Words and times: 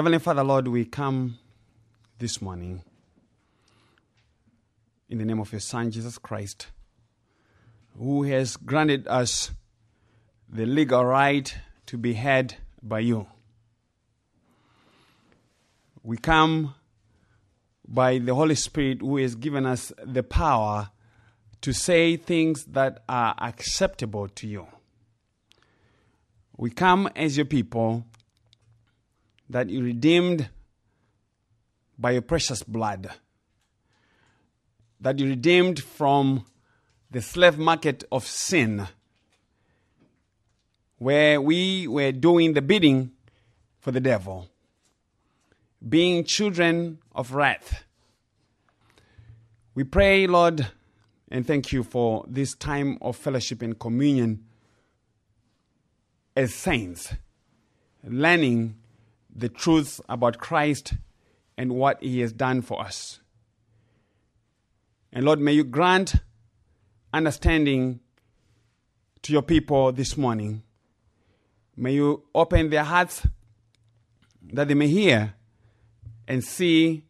Heavenly 0.00 0.18
Father, 0.18 0.42
Lord, 0.42 0.66
we 0.66 0.86
come 0.86 1.36
this 2.18 2.40
morning 2.40 2.82
in 5.10 5.18
the 5.18 5.26
name 5.26 5.38
of 5.38 5.52
your 5.52 5.60
Son, 5.60 5.90
Jesus 5.90 6.16
Christ, 6.16 6.68
who 7.98 8.22
has 8.22 8.56
granted 8.56 9.06
us 9.08 9.50
the 10.48 10.64
legal 10.64 11.04
right 11.04 11.54
to 11.84 11.98
be 11.98 12.14
heard 12.14 12.54
by 12.82 13.00
you. 13.00 13.26
We 16.02 16.16
come 16.16 16.74
by 17.86 18.16
the 18.16 18.34
Holy 18.34 18.54
Spirit, 18.54 19.02
who 19.02 19.18
has 19.18 19.34
given 19.34 19.66
us 19.66 19.92
the 20.02 20.22
power 20.22 20.88
to 21.60 21.74
say 21.74 22.16
things 22.16 22.64
that 22.64 23.04
are 23.06 23.34
acceptable 23.36 24.28
to 24.28 24.46
you. 24.46 24.66
We 26.56 26.70
come 26.70 27.10
as 27.14 27.36
your 27.36 27.44
people 27.44 28.06
that 29.50 29.68
you 29.68 29.82
redeemed 29.82 30.48
by 31.98 32.12
your 32.12 32.22
precious 32.22 32.62
blood, 32.62 33.10
that 35.00 35.18
you 35.18 35.26
redeemed 35.26 35.82
from 35.82 36.46
the 37.10 37.20
slave 37.20 37.58
market 37.58 38.04
of 38.12 38.24
sin, 38.24 38.86
where 40.98 41.40
we 41.40 41.88
were 41.88 42.12
doing 42.12 42.52
the 42.52 42.62
bidding 42.62 43.10
for 43.80 43.90
the 43.90 44.00
devil, 44.00 44.48
being 45.86 46.22
children 46.22 46.98
of 47.12 47.32
wrath. 47.32 47.82
We 49.74 49.82
pray, 49.82 50.28
Lord, 50.28 50.68
and 51.28 51.44
thank 51.44 51.72
you 51.72 51.82
for 51.82 52.24
this 52.28 52.54
time 52.54 52.98
of 53.02 53.16
fellowship 53.16 53.62
and 53.62 53.76
communion 53.76 54.44
as 56.36 56.54
saints, 56.54 57.14
learning 58.04 58.76
the 59.34 59.48
truth 59.48 60.00
about 60.08 60.38
Christ 60.38 60.94
and 61.56 61.74
what 61.74 62.02
He 62.02 62.20
has 62.20 62.32
done 62.32 62.62
for 62.62 62.80
us. 62.80 63.20
And 65.12 65.24
Lord, 65.24 65.40
may 65.40 65.52
you 65.52 65.64
grant 65.64 66.14
understanding 67.12 68.00
to 69.22 69.32
your 69.32 69.42
people 69.42 69.92
this 69.92 70.16
morning. 70.16 70.62
May 71.76 71.94
you 71.94 72.24
open 72.34 72.70
their 72.70 72.84
hearts 72.84 73.26
that 74.52 74.68
they 74.68 74.74
may 74.74 74.88
hear 74.88 75.34
and 76.26 76.44
see 76.44 77.04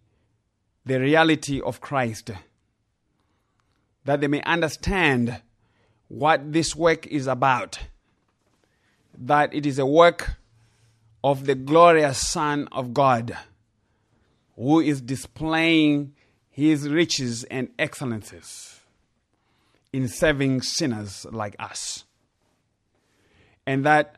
the 0.84 0.98
reality 0.98 1.60
of 1.60 1.80
Christ, 1.80 2.30
that 4.04 4.20
they 4.20 4.26
may 4.26 4.42
understand 4.42 5.42
what 6.08 6.52
this 6.52 6.74
work 6.74 7.06
is 7.06 7.26
about, 7.26 7.78
that 9.16 9.54
it 9.54 9.66
is 9.66 9.78
a 9.78 9.86
work 9.86 10.39
of 11.22 11.46
the 11.46 11.54
glorious 11.54 12.26
Son 12.26 12.68
of 12.72 12.94
God 12.94 13.36
who 14.56 14.80
is 14.80 15.00
displaying 15.00 16.14
his 16.50 16.88
riches 16.88 17.44
and 17.44 17.68
excellences 17.78 18.80
in 19.92 20.08
saving 20.08 20.62
sinners 20.62 21.26
like 21.30 21.56
us. 21.58 22.04
And 23.66 23.84
that 23.84 24.16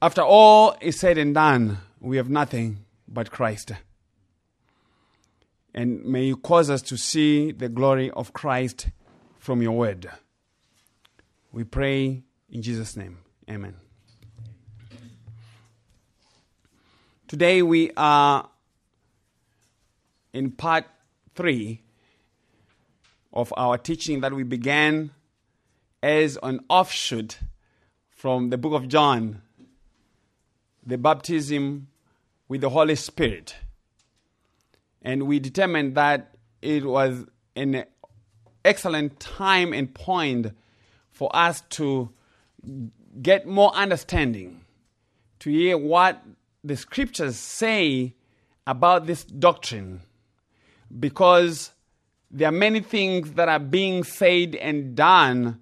after 0.00 0.22
all 0.22 0.76
is 0.80 0.98
said 0.98 1.18
and 1.18 1.34
done, 1.34 1.78
we 2.00 2.16
have 2.16 2.28
nothing 2.28 2.84
but 3.08 3.30
Christ. 3.30 3.72
And 5.74 6.04
may 6.04 6.24
you 6.24 6.36
cause 6.36 6.70
us 6.70 6.82
to 6.82 6.96
see 6.96 7.52
the 7.52 7.68
glory 7.68 8.10
of 8.10 8.32
Christ 8.32 8.88
from 9.38 9.62
your 9.62 9.72
word. 9.72 10.08
We 11.52 11.64
pray 11.64 12.22
in 12.50 12.62
Jesus' 12.62 12.96
name. 12.96 13.18
Amen. 13.50 13.85
Today 17.28 17.60
we 17.60 17.90
are 17.96 18.48
in 20.32 20.52
part 20.52 20.84
three 21.34 21.82
of 23.32 23.52
our 23.56 23.76
teaching 23.78 24.20
that 24.20 24.32
we 24.32 24.44
began 24.44 25.10
as 26.04 26.38
an 26.40 26.60
offshoot 26.68 27.40
from 28.10 28.50
the 28.50 28.56
book 28.56 28.74
of 28.74 28.86
John, 28.86 29.42
the 30.86 30.96
baptism 30.98 31.88
with 32.46 32.60
the 32.60 32.70
Holy 32.70 32.94
Spirit. 32.94 33.56
And 35.02 35.24
we 35.24 35.40
determined 35.40 35.96
that 35.96 36.36
it 36.62 36.84
was 36.84 37.24
an 37.56 37.86
excellent 38.64 39.18
time 39.18 39.72
and 39.72 39.92
point 39.92 40.52
for 41.10 41.34
us 41.34 41.62
to 41.70 42.08
get 43.20 43.48
more 43.48 43.74
understanding, 43.74 44.60
to 45.40 45.50
hear 45.50 45.76
what 45.76 46.22
the 46.66 46.76
scriptures 46.76 47.36
say 47.36 48.14
about 48.66 49.06
this 49.06 49.24
doctrine 49.24 50.00
because 50.98 51.72
there 52.30 52.48
are 52.48 52.52
many 52.52 52.80
things 52.80 53.32
that 53.32 53.48
are 53.48 53.60
being 53.60 54.02
said 54.02 54.54
and 54.56 54.96
done 54.96 55.60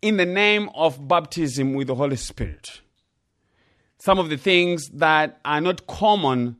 in 0.00 0.16
the 0.16 0.26
name 0.26 0.70
of 0.74 1.08
baptism 1.08 1.74
with 1.74 1.88
the 1.88 1.94
Holy 1.94 2.16
Spirit. 2.16 2.80
Some 3.98 4.18
of 4.18 4.28
the 4.28 4.36
things 4.36 4.88
that 4.90 5.40
are 5.44 5.60
not 5.60 5.86
common 5.86 6.56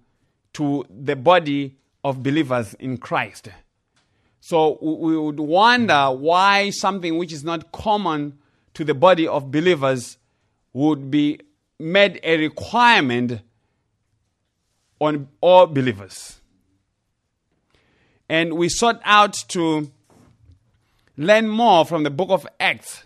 to 0.55 0.85
the 0.91 1.15
body 1.15 1.77
of 2.03 2.23
believers 2.23 2.75
in 2.75 2.97
Christ. 2.97 3.49
So 4.41 4.79
we 4.81 5.17
would 5.17 5.39
wonder 5.39 6.07
why 6.11 6.71
something 6.71 7.19
which 7.19 7.33
is 7.33 7.45
not 7.45 7.73
common 7.73 8.39
to 8.75 8.85
the 8.85 8.95
body 8.95 9.29
of 9.29 9.51
believers 9.51 10.19
would 10.73 11.11
be 11.11 11.41
made 11.79 12.21
a 12.23 12.39
requirement 12.39 13.41
on 15.01 15.29
all 15.41 15.67
believers. 15.67 16.41
And 18.29 18.55
we 18.55 18.69
sought 18.69 19.01
out 19.05 19.35
to 19.49 19.91
learn 21.17 21.49
more 21.49 21.85
from 21.85 22.03
the 22.03 22.11
book 22.11 22.31
of 22.31 22.47
Acts 22.59 23.05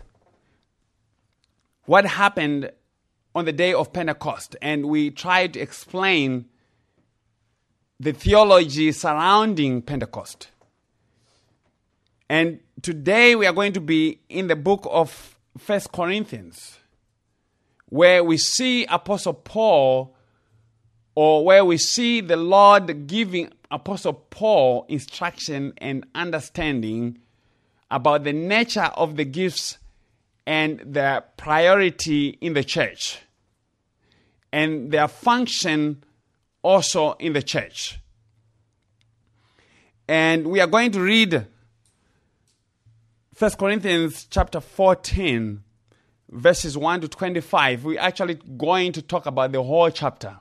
what 1.85 2.05
happened 2.05 2.71
on 3.35 3.45
the 3.45 3.51
day 3.51 3.73
of 3.73 3.93
Pentecost. 3.93 4.55
And 4.61 4.85
we 4.85 5.11
tried 5.11 5.53
to 5.53 5.59
explain 5.59 6.45
the 7.99 8.13
theology 8.13 8.91
surrounding 8.91 9.81
Pentecost. 9.81 10.49
And 12.29 12.61
today 12.81 13.35
we 13.35 13.45
are 13.45 13.53
going 13.53 13.73
to 13.73 13.81
be 13.81 14.21
in 14.29 14.47
the 14.47 14.55
book 14.55 14.87
of 14.89 15.37
First 15.57 15.91
Corinthians 15.91 16.77
where 17.91 18.23
we 18.23 18.37
see 18.37 18.85
Apostle 18.85 19.33
Paul 19.33 20.15
or 21.13 21.43
where 21.43 21.65
we 21.65 21.77
see 21.77 22.21
the 22.21 22.37
Lord 22.37 23.05
giving 23.05 23.51
Apostle 23.69 24.13
Paul 24.13 24.85
instruction 24.87 25.73
and 25.77 26.05
understanding 26.15 27.19
about 27.91 28.23
the 28.23 28.31
nature 28.31 28.89
of 28.95 29.17
the 29.17 29.25
gifts 29.25 29.77
and 30.47 30.81
their 30.85 31.19
priority 31.35 32.29
in 32.39 32.53
the 32.53 32.63
church 32.63 33.19
and 34.53 34.89
their 34.89 35.09
function 35.09 36.01
also 36.61 37.11
in 37.19 37.33
the 37.33 37.43
church. 37.43 37.99
And 40.07 40.47
we 40.47 40.61
are 40.61 40.67
going 40.67 40.91
to 40.91 41.01
read 41.01 41.45
1 43.37 43.51
Corinthians 43.59 44.27
chapter 44.29 44.61
14 44.61 45.61
verses 46.31 46.77
1 46.77 47.01
to 47.01 47.07
25, 47.07 47.83
we're 47.83 47.99
actually 47.99 48.35
going 48.57 48.93
to 48.93 49.01
talk 49.01 49.25
about 49.25 49.51
the 49.51 49.61
whole 49.61 49.89
chapter. 49.89 50.39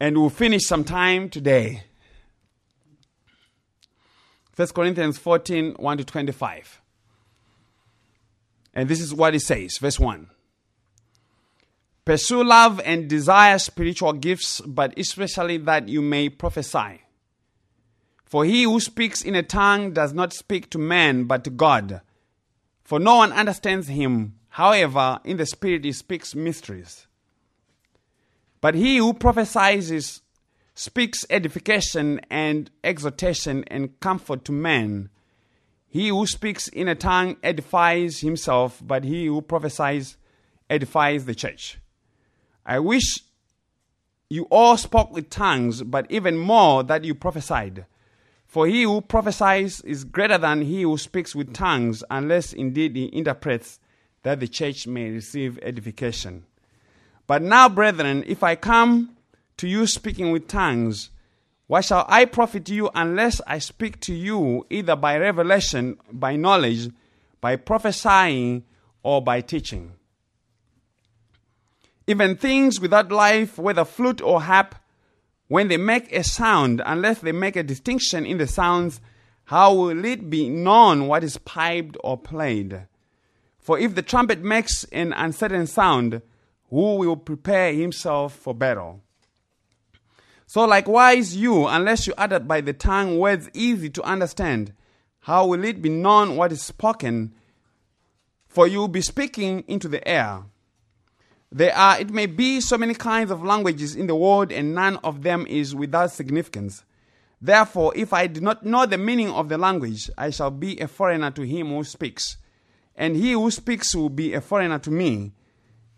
And 0.00 0.16
we'll 0.16 0.30
finish 0.30 0.64
sometime 0.64 1.28
today. 1.28 1.84
1 4.56 4.68
Corinthians 4.68 5.18
14 5.18 5.74
1 5.78 5.98
to 5.98 6.04
25. 6.04 6.80
And 8.72 8.88
this 8.88 9.00
is 9.00 9.12
what 9.12 9.34
it 9.34 9.40
says, 9.40 9.78
verse 9.78 10.00
1. 10.00 10.30
Pursue 12.04 12.42
love 12.42 12.80
and 12.84 13.08
desire 13.08 13.58
spiritual 13.58 14.14
gifts, 14.14 14.60
but 14.62 14.98
especially 14.98 15.58
that 15.58 15.88
you 15.88 16.00
may 16.00 16.28
prophesy. 16.30 17.02
For 18.24 18.44
he 18.44 18.62
who 18.62 18.80
speaks 18.80 19.22
in 19.22 19.34
a 19.34 19.42
tongue 19.42 19.92
does 19.92 20.14
not 20.14 20.32
speak 20.32 20.70
to 20.70 20.78
man, 20.78 21.24
but 21.24 21.44
to 21.44 21.50
God 21.50 22.00
for 22.90 22.98
no 22.98 23.14
one 23.18 23.32
understands 23.32 23.86
him. 23.86 24.34
However, 24.48 25.20
in 25.22 25.36
the 25.36 25.46
Spirit 25.46 25.84
he 25.84 25.92
speaks 25.92 26.34
mysteries. 26.34 27.06
But 28.60 28.74
he 28.74 28.96
who 28.96 29.14
prophesies 29.14 30.22
speaks 30.74 31.24
edification 31.30 32.20
and 32.30 32.68
exhortation 32.82 33.62
and 33.68 34.00
comfort 34.00 34.44
to 34.46 34.50
men. 34.50 35.08
He 35.86 36.08
who 36.08 36.26
speaks 36.26 36.66
in 36.66 36.88
a 36.88 36.96
tongue 36.96 37.36
edifies 37.44 38.22
himself, 38.22 38.82
but 38.84 39.04
he 39.04 39.26
who 39.26 39.40
prophesies 39.40 40.16
edifies 40.68 41.26
the 41.26 41.34
church. 41.36 41.78
I 42.66 42.80
wish 42.80 43.20
you 44.28 44.48
all 44.50 44.76
spoke 44.76 45.12
with 45.12 45.30
tongues, 45.30 45.84
but 45.84 46.10
even 46.10 46.36
more 46.36 46.82
that 46.82 47.04
you 47.04 47.14
prophesied. 47.14 47.86
For 48.50 48.66
he 48.66 48.82
who 48.82 49.00
prophesies 49.00 49.80
is 49.82 50.02
greater 50.02 50.36
than 50.36 50.62
he 50.62 50.82
who 50.82 50.98
speaks 50.98 51.36
with 51.36 51.54
tongues, 51.54 52.02
unless 52.10 52.52
indeed 52.52 52.96
he 52.96 53.08
interprets 53.12 53.78
that 54.24 54.40
the 54.40 54.48
church 54.48 54.88
may 54.88 55.08
receive 55.08 55.56
edification. 55.62 56.44
But 57.28 57.42
now, 57.42 57.68
brethren, 57.68 58.24
if 58.26 58.42
I 58.42 58.56
come 58.56 59.16
to 59.58 59.68
you 59.68 59.86
speaking 59.86 60.32
with 60.32 60.48
tongues, 60.48 61.10
what 61.68 61.84
shall 61.84 62.04
I 62.08 62.24
profit 62.24 62.68
you 62.68 62.90
unless 62.92 63.40
I 63.46 63.60
speak 63.60 64.00
to 64.00 64.12
you 64.12 64.66
either 64.68 64.96
by 64.96 65.16
revelation, 65.16 65.98
by 66.10 66.34
knowledge, 66.34 66.90
by 67.40 67.54
prophesying, 67.54 68.64
or 69.04 69.22
by 69.22 69.42
teaching? 69.42 69.92
Even 72.08 72.34
things 72.34 72.80
without 72.80 73.12
life, 73.12 73.58
whether 73.58 73.84
flute 73.84 74.20
or 74.20 74.42
harp, 74.42 74.74
when 75.50 75.66
they 75.66 75.76
make 75.76 76.12
a 76.12 76.22
sound, 76.22 76.80
unless 76.86 77.18
they 77.18 77.32
make 77.32 77.56
a 77.56 77.64
distinction 77.64 78.24
in 78.24 78.38
the 78.38 78.46
sounds, 78.46 79.00
how 79.46 79.74
will 79.74 80.04
it 80.04 80.30
be 80.30 80.48
known 80.48 81.08
what 81.08 81.24
is 81.24 81.38
piped 81.38 81.96
or 82.04 82.16
played? 82.16 82.86
For 83.58 83.76
if 83.76 83.96
the 83.96 84.02
trumpet 84.02 84.44
makes 84.44 84.84
an 84.92 85.12
uncertain 85.12 85.66
sound, 85.66 86.22
who 86.68 86.94
will 86.94 87.16
prepare 87.16 87.72
himself 87.72 88.32
for 88.32 88.54
battle? 88.54 89.00
So 90.46 90.64
likewise 90.66 91.34
you, 91.34 91.66
unless 91.66 92.06
you 92.06 92.14
utter 92.16 92.38
by 92.38 92.60
the 92.60 92.72
tongue 92.72 93.18
words 93.18 93.50
easy 93.52 93.90
to 93.90 94.04
understand, 94.04 94.72
how 95.22 95.46
will 95.46 95.64
it 95.64 95.82
be 95.82 95.88
known 95.88 96.36
what 96.36 96.52
is 96.52 96.62
spoken? 96.62 97.34
For 98.46 98.68
you 98.68 98.78
will 98.78 98.86
be 98.86 99.02
speaking 99.02 99.64
into 99.66 99.88
the 99.88 100.06
air. 100.06 100.44
There 101.52 101.76
are, 101.76 102.00
it 102.00 102.10
may 102.10 102.26
be, 102.26 102.60
so 102.60 102.78
many 102.78 102.94
kinds 102.94 103.30
of 103.30 103.42
languages 103.42 103.96
in 103.96 104.06
the 104.06 104.14
world, 104.14 104.52
and 104.52 104.74
none 104.74 104.98
of 104.98 105.22
them 105.22 105.46
is 105.48 105.74
without 105.74 106.12
significance. 106.12 106.84
Therefore, 107.42 107.92
if 107.96 108.12
I 108.12 108.26
do 108.28 108.40
not 108.40 108.64
know 108.64 108.86
the 108.86 108.98
meaning 108.98 109.30
of 109.30 109.48
the 109.48 109.58
language, 109.58 110.10
I 110.16 110.30
shall 110.30 110.50
be 110.50 110.78
a 110.78 110.86
foreigner 110.86 111.30
to 111.32 111.42
him 111.42 111.68
who 111.68 111.82
speaks, 111.82 112.36
and 112.94 113.16
he 113.16 113.32
who 113.32 113.50
speaks 113.50 113.94
will 113.94 114.10
be 114.10 114.34
a 114.34 114.40
foreigner 114.40 114.78
to 114.80 114.90
me. 114.90 115.32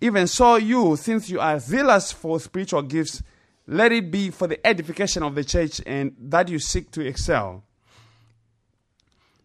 Even 0.00 0.26
so, 0.26 0.56
you, 0.56 0.96
since 0.96 1.28
you 1.28 1.40
are 1.40 1.58
zealous 1.58 2.12
for 2.12 2.40
spiritual 2.40 2.82
gifts, 2.82 3.22
let 3.66 3.92
it 3.92 4.10
be 4.10 4.30
for 4.30 4.46
the 4.46 4.64
edification 4.66 5.22
of 5.22 5.34
the 5.34 5.44
church 5.44 5.80
and 5.86 6.16
that 6.18 6.48
you 6.48 6.58
seek 6.58 6.90
to 6.92 7.06
excel. 7.06 7.62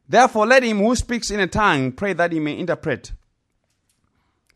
Therefore, 0.09 0.47
let 0.47 0.63
him 0.63 0.79
who 0.79 0.95
speaks 0.95 1.31
in 1.31 1.39
a 1.39 1.47
tongue 1.47 1.91
pray 1.91 2.13
that 2.13 2.31
he 2.31 2.39
may 2.39 2.57
interpret. 2.57 3.11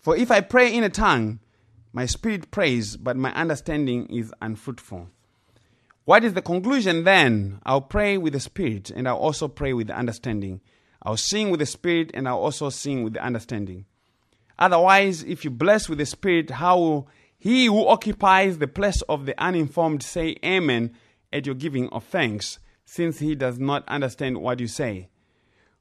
For 0.01 0.17
if 0.17 0.31
I 0.31 0.41
pray 0.41 0.73
in 0.73 0.83
a 0.83 0.89
tongue, 0.89 1.39
my 1.93 2.07
spirit 2.07 2.49
prays, 2.49 2.97
but 2.97 3.15
my 3.15 3.31
understanding 3.33 4.07
is 4.07 4.33
unfruitful. 4.41 5.09
What 6.05 6.23
is 6.23 6.33
the 6.33 6.41
conclusion 6.41 7.03
then? 7.03 7.59
I'll 7.63 7.81
pray 7.81 8.17
with 8.17 8.33
the 8.33 8.39
spirit, 8.39 8.89
and 8.89 9.07
I'll 9.07 9.17
also 9.17 9.47
pray 9.47 9.73
with 9.73 9.87
the 9.87 9.95
understanding. 9.95 10.61
I'll 11.03 11.17
sing 11.17 11.51
with 11.51 11.59
the 11.59 11.67
spirit, 11.67 12.09
and 12.15 12.27
I'll 12.27 12.39
also 12.39 12.71
sing 12.71 13.03
with 13.03 13.13
the 13.13 13.23
understanding. 13.23 13.85
Otherwise, 14.57 15.21
if 15.23 15.45
you 15.45 15.51
bless 15.51 15.87
with 15.87 15.99
the 15.99 16.07
spirit, 16.07 16.49
how 16.49 16.79
will 16.79 17.07
he 17.37 17.67
who 17.67 17.87
occupies 17.87 18.57
the 18.57 18.67
place 18.67 19.03
of 19.03 19.27
the 19.27 19.39
uninformed 19.39 20.01
say 20.01 20.35
Amen 20.43 20.95
at 21.31 21.45
your 21.45 21.55
giving 21.55 21.89
of 21.89 22.03
thanks, 22.05 22.57
since 22.85 23.19
he 23.19 23.35
does 23.35 23.59
not 23.59 23.87
understand 23.87 24.39
what 24.39 24.59
you 24.59 24.67
say. 24.67 25.09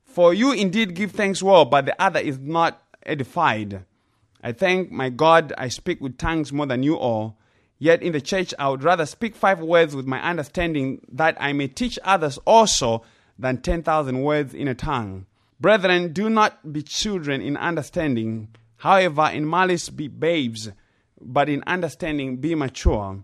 For 0.05 0.35
you 0.35 0.53
indeed 0.53 0.95
give 0.95 1.13
thanks 1.13 1.43
well, 1.43 1.65
but 1.65 1.87
the 1.87 2.03
other 2.03 2.21
is 2.21 2.39
not 2.39 2.83
edified. 3.07 3.87
I 4.43 4.53
thank 4.53 4.91
my 4.91 5.11
God 5.11 5.53
I 5.59 5.69
speak 5.69 6.01
with 6.01 6.19
tongues 6.19 6.53
more 6.53 6.67
than 6.67 6.83
you 6.83 6.97
all. 6.97 7.39
Yet 7.79 8.03
in 8.03 8.13
the 8.13 8.21
church 8.21 8.53
I 8.59 8.69
would 8.69 8.83
rather 8.83 9.07
speak 9.07 9.35
five 9.35 9.61
words 9.61 9.97
with 9.97 10.07
my 10.07 10.21
understanding 10.23 11.01
that 11.13 11.37
I 11.41 11.53
may 11.53 11.69
teach 11.69 11.99
others 12.05 12.39
also 12.45 13.03
than 13.39 13.63
ten 13.63 13.83
thousand 13.83 14.23
words 14.23 14.53
in 14.55 14.69
a 14.69 14.75
tongue. 14.75 15.27
Brethren, 15.61 16.13
do 16.13 16.31
not 16.31 16.73
be 16.73 16.83
children 16.83 17.43
in 17.43 17.57
understanding, 17.57 18.49
however, 18.79 19.31
in 19.33 19.49
malice 19.49 19.91
be 19.91 20.09
babes 20.09 20.71
but 21.21 21.49
in 21.49 21.63
understanding 21.67 22.39
be 22.39 22.55
mature. 22.55 23.23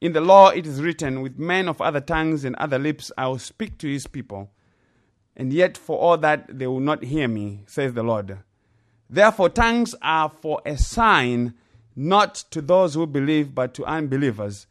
In 0.00 0.12
the 0.12 0.20
law 0.20 0.48
it 0.50 0.66
is 0.66 0.82
written, 0.82 1.22
With 1.22 1.38
men 1.38 1.68
of 1.68 1.80
other 1.80 2.00
tongues 2.00 2.44
and 2.44 2.56
other 2.56 2.78
lips 2.78 3.10
I 3.16 3.28
will 3.28 3.38
speak 3.38 3.78
to 3.78 3.88
his 3.88 4.06
people. 4.06 4.50
And 5.36 5.52
yet 5.52 5.78
for 5.78 5.98
all 5.98 6.18
that 6.18 6.58
they 6.58 6.66
will 6.66 6.80
not 6.80 7.04
hear 7.04 7.28
me, 7.28 7.62
says 7.66 7.94
the 7.94 8.02
Lord. 8.02 8.38
Therefore, 9.12 9.50
tongues 9.50 9.94
are 10.00 10.30
for 10.30 10.62
a 10.64 10.78
sign, 10.78 11.52
not 11.94 12.34
to 12.50 12.62
those 12.62 12.94
who 12.94 13.06
believe, 13.06 13.54
but 13.54 13.74
to 13.74 13.84
unbelievers. 13.84 14.66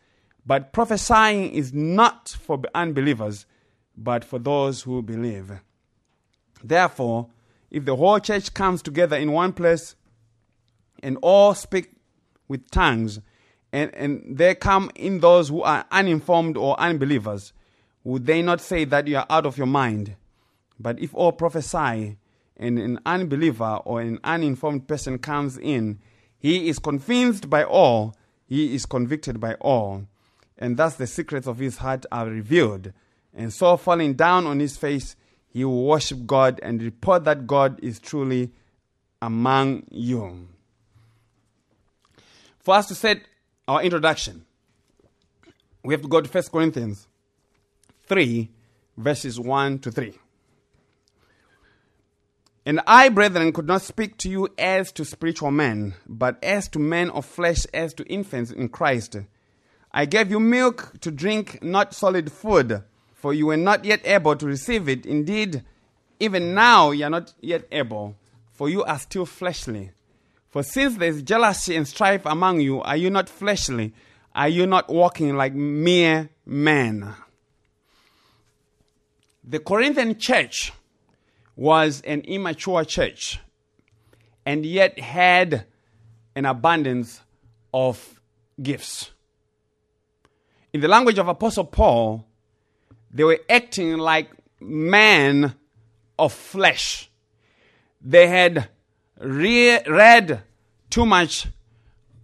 But 0.47 0.73
prophesying 0.73 1.51
is 1.51 1.71
not 1.73 2.29
for 2.29 2.59
unbelievers, 2.73 3.45
but 3.95 4.25
for 4.25 4.39
those 4.39 4.81
who 4.81 5.03
believe. 5.03 5.51
Therefore, 6.63 7.29
if 7.69 7.85
the 7.85 7.95
whole 7.95 8.17
church 8.19 8.51
comes 8.55 8.81
together 8.81 9.15
in 9.15 9.31
one 9.31 9.53
place 9.53 9.95
and 11.03 11.19
all 11.21 11.53
speak 11.53 11.91
with 12.47 12.71
tongues, 12.71 13.19
and, 13.71 13.93
and 13.93 14.23
there 14.25 14.55
come 14.55 14.89
in 14.95 15.19
those 15.19 15.49
who 15.49 15.61
are 15.61 15.85
uninformed 15.91 16.57
or 16.57 16.79
unbelievers, 16.79 17.53
would 18.03 18.25
they 18.25 18.41
not 18.41 18.59
say 18.59 18.85
that 18.85 19.05
you 19.05 19.17
are 19.17 19.27
out 19.29 19.45
of 19.45 19.59
your 19.59 19.67
mind? 19.67 20.15
But 20.79 20.99
if 20.99 21.13
all 21.13 21.31
prophesy, 21.31 22.17
and 22.61 22.77
an 22.77 22.99
unbeliever 23.05 23.79
or 23.83 24.01
an 24.01 24.19
uninformed 24.23 24.87
person 24.87 25.17
comes 25.17 25.57
in, 25.57 25.99
he 26.37 26.69
is 26.69 26.79
convinced 26.79 27.49
by 27.49 27.63
all, 27.63 28.15
he 28.47 28.75
is 28.75 28.85
convicted 28.85 29.39
by 29.39 29.55
all, 29.55 30.05
and 30.57 30.77
thus 30.77 30.95
the 30.95 31.07
secrets 31.07 31.47
of 31.47 31.57
his 31.57 31.77
heart 31.77 32.05
are 32.11 32.27
revealed. 32.27 32.93
And 33.33 33.51
so, 33.51 33.75
falling 33.77 34.13
down 34.13 34.45
on 34.45 34.59
his 34.59 34.77
face, 34.77 35.15
he 35.49 35.65
will 35.65 35.85
worship 35.85 36.25
God 36.27 36.59
and 36.61 36.81
report 36.81 37.23
that 37.23 37.47
God 37.47 37.79
is 37.83 37.99
truly 37.99 38.51
among 39.21 39.83
you. 39.89 40.47
For 42.59 42.75
us 42.75 42.87
to 42.89 42.95
set 42.95 43.21
our 43.67 43.81
introduction, 43.81 44.45
we 45.83 45.93
have 45.93 46.01
to 46.03 46.07
go 46.07 46.21
to 46.21 46.29
1 46.29 46.43
Corinthians 46.51 47.07
3, 48.05 48.49
verses 48.97 49.39
1 49.39 49.79
to 49.79 49.91
3. 49.91 50.13
And 52.65 52.79
I, 52.85 53.09
brethren, 53.09 53.53
could 53.53 53.67
not 53.67 53.81
speak 53.81 54.17
to 54.17 54.29
you 54.29 54.47
as 54.57 54.91
to 54.93 55.03
spiritual 55.03 55.51
men, 55.51 55.95
but 56.07 56.41
as 56.43 56.67
to 56.69 56.79
men 56.79 57.09
of 57.09 57.25
flesh, 57.25 57.65
as 57.73 57.93
to 57.95 58.03
infants 58.05 58.51
in 58.51 58.69
Christ. 58.69 59.17
I 59.91 60.05
gave 60.05 60.29
you 60.29 60.39
milk 60.39 60.93
to 61.01 61.11
drink, 61.11 61.63
not 61.63 61.93
solid 61.93 62.31
food, 62.31 62.83
for 63.13 63.33
you 63.33 63.47
were 63.47 63.57
not 63.57 63.83
yet 63.83 64.01
able 64.05 64.35
to 64.35 64.45
receive 64.45 64.87
it. 64.87 65.05
Indeed, 65.05 65.63
even 66.19 66.53
now 66.53 66.91
you 66.91 67.05
are 67.05 67.09
not 67.09 67.33
yet 67.41 67.67
able, 67.71 68.15
for 68.53 68.69
you 68.69 68.83
are 68.83 68.99
still 68.99 69.25
fleshly. 69.25 69.91
For 70.49 70.61
since 70.61 70.97
there 70.97 71.09
is 71.09 71.23
jealousy 71.23 71.75
and 71.75 71.87
strife 71.87 72.25
among 72.25 72.61
you, 72.61 72.81
are 72.81 72.97
you 72.97 73.09
not 73.09 73.27
fleshly? 73.27 73.93
Are 74.35 74.47
you 74.49 74.67
not 74.67 74.87
walking 74.87 75.35
like 75.35 75.53
mere 75.53 76.29
men? 76.45 77.15
The 79.43 79.59
Corinthian 79.59 80.19
church 80.19 80.71
was 81.55 82.01
an 82.01 82.21
immature 82.21 82.85
church 82.85 83.39
and 84.45 84.65
yet 84.65 84.99
had 84.99 85.65
an 86.35 86.45
abundance 86.45 87.21
of 87.73 88.21
gifts. 88.61 89.11
In 90.73 90.81
the 90.81 90.87
language 90.87 91.17
of 91.17 91.27
Apostle 91.27 91.65
Paul, 91.65 92.25
they 93.11 93.23
were 93.23 93.39
acting 93.49 93.97
like 93.97 94.29
men 94.59 95.53
of 96.17 96.33
flesh. 96.33 97.09
They 98.01 98.27
had 98.27 98.69
re- 99.19 99.83
read 99.83 100.43
too 100.89 101.05
much 101.05 101.47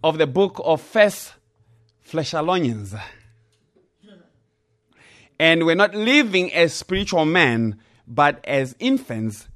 of 0.02 0.18
the 0.18 0.26
book 0.26 0.60
of 0.64 0.80
First 0.80 1.34
Thessalonians. 2.10 2.94
And 5.38 5.66
we're 5.66 5.76
not 5.76 5.94
living 5.94 6.52
as 6.52 6.74
spiritual 6.74 7.24
men, 7.24 7.78
but 8.08 8.44
as 8.44 8.74
infants. 8.78 9.48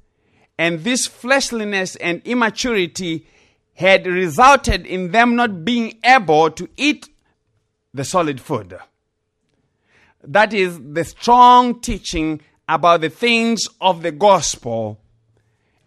And 0.57 0.83
this 0.83 1.07
fleshliness 1.07 1.95
and 1.97 2.21
immaturity 2.23 3.27
had 3.73 4.05
resulted 4.05 4.85
in 4.85 5.11
them 5.11 5.35
not 5.35 5.65
being 5.65 5.99
able 6.03 6.51
to 6.51 6.69
eat 6.77 7.09
the 7.93 8.05
solid 8.05 8.39
food. 8.39 8.77
That 10.23 10.53
is 10.53 10.79
the 10.79 11.03
strong 11.03 11.81
teaching 11.81 12.41
about 12.69 13.01
the 13.01 13.09
things 13.09 13.67
of 13.81 14.03
the 14.03 14.11
gospel 14.11 14.99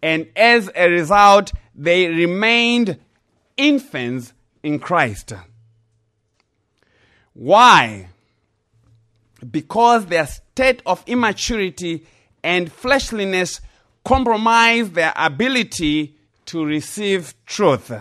and 0.01 0.27
as 0.35 0.69
a 0.75 0.89
result, 0.89 1.51
they 1.75 2.07
remained 2.07 2.99
infants 3.55 4.33
in 4.63 4.79
Christ. 4.79 5.33
Why? 7.33 8.09
Because 9.49 10.05
their 10.05 10.27
state 10.27 10.81
of 10.85 11.03
immaturity 11.07 12.05
and 12.43 12.71
fleshliness 12.71 13.61
compromised 14.05 14.93
their 14.93 15.13
ability 15.15 16.15
to 16.45 16.63
receive 16.63 17.33
truth. 17.45 17.91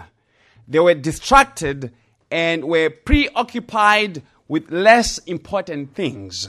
They 0.68 0.78
were 0.78 0.94
distracted 0.94 1.92
and 2.30 2.64
were 2.64 2.90
preoccupied 2.90 4.22
with 4.48 4.70
less 4.70 5.18
important 5.18 5.94
things. 5.94 6.48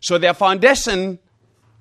So 0.00 0.18
their 0.18 0.34
foundation 0.34 1.18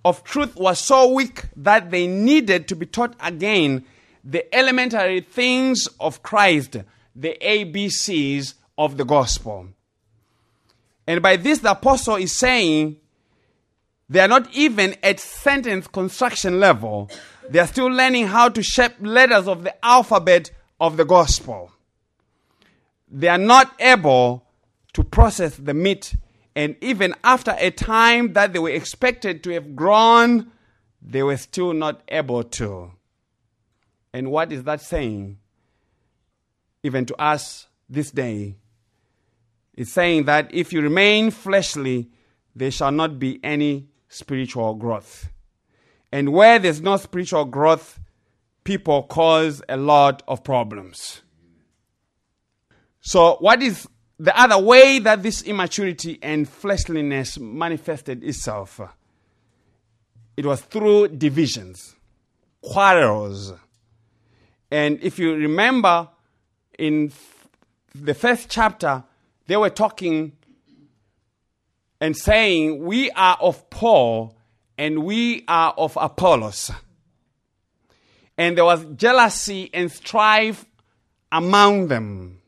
of 0.06 0.24
truth 0.24 0.56
was 0.56 0.80
so 0.80 1.12
weak 1.12 1.46
that 1.56 1.92
they 1.92 2.08
needed 2.08 2.68
to 2.70 2.75
be 2.75 2.86
taught 2.86 3.16
again 3.20 3.86
the 4.24 4.54
elementary 4.56 5.22
things 5.22 5.88
of 6.00 6.24
Christ, 6.24 6.78
the 7.16 7.38
ABCs 7.42 8.54
of 8.78 8.98
the 8.98 9.06
gospel. 9.06 9.68
And 11.08 11.22
by 11.22 11.36
this, 11.36 11.60
the 11.60 11.72
apostle 11.72 12.16
is 12.16 12.32
saying 12.32 12.98
they 14.12 14.20
are 14.20 14.27
not 14.27 14.53
even 14.53 14.94
at 15.03 15.22
sentence 15.22 15.88
construction 15.88 16.60
level. 16.60 17.10
They 17.50 17.60
are 17.60 17.68
still 17.68 17.88
learning 17.88 18.27
how 18.27 18.50
to 18.50 18.62
shape 18.62 18.91
letters 19.00 19.48
of 19.48 19.63
the 19.63 19.74
alphabet 19.86 20.51
of 20.82 20.98
the 20.98 21.06
gospel. 21.06 21.72
They 23.10 23.30
are 23.30 23.38
not 23.38 23.74
able 23.80 24.44
to 24.91 25.06
process 25.06 25.56
the 25.56 25.74
meat, 25.74 26.13
and 26.58 26.75
even 26.82 27.15
after 27.24 27.56
a 27.58 27.72
time 27.72 28.34
that 28.34 28.51
they 28.51 28.60
were 28.60 28.72
expected 28.72 29.46
to 29.46 29.51
have 29.51 29.77
grown, 29.77 30.51
they 31.01 31.24
were 31.24 31.38
still 31.38 31.72
not 31.72 32.01
able 32.10 32.44
to. 32.44 32.91
And 34.12 34.30
what 34.30 34.51
is 34.51 34.65
that 34.65 34.82
saying? 34.82 35.38
Even 36.84 37.06
to 37.06 37.15
us 37.15 37.68
this 37.89 38.12
day, 38.12 38.58
it's 39.74 39.94
saying 39.94 40.25
that 40.25 40.53
if 40.53 40.74
you 40.74 40.82
remain 40.82 41.32
fleshly, 41.32 42.10
there 42.53 42.72
shall 42.72 42.91
not 42.91 43.18
be 43.18 43.39
any 43.41 43.88
spiritual 44.12 44.75
growth. 44.75 45.30
And 46.12 46.34
where 46.34 46.60
there's 46.60 46.82
no 46.82 46.98
spiritual 46.98 47.46
growth, 47.46 48.00
people 48.63 49.03
cause 49.03 49.63
a 49.70 49.77
lot 49.77 50.22
of 50.27 50.44
problems. 50.44 51.22
So, 53.00 53.38
what 53.39 53.63
is 53.63 53.88
the 54.20 54.39
other 54.39 54.60
way 54.60 55.00
that 55.00 55.24
this 55.24 55.41
immaturity 55.41 56.20
and 56.22 56.48
fleshliness 56.48 57.39
manifested 57.39 58.24
itself? 58.24 58.80
It 60.36 60.46
was 60.46 60.62
through 60.62 61.10
divisions, 61.10 61.96
quarrels. 62.62 63.53
And 64.70 65.00
if 65.01 65.20
you 65.20 65.34
remember 65.36 66.10
in 66.77 67.12
the 67.96 68.13
first 68.13 68.50
chapter, 68.50 69.03
they 69.48 69.58
were 69.58 69.70
talking 69.70 70.34
and 72.01 72.17
saying, 72.17 72.84
We 72.84 73.12
are 73.12 73.38
of 73.39 73.70
Paul 73.70 74.36
and 74.77 75.03
we 75.03 75.46
are 75.48 75.74
of 75.77 75.98
Apollos. 76.01 76.72
And 78.38 78.58
there 78.58 78.65
was 78.65 78.84
jealousy 78.96 79.70
and 79.74 79.91
strife 79.91 80.65
among 81.31 81.88
them. 81.88 82.41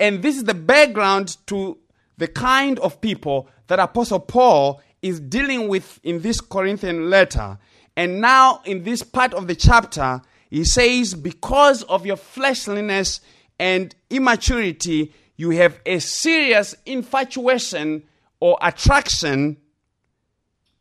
And 0.00 0.22
this 0.22 0.36
is 0.36 0.44
the 0.44 0.54
background 0.54 1.36
to 1.46 1.78
the 2.16 2.26
kind 2.26 2.78
of 2.80 3.00
people 3.00 3.48
that 3.66 3.78
Apostle 3.78 4.20
Paul 4.20 4.80
is 5.02 5.20
dealing 5.20 5.68
with 5.68 6.00
in 6.02 6.22
this 6.22 6.40
Corinthian 6.40 7.10
letter. 7.10 7.58
And 7.96 8.20
now, 8.20 8.62
in 8.64 8.84
this 8.84 9.02
part 9.02 9.34
of 9.34 9.48
the 9.48 9.54
chapter, 9.54 10.22
he 10.48 10.64
says, 10.64 11.14
Because 11.14 11.82
of 11.84 12.06
your 12.06 12.16
fleshliness 12.16 13.20
and 13.58 13.94
immaturity, 14.08 15.12
you 15.36 15.50
have 15.50 15.78
a 15.84 15.98
serious 15.98 16.74
infatuation 16.86 18.04
or 18.42 18.58
attraction 18.60 19.56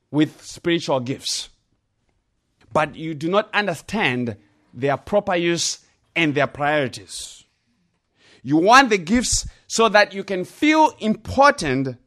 with 0.09 0.43
spiritual 0.43 0.99
gifts. 0.99 1.49
But 2.73 2.95
you 2.95 3.13
do 3.13 3.29
not 3.29 3.53
understand 3.53 4.35
their 4.73 4.97
proper 4.97 5.35
use 5.35 5.77
and 6.15 6.33
their 6.33 6.47
priorities. 6.47 7.43
You 8.41 8.57
want 8.57 8.89
the 8.89 8.97
gifts 8.97 9.47
so 9.67 9.89
that 9.89 10.11
you 10.11 10.23
can 10.23 10.43
feel 10.43 10.95
important, 10.99 11.97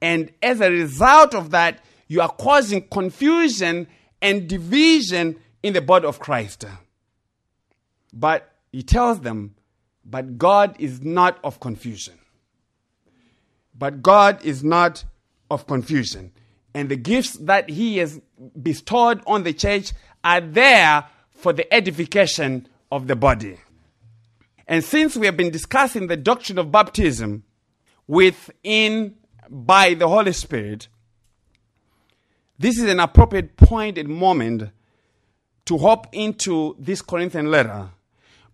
and 0.00 0.32
as 0.42 0.62
a 0.62 0.70
result 0.70 1.34
of 1.34 1.50
that, 1.50 1.84
you 2.06 2.22
are 2.22 2.30
causing 2.30 2.88
confusion 2.88 3.88
and 4.22 4.48
division 4.48 5.36
in 5.62 5.74
the 5.74 5.82
body 5.82 6.06
of 6.06 6.18
Christ. 6.18 6.64
But 8.14 8.50
he 8.72 8.82
tells 8.82 9.20
them, 9.20 9.54
but 10.02 10.38
God 10.38 10.76
is 10.78 11.02
not 11.02 11.38
of 11.44 11.60
confusion. 11.60 12.17
But 13.78 14.02
God 14.02 14.44
is 14.44 14.64
not 14.64 15.04
of 15.50 15.66
confusion. 15.66 16.32
And 16.74 16.88
the 16.88 16.96
gifts 16.96 17.34
that 17.38 17.70
He 17.70 17.98
has 17.98 18.20
bestowed 18.60 19.22
on 19.26 19.44
the 19.44 19.52
church 19.52 19.92
are 20.24 20.40
there 20.40 21.04
for 21.30 21.52
the 21.52 21.72
edification 21.72 22.68
of 22.90 23.06
the 23.06 23.16
body. 23.16 23.58
And 24.66 24.84
since 24.84 25.16
we 25.16 25.26
have 25.26 25.36
been 25.36 25.50
discussing 25.50 26.08
the 26.08 26.16
doctrine 26.16 26.58
of 26.58 26.70
baptism 26.70 27.44
within 28.06 29.14
by 29.48 29.94
the 29.94 30.08
Holy 30.08 30.32
Spirit, 30.32 30.88
this 32.58 32.78
is 32.78 32.90
an 32.90 33.00
appropriate 33.00 33.56
point 33.56 33.96
and 33.96 34.08
moment 34.08 34.70
to 35.66 35.78
hop 35.78 36.08
into 36.12 36.76
this 36.78 37.00
Corinthian 37.00 37.50
letter 37.50 37.90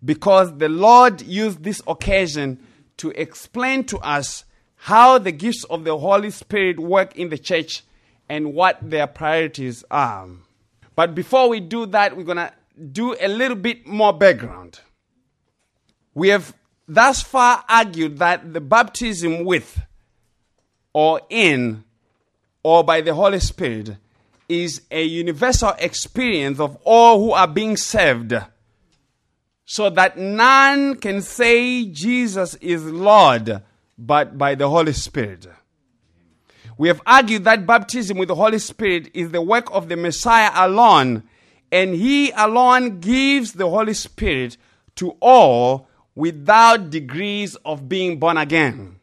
because 0.03 0.57
the 0.57 0.69
Lord 0.69 1.21
used 1.21 1.63
this 1.63 1.81
occasion 1.87 2.59
to 2.97 3.09
explain 3.11 3.83
to 3.85 3.97
us 3.99 4.45
how 4.75 5.17
the 5.17 5.31
gifts 5.31 5.63
of 5.65 5.83
the 5.83 5.97
Holy 5.97 6.31
Spirit 6.31 6.79
work 6.79 7.15
in 7.15 7.29
the 7.29 7.37
church 7.37 7.83
and 8.29 8.53
what 8.53 8.77
their 8.81 9.07
priorities 9.07 9.83
are. 9.89 10.27
But 10.95 11.15
before 11.15 11.49
we 11.49 11.59
do 11.59 11.85
that, 11.87 12.15
we're 12.15 12.23
going 12.23 12.37
to 12.37 12.53
do 12.91 13.15
a 13.19 13.27
little 13.27 13.57
bit 13.57 13.85
more 13.85 14.13
background. 14.13 14.79
We 16.13 16.29
have 16.29 16.53
thus 16.87 17.21
far 17.21 17.63
argued 17.67 18.17
that 18.19 18.53
the 18.53 18.61
baptism 18.61 19.43
with 19.43 19.81
or 20.93 21.21
in 21.29 21.83
or 22.63 22.83
by 22.83 23.01
the 23.01 23.13
Holy 23.13 23.39
Spirit 23.39 23.97
is 24.47 24.81
a 24.91 25.03
universal 25.03 25.73
experience 25.79 26.59
of 26.59 26.77
all 26.83 27.19
who 27.19 27.31
are 27.31 27.47
being 27.47 27.75
saved 27.75 28.33
so 29.65 29.89
that 29.89 30.17
none 30.17 30.95
can 30.95 31.21
say 31.21 31.85
Jesus 31.85 32.55
is 32.55 32.85
Lord 32.85 33.61
but 33.97 34.37
by 34.37 34.55
the 34.55 34.69
Holy 34.69 34.93
Spirit. 34.93 35.47
We 36.77 36.87
have 36.89 37.01
argued 37.05 37.45
that 37.45 37.65
baptism 37.65 38.17
with 38.17 38.27
the 38.27 38.35
Holy 38.35 38.59
Spirit 38.59 39.09
is 39.13 39.31
the 39.31 39.41
work 39.41 39.67
of 39.71 39.87
the 39.87 39.95
Messiah 39.95 40.51
alone, 40.53 41.23
and 41.71 41.95
He 41.95 42.31
alone 42.31 42.99
gives 42.99 43.53
the 43.53 43.69
Holy 43.69 43.93
Spirit 43.93 44.57
to 44.95 45.15
all 45.21 45.87
without 46.15 46.89
degrees 46.89 47.55
of 47.65 47.87
being 47.87 48.19
born 48.19 48.37
again. 48.37 48.99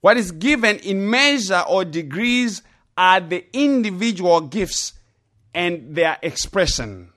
What 0.00 0.16
is 0.16 0.30
given 0.30 0.78
in 0.78 1.10
measure 1.10 1.64
or 1.68 1.84
degrees 1.84 2.62
are 2.96 3.20
the 3.20 3.44
individual 3.52 4.40
gifts 4.40 4.94
and 5.54 5.94
their 5.94 6.18
expression. 6.22 7.12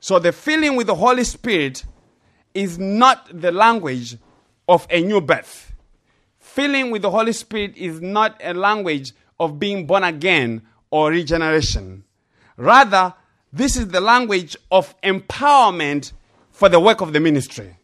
So 0.00 0.18
the 0.18 0.32
filling 0.32 0.76
with 0.76 0.86
the 0.86 0.94
Holy 0.94 1.24
Spirit 1.24 1.84
is 2.54 2.78
not 2.78 3.28
the 3.32 3.52
language 3.52 4.16
of 4.70 4.86
a 4.88 5.02
new 5.02 5.20
birth. 5.20 5.72
Filling 6.38 6.92
with 6.92 7.02
the 7.02 7.10
Holy 7.10 7.32
Spirit 7.32 7.76
is 7.76 8.00
not 8.00 8.40
a 8.42 8.54
language 8.54 9.12
of 9.40 9.58
being 9.58 9.84
born 9.84 10.04
again 10.04 10.62
or 10.90 11.10
regeneration. 11.10 12.04
Rather, 12.56 13.12
this 13.52 13.76
is 13.76 13.88
the 13.88 14.00
language 14.00 14.56
of 14.70 14.94
empowerment 15.02 16.12
for 16.52 16.68
the 16.68 16.78
work 16.78 17.00
of 17.00 17.12
the 17.12 17.18
ministry. 17.18 17.76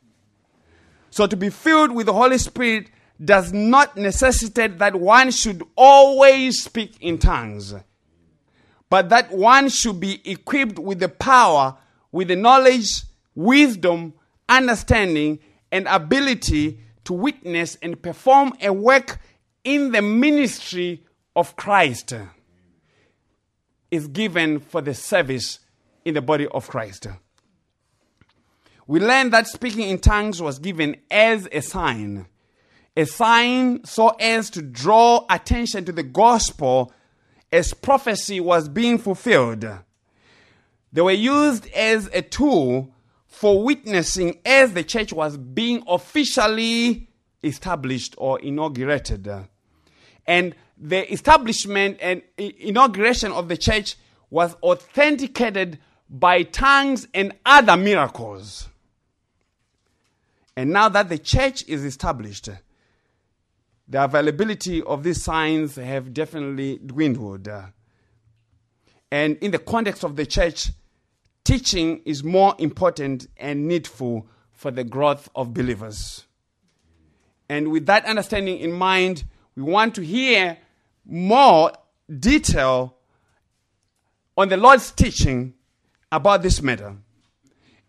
So, 1.11 1.27
to 1.27 1.37
be 1.37 1.51
filled 1.51 1.91
with 1.91 2.07
the 2.07 2.13
Holy 2.13 2.39
Spirit 2.39 2.91
does 3.23 3.53
not 3.53 3.97
necessitate 3.97 4.79
that 4.79 4.95
one 4.95 5.33
should 5.33 5.65
always 5.75 6.63
speak 6.63 6.97
in 7.01 7.19
tongues, 7.19 7.75
but 8.89 9.09
that 9.09 9.33
one 9.33 9.71
should 9.71 9.99
be 9.99 10.21
equipped 10.31 10.79
with 10.79 11.01
the 11.01 11.09
power 11.09 11.77
with 12.13 12.29
the 12.29 12.37
knowledge, 12.37 13.03
wisdom, 13.35 14.15
understanding, 14.49 15.39
and 15.71 15.87
ability 15.89 16.81
to 17.05 17.13
witness 17.13 17.77
and 17.83 18.01
perform 18.01 18.53
a 18.61 18.73
work 18.73 19.19
in 19.65 19.93
the 19.93 20.03
ministry 20.03 21.05
of 21.35 21.57
Christ 21.57 22.15
is 23.91 24.09
given 24.09 24.61
for 24.61 24.81
the 24.81 24.95
service 24.95 25.61
in 26.05 26.15
the 26.15 26.23
body 26.23 26.47
of 26.49 26.69
Christ. 26.69 27.07
We 28.87 29.01
learn 29.01 29.31
that 29.31 29.49
speaking 29.49 29.89
in 29.89 29.99
tongues 29.99 30.41
was 30.41 30.59
given 30.59 30.97
as 31.11 31.49
a 31.51 31.61
sign, 31.61 32.27
a 32.97 33.05
sign 33.05 33.85
so 33.85 34.09
as 34.21 34.49
to 34.51 34.63
draw 34.63 35.27
attention 35.29 35.85
to 35.87 35.93
the 35.93 36.05
gospel 36.05 36.93
as 37.53 37.75
prophecy 37.75 38.39
was 38.39 38.69
being 38.69 38.99
fulfilled. 38.99 39.67
They 40.93 41.01
were 41.01 41.11
used 41.11 41.69
as 41.73 42.09
a 42.13 42.23
tool 42.23 42.95
for 43.37 43.63
witnessing 43.63 44.39
as 44.47 44.73
the 44.73 44.83
church 44.83 45.13
was 45.13 45.37
being 45.37 45.83
officially 45.87 47.07
established 47.45 48.15
or 48.17 48.41
inaugurated. 48.41 49.29
And 50.27 50.55
the 50.79 51.13
establishment 51.13 51.99
and 52.01 52.23
inauguration 52.39 53.33
of 53.33 53.49
the 53.49 53.59
church 53.59 53.97
was 54.31 54.55
authenticated 54.63 55.79
by 56.09 56.45
tongues 56.45 57.09
and 57.13 57.35
other 57.45 57.77
miracles. 57.77 58.71
And 60.57 60.71
now 60.71 60.89
that 60.89 61.11
the 61.11 61.19
church 61.19 61.63
is 61.69 61.85
established, 61.85 62.49
the 63.87 64.03
availability 64.03 64.83
of 64.83 65.03
these 65.03 65.23
signs 65.23 65.77
have 65.77 66.15
definitely 66.15 66.79
dwindled. 66.79 67.47
And 69.11 69.37
in 69.43 69.51
the 69.51 69.59
context 69.59 70.05
of 70.05 70.17
the 70.17 70.25
church, 70.25 70.71
teaching 71.47 72.03
is 72.05 72.25
more 72.25 72.57
important 72.59 73.29
and 73.37 73.69
needful 73.69 74.27
for 74.53 74.73
the 74.73 74.83
growth 74.83 75.29
of 75.37 75.55
believers. 75.55 76.25
And 77.49 77.71
with 77.71 77.87
that 77.87 78.05
understanding 78.05 78.59
in 78.59 78.73
mind, 78.73 79.23
we 79.55 79.63
want 79.63 79.95
to 79.95 80.03
hear 80.05 80.59
more 81.05 81.71
detail 82.19 82.97
on 84.37 84.49
the 84.49 84.57
Lord's 84.57 84.91
teaching 84.91 85.55
about 86.11 86.43
this 86.43 86.61
matter. 86.61 86.97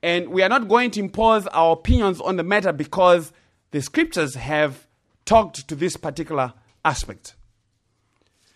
And 0.03 0.29
we 0.29 0.43
are 0.43 0.49
not 0.49 0.67
going 0.67 0.91
to 0.91 0.99
impose 0.99 1.47
our 1.47 1.73
opinions 1.73 2.21
on 2.21 2.35
the 2.35 2.43
matter 2.43 2.71
because 2.71 3.33
the 3.71 3.81
scriptures 3.81 4.35
have 4.35 4.85
talked 5.25 5.67
to 5.67 5.73
this 5.73 5.97
particular 5.97 6.53
aspect. 6.85 7.33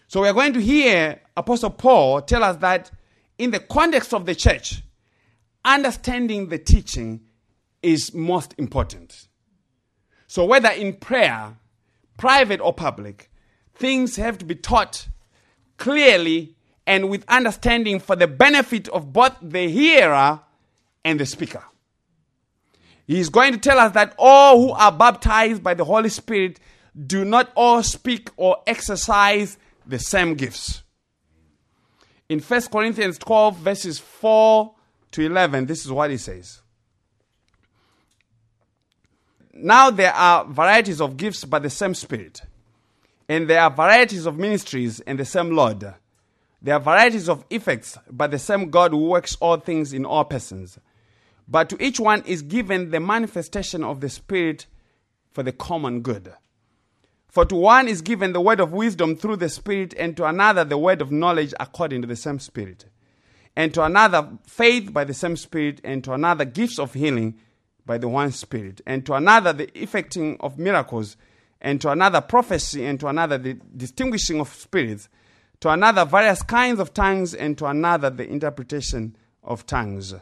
So 0.07 0.21
we 0.21 0.27
are 0.27 0.33
going 0.33 0.53
to 0.53 0.61
hear 0.61 1.21
Apostle 1.35 1.71
Paul 1.71 2.21
tell 2.21 2.43
us 2.43 2.57
that 2.57 2.91
in 3.39 3.49
the 3.49 3.59
context 3.59 4.13
of 4.13 4.27
the 4.27 4.35
church, 4.35 4.83
understanding 5.63 6.49
the 6.49 6.57
teaching 6.57 7.21
is 7.81 8.13
most 8.13 8.53
important. 8.57 9.27
So 10.27 10.45
whether 10.45 10.69
in 10.69 10.93
prayer, 10.93 11.57
private 12.17 12.61
or 12.61 12.73
public, 12.73 13.31
things 13.73 14.15
have 14.15 14.37
to 14.39 14.45
be 14.45 14.55
taught 14.55 15.07
clearly 15.77 16.55
and 16.85 17.09
with 17.09 17.25
understanding 17.27 17.99
for 17.99 18.15
the 18.15 18.27
benefit 18.27 18.87
of 18.89 19.13
both 19.13 19.35
the 19.41 19.67
hearer 19.67 20.39
and 21.03 21.19
the 21.19 21.25
speaker. 21.25 21.63
He 23.07 23.19
is 23.19 23.29
going 23.29 23.51
to 23.53 23.59
tell 23.59 23.79
us 23.79 23.93
that 23.93 24.13
all 24.17 24.61
who 24.61 24.71
are 24.71 24.91
baptized 24.91 25.63
by 25.63 25.73
the 25.73 25.83
Holy 25.83 26.09
Spirit 26.09 26.59
do 27.07 27.25
not 27.25 27.51
all 27.55 27.83
speak 27.83 28.29
or 28.37 28.57
exercise 28.67 29.57
the 29.85 29.99
same 29.99 30.35
gifts. 30.35 30.83
In 32.29 32.39
1 32.39 32.61
Corinthians 32.71 33.17
12, 33.17 33.57
verses 33.57 33.99
4 33.99 34.73
to 35.11 35.25
11, 35.25 35.65
this 35.65 35.85
is 35.85 35.91
what 35.91 36.11
he 36.11 36.17
says. 36.17 36.61
Now 39.53 39.91
there 39.91 40.13
are 40.13 40.45
varieties 40.45 41.01
of 41.01 41.17
gifts 41.17 41.43
by 41.43 41.59
the 41.59 41.69
same 41.69 41.93
Spirit, 41.93 42.41
and 43.27 43.49
there 43.49 43.61
are 43.61 43.69
varieties 43.69 44.25
of 44.25 44.37
ministries 44.37 45.01
and 45.01 45.19
the 45.19 45.25
same 45.25 45.51
Lord. 45.51 45.93
There 46.61 46.75
are 46.75 46.79
varieties 46.79 47.27
of 47.27 47.43
effects 47.49 47.97
by 48.09 48.27
the 48.27 48.39
same 48.39 48.69
God 48.69 48.91
who 48.91 49.09
works 49.09 49.35
all 49.39 49.57
things 49.57 49.93
in 49.93 50.05
all 50.05 50.23
persons. 50.25 50.79
But 51.47 51.69
to 51.69 51.83
each 51.83 51.99
one 51.99 52.23
is 52.25 52.43
given 52.43 52.91
the 52.91 52.99
manifestation 52.99 53.83
of 53.83 53.99
the 53.99 54.09
Spirit 54.09 54.67
for 55.33 55.43
the 55.43 55.51
common 55.51 56.01
good. 56.01 56.33
For 57.27 57.45
to 57.45 57.55
one 57.55 57.87
is 57.87 58.01
given 58.01 58.33
the 58.33 58.41
word 58.41 58.59
of 58.59 58.73
wisdom 58.73 59.15
through 59.15 59.37
the 59.37 59.49
Spirit, 59.49 59.93
and 59.97 60.15
to 60.17 60.25
another 60.25 60.63
the 60.63 60.77
word 60.77 61.01
of 61.01 61.11
knowledge 61.11 61.53
according 61.59 62.01
to 62.01 62.07
the 62.07 62.15
same 62.15 62.39
Spirit, 62.39 62.85
and 63.55 63.73
to 63.73 63.83
another 63.83 64.27
faith 64.45 64.93
by 64.93 65.03
the 65.03 65.13
same 65.13 65.35
Spirit, 65.35 65.81
and 65.83 66.03
to 66.03 66.13
another 66.13 66.45
gifts 66.45 66.79
of 66.79 66.93
healing 66.93 67.37
by 67.85 67.97
the 67.97 68.07
one 68.07 68.31
Spirit, 68.31 68.81
and 68.85 69.05
to 69.05 69.13
another 69.13 69.53
the 69.53 69.81
effecting 69.81 70.37
of 70.39 70.57
miracles, 70.57 71.17
and 71.59 71.81
to 71.81 71.89
another 71.89 72.21
prophecy, 72.21 72.85
and 72.85 72.99
to 72.99 73.07
another 73.07 73.37
the 73.37 73.53
distinguishing 73.75 74.39
of 74.39 74.49
spirits, 74.49 75.09
to 75.59 75.69
another 75.69 76.05
various 76.05 76.41
kinds 76.41 76.79
of 76.79 76.93
tongues, 76.93 77.33
and 77.33 77.57
to 77.57 77.65
another 77.65 78.09
the 78.09 78.27
interpretation 78.27 79.15
of 79.43 79.65
tongues. 79.65 80.13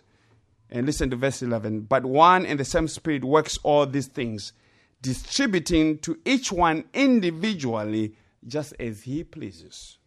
And 0.71 0.85
listen 0.85 1.09
to 1.09 1.15
verse 1.15 1.41
11. 1.41 1.81
But 1.81 2.05
one 2.05 2.45
and 2.45 2.59
the 2.59 2.65
same 2.65 2.87
Spirit 2.87 3.23
works 3.23 3.57
all 3.63 3.85
these 3.85 4.07
things 4.07 4.53
distributing 5.01 5.97
to 5.99 6.19
each 6.25 6.51
one 6.51 6.83
individually 6.93 8.15
just 8.45 8.73
as 8.79 9.03
he 9.03 9.23
pleases. 9.23 9.97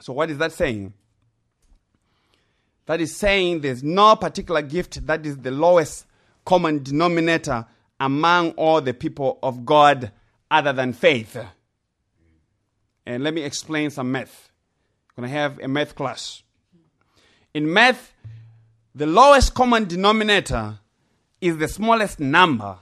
So, 0.00 0.12
what 0.12 0.30
is 0.30 0.38
that 0.38 0.52
saying? 0.52 0.94
That 2.88 3.02
is 3.02 3.14
saying 3.14 3.60
there's 3.60 3.82
no 3.82 4.16
particular 4.16 4.62
gift 4.62 5.06
that 5.06 5.26
is 5.26 5.36
the 5.36 5.50
lowest 5.50 6.06
common 6.46 6.82
denominator 6.82 7.66
among 8.00 8.52
all 8.52 8.80
the 8.80 8.94
people 8.94 9.38
of 9.42 9.66
God 9.66 10.10
other 10.50 10.72
than 10.72 10.94
faith. 10.94 11.36
And 13.04 13.22
let 13.22 13.34
me 13.34 13.42
explain 13.42 13.90
some 13.90 14.10
math. 14.10 14.50
I'm 15.10 15.24
going 15.24 15.30
to 15.30 15.38
have 15.38 15.58
a 15.58 15.68
math 15.68 15.94
class. 15.96 16.42
In 17.52 17.70
math, 17.70 18.14
the 18.94 19.06
lowest 19.06 19.52
common 19.52 19.84
denominator 19.84 20.78
is 21.42 21.58
the 21.58 21.68
smallest 21.68 22.18
number 22.18 22.78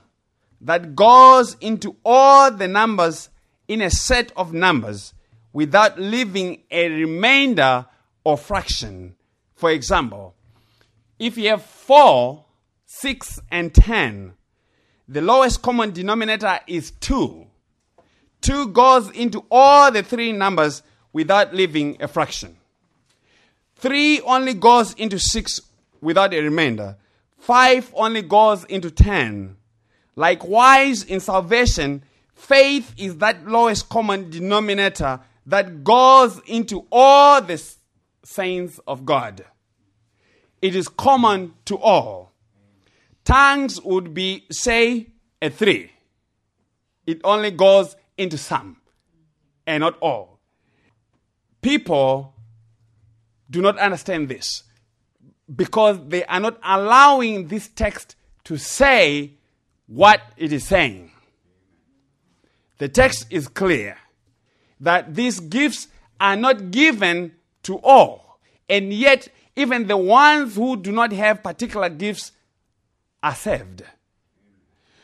that 0.61 0.95
goes 0.95 1.57
into 1.59 1.97
all 2.05 2.49
the 2.49 2.69
numbers 2.69 3.27
in 3.67 3.81
a 3.81 3.89
set 3.89 4.31
of 4.37 4.53
numbers 4.53 5.13
without 5.51 5.99
leaving 5.99 6.63
a 6.71 6.87
remainder 6.87 7.85
or 8.23 8.37
fraction. 8.37 9.16
For 9.57 9.71
example, 9.71 10.35
if 11.17 11.35
you 11.35 11.49
have 11.49 11.63
4, 11.63 12.45
6, 12.85 13.39
and 13.49 13.73
10, 13.73 14.33
the 15.07 15.21
lowest 15.21 15.63
common 15.63 15.91
denominator 15.91 16.59
is 16.67 16.91
2. 16.91 17.47
2 18.41 18.67
goes 18.67 19.09
into 19.09 19.43
all 19.49 19.91
the 19.91 20.03
three 20.03 20.31
numbers 20.31 20.83
without 21.11 21.55
leaving 21.55 21.99
a 21.99 22.07
fraction. 22.07 22.55
3 23.77 24.21
only 24.21 24.53
goes 24.53 24.93
into 24.93 25.17
6 25.17 25.61
without 26.01 26.35
a 26.35 26.41
remainder. 26.41 26.95
5 27.39 27.93
only 27.95 28.21
goes 28.21 28.63
into 28.65 28.91
10. 28.91 29.57
Likewise, 30.15 31.03
in 31.03 31.19
salvation, 31.19 32.03
faith 32.35 32.93
is 32.95 33.17
that 33.17 33.47
lowest 33.47 33.89
common 33.89 34.29
denominator 34.29 35.19
that 35.47 35.83
goes 35.83 36.39
into 36.45 36.85
all 36.91 37.41
the 37.41 37.57
saints 38.27 38.79
of 38.85 39.05
God. 39.05 39.45
It 40.61 40.75
is 40.75 40.87
common 40.89 41.53
to 41.65 41.77
all. 41.77 42.33
Tongues 43.23 43.81
would 43.81 44.13
be, 44.13 44.45
say, 44.51 45.07
a 45.41 45.49
three. 45.49 45.91
It 47.05 47.21
only 47.23 47.51
goes 47.51 47.95
into 48.17 48.37
some 48.37 48.77
and 49.65 49.81
not 49.81 49.97
all. 49.99 50.39
People 51.61 52.33
do 53.49 53.61
not 53.61 53.77
understand 53.77 54.27
this 54.27 54.63
because 55.53 55.97
they 56.07 56.25
are 56.25 56.41
not 56.41 56.59
allowing 56.63 57.47
this 57.47 57.69
text 57.69 58.15
to 58.43 58.57
say 58.57 59.33
what 59.87 60.21
it 60.35 60.51
is 60.51 60.67
saying. 60.67 61.11
The 62.77 62.89
text 62.89 63.27
is 63.29 63.47
clear 63.47 63.97
that 64.81 65.15
these 65.15 65.39
gifts 65.39 65.87
are 66.19 66.35
not 66.35 66.71
given 66.71 67.31
to 67.67 67.77
all, 67.79 68.39
and 68.67 68.91
yet, 68.91 69.29
even 69.55 69.87
the 69.87 69.97
ones 69.97 70.55
who 70.55 70.75
do 70.77 70.91
not 70.91 71.11
have 71.11 71.43
particular 71.43 71.89
gifts 71.89 72.31
are 73.23 73.35
saved. 73.35 73.83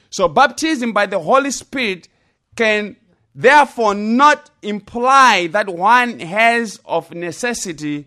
So, 0.09 0.27
baptism 0.27 0.93
by 0.93 1.05
the 1.05 1.19
Holy 1.19 1.51
Spirit 1.51 2.07
can 2.55 2.95
therefore 3.33 3.95
not 3.95 4.51
imply 4.61 5.47
that 5.47 5.69
one 5.69 6.19
has 6.19 6.79
of 6.85 7.11
necessity 7.11 8.05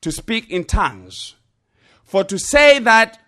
to 0.00 0.12
speak 0.12 0.50
in 0.50 0.64
tongues. 0.64 1.34
For 2.04 2.24
to 2.24 2.38
say 2.38 2.78
that 2.80 3.18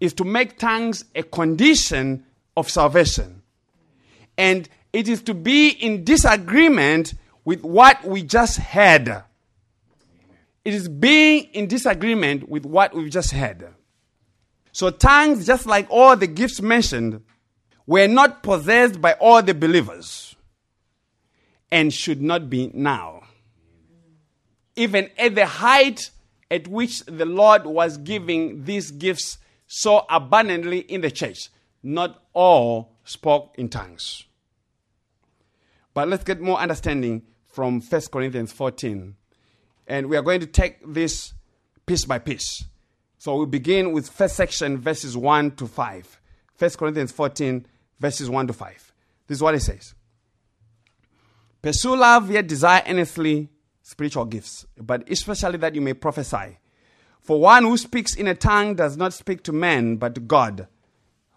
is 0.00 0.12
to 0.14 0.24
make 0.24 0.58
tongues 0.58 1.04
a 1.14 1.22
condition 1.22 2.24
of 2.56 2.70
salvation. 2.70 3.42
And 4.38 4.68
it 4.92 5.08
is 5.08 5.22
to 5.22 5.34
be 5.34 5.68
in 5.68 6.04
disagreement 6.04 7.14
with 7.44 7.62
what 7.62 8.04
we 8.04 8.22
just 8.22 8.58
had. 8.58 9.24
It 10.64 10.74
is 10.74 10.88
being 10.88 11.44
in 11.52 11.66
disagreement 11.66 12.48
with 12.48 12.66
what 12.66 12.94
we've 12.94 13.10
just 13.10 13.30
had. 13.30 13.68
So, 14.72 14.90
tongues, 14.90 15.46
just 15.46 15.66
like 15.66 15.86
all 15.90 16.16
the 16.16 16.26
gifts 16.26 16.60
mentioned, 16.60 17.22
were 17.86 18.06
not 18.06 18.42
possessed 18.42 19.00
by 19.00 19.14
all 19.14 19.42
the 19.42 19.54
believers 19.54 20.36
and 21.72 21.92
should 21.92 22.20
not 22.20 22.50
be 22.50 22.70
now. 22.72 23.22
Even 24.76 25.10
at 25.18 25.34
the 25.34 25.46
height 25.46 26.10
at 26.50 26.66
which 26.68 27.04
the 27.06 27.24
Lord 27.24 27.64
was 27.64 27.96
giving 27.96 28.64
these 28.64 28.90
gifts 28.90 29.38
so 29.66 30.04
abundantly 30.10 30.80
in 30.80 31.00
the 31.00 31.10
church. 31.10 31.48
Not 31.82 32.22
all 32.32 32.96
spoke 33.04 33.54
in 33.56 33.68
tongues. 33.68 34.24
But 35.94 36.08
let's 36.08 36.24
get 36.24 36.40
more 36.40 36.58
understanding 36.58 37.22
from 37.46 37.80
1 37.80 38.00
Corinthians 38.12 38.52
14. 38.52 39.14
And 39.90 40.08
we 40.08 40.16
are 40.16 40.22
going 40.22 40.38
to 40.38 40.46
take 40.46 40.76
this 40.86 41.34
piece 41.84 42.04
by 42.04 42.20
piece. 42.20 42.64
So 43.18 43.34
we 43.34 43.46
begin 43.46 43.90
with 43.90 44.08
first 44.08 44.36
section, 44.36 44.78
verses 44.78 45.16
1 45.16 45.56
to 45.56 45.66
5. 45.66 46.20
1 46.56 46.70
Corinthians 46.78 47.10
14, 47.10 47.66
verses 47.98 48.30
1 48.30 48.46
to 48.46 48.52
5. 48.52 48.92
This 49.26 49.38
is 49.38 49.42
what 49.42 49.56
it 49.56 49.60
says. 49.60 49.96
Pursue 51.60 51.96
love, 51.96 52.30
yet 52.30 52.46
desire 52.46 52.84
earnestly 52.86 53.48
spiritual 53.82 54.26
gifts, 54.26 54.64
but 54.78 55.10
especially 55.10 55.58
that 55.58 55.74
you 55.74 55.80
may 55.80 55.94
prophesy. 55.94 56.58
For 57.18 57.40
one 57.40 57.64
who 57.64 57.76
speaks 57.76 58.14
in 58.14 58.28
a 58.28 58.34
tongue 58.36 58.76
does 58.76 58.96
not 58.96 59.12
speak 59.12 59.42
to 59.42 59.52
men, 59.52 59.96
but 59.96 60.14
to 60.14 60.20
God. 60.20 60.68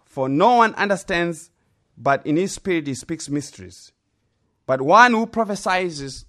For 0.04 0.28
no 0.28 0.58
one 0.58 0.76
understands, 0.76 1.50
but 1.98 2.24
in 2.24 2.36
his 2.36 2.52
spirit 2.52 2.86
he 2.86 2.94
speaks 2.94 3.28
mysteries. 3.28 3.90
But 4.64 4.80
one 4.80 5.12
who 5.12 5.26
prophesies 5.26 6.24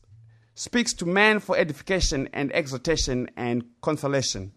speaks 0.56 0.94
to 0.94 1.06
men 1.06 1.40
for 1.40 1.58
edification 1.58 2.30
and 2.34 2.52
exhortation 2.54 3.30
and 3.36 3.66
consolation. 3.82 4.54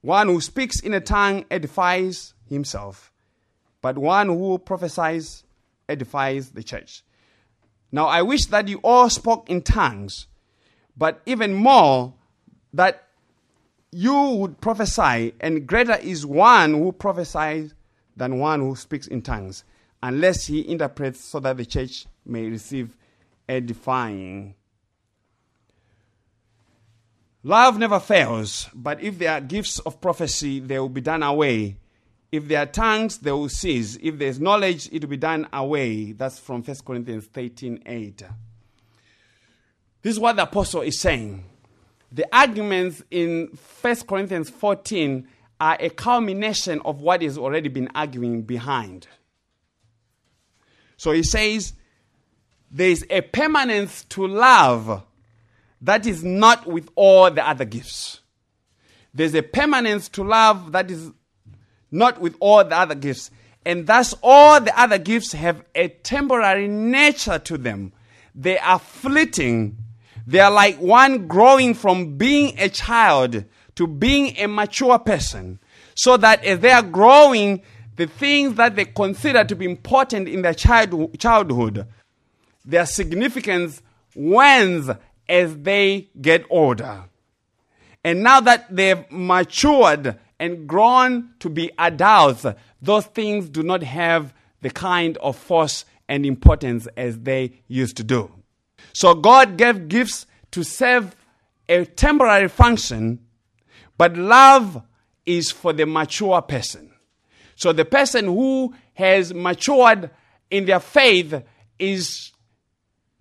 One 0.00 0.28
who 0.28 0.40
speaks 0.40 0.80
in 0.80 0.94
a 0.94 1.00
tongue 1.00 1.44
edifies 1.50 2.34
himself, 2.48 3.12
but 3.82 3.98
one 3.98 4.28
who 4.28 4.58
prophesies 4.58 5.44
edifies 5.88 6.50
the 6.50 6.62
church. 6.62 7.02
Now, 7.92 8.06
I 8.06 8.22
wish 8.22 8.46
that 8.46 8.68
you 8.68 8.80
all 8.82 9.08
spoke 9.10 9.48
in 9.48 9.62
tongues, 9.62 10.26
but 10.96 11.22
even 11.26 11.54
more 11.54 12.14
that 12.72 13.04
you 13.90 14.14
would 14.14 14.60
prophesy, 14.60 15.34
and 15.40 15.66
greater 15.66 15.96
is 15.96 16.26
one 16.26 16.74
who 16.74 16.92
prophesies 16.92 17.74
than 18.16 18.38
one 18.38 18.60
who 18.60 18.76
speaks 18.76 19.06
in 19.06 19.22
tongues, 19.22 19.64
unless 20.02 20.46
he 20.46 20.68
interprets 20.68 21.20
so 21.20 21.40
that 21.40 21.56
the 21.56 21.64
church 21.64 22.06
may 22.26 22.48
receive 22.48 22.96
edifying. 23.48 24.54
Love 27.44 27.78
never 27.78 28.00
fails, 28.00 28.68
but 28.74 29.00
if 29.00 29.18
there 29.18 29.32
are 29.32 29.40
gifts 29.40 29.78
of 29.80 30.00
prophecy, 30.00 30.58
they 30.58 30.78
will 30.78 30.88
be 30.88 31.00
done 31.00 31.22
away. 31.22 31.76
If 32.32 32.48
there 32.48 32.62
are 32.62 32.66
tongues, 32.66 33.18
they 33.18 33.30
will 33.30 33.48
cease. 33.48 33.96
If 34.02 34.18
there's 34.18 34.40
knowledge, 34.40 34.88
it 34.92 35.02
will 35.02 35.10
be 35.10 35.16
done 35.16 35.48
away. 35.52 36.12
That's 36.12 36.38
from 36.38 36.62
1 36.62 36.76
Corinthians 36.84 37.26
13 37.26 37.82
8. 37.86 38.22
This 40.02 40.12
is 40.14 40.20
what 40.20 40.36
the 40.36 40.42
apostle 40.42 40.82
is 40.82 41.00
saying. 41.00 41.44
The 42.10 42.26
arguments 42.34 43.02
in 43.10 43.56
1 43.80 43.96
Corinthians 44.08 44.50
14 44.50 45.28
are 45.60 45.76
a 45.80 45.90
culmination 45.90 46.80
of 46.84 47.00
what 47.00 47.22
has 47.22 47.38
already 47.38 47.68
been 47.68 47.88
arguing 47.94 48.42
behind. 48.42 49.06
So 50.96 51.12
he 51.12 51.22
says, 51.22 51.72
there 52.70 52.90
is 52.90 53.06
a 53.08 53.20
permanence 53.22 54.04
to 54.10 54.26
love 54.26 55.02
that 55.80 56.06
is 56.06 56.24
not 56.24 56.66
with 56.66 56.88
all 56.94 57.30
the 57.30 57.46
other 57.46 57.64
gifts. 57.64 58.20
There's 59.14 59.34
a 59.34 59.42
permanence 59.42 60.08
to 60.10 60.24
love 60.24 60.72
that 60.72 60.90
is 60.90 61.10
not 61.90 62.20
with 62.20 62.36
all 62.40 62.64
the 62.64 62.76
other 62.76 62.94
gifts. 62.94 63.30
And 63.64 63.86
thus, 63.86 64.14
all 64.22 64.60
the 64.60 64.78
other 64.78 64.98
gifts 64.98 65.32
have 65.32 65.62
a 65.74 65.88
temporary 65.88 66.68
nature 66.68 67.38
to 67.38 67.58
them. 67.58 67.92
They 68.34 68.58
are 68.58 68.78
fleeting. 68.78 69.78
They 70.26 70.40
are 70.40 70.50
like 70.50 70.76
one 70.78 71.26
growing 71.26 71.74
from 71.74 72.16
being 72.16 72.58
a 72.58 72.68
child 72.68 73.44
to 73.76 73.86
being 73.86 74.36
a 74.38 74.46
mature 74.46 74.98
person. 74.98 75.58
So 75.94 76.16
that 76.18 76.44
as 76.44 76.60
they 76.60 76.70
are 76.70 76.82
growing, 76.82 77.62
the 77.96 78.06
things 78.06 78.54
that 78.54 78.76
they 78.76 78.84
consider 78.84 79.44
to 79.44 79.56
be 79.56 79.64
important 79.64 80.28
in 80.28 80.42
their 80.42 80.54
child, 80.54 81.18
childhood, 81.18 81.86
their 82.64 82.86
significance 82.86 83.82
wanes 84.14 84.90
as 85.28 85.56
they 85.58 86.08
get 86.20 86.44
older. 86.50 87.04
And 88.04 88.22
now 88.22 88.40
that 88.40 88.74
they've 88.74 89.04
matured 89.10 90.18
and 90.38 90.66
grown 90.68 91.30
to 91.40 91.50
be 91.50 91.70
adults, 91.78 92.46
those 92.80 93.06
things 93.06 93.48
do 93.48 93.62
not 93.62 93.82
have 93.82 94.32
the 94.60 94.70
kind 94.70 95.16
of 95.18 95.36
force 95.36 95.84
and 96.08 96.24
importance 96.24 96.86
as 96.96 97.18
they 97.20 97.52
used 97.66 97.96
to 97.98 98.04
do. 98.04 98.32
So 98.92 99.14
God 99.14 99.56
gave 99.56 99.88
gifts 99.88 100.26
to 100.52 100.62
serve 100.62 101.14
a 101.68 101.84
temporary 101.84 102.48
function, 102.48 103.20
but 103.98 104.16
love 104.16 104.82
is 105.26 105.50
for 105.50 105.72
the 105.72 105.84
mature 105.84 106.40
person. 106.40 106.90
So 107.56 107.72
the 107.72 107.84
person 107.84 108.24
who 108.24 108.74
has 108.94 109.34
matured 109.34 110.10
in 110.50 110.64
their 110.64 110.80
faith 110.80 111.42
is 111.78 112.32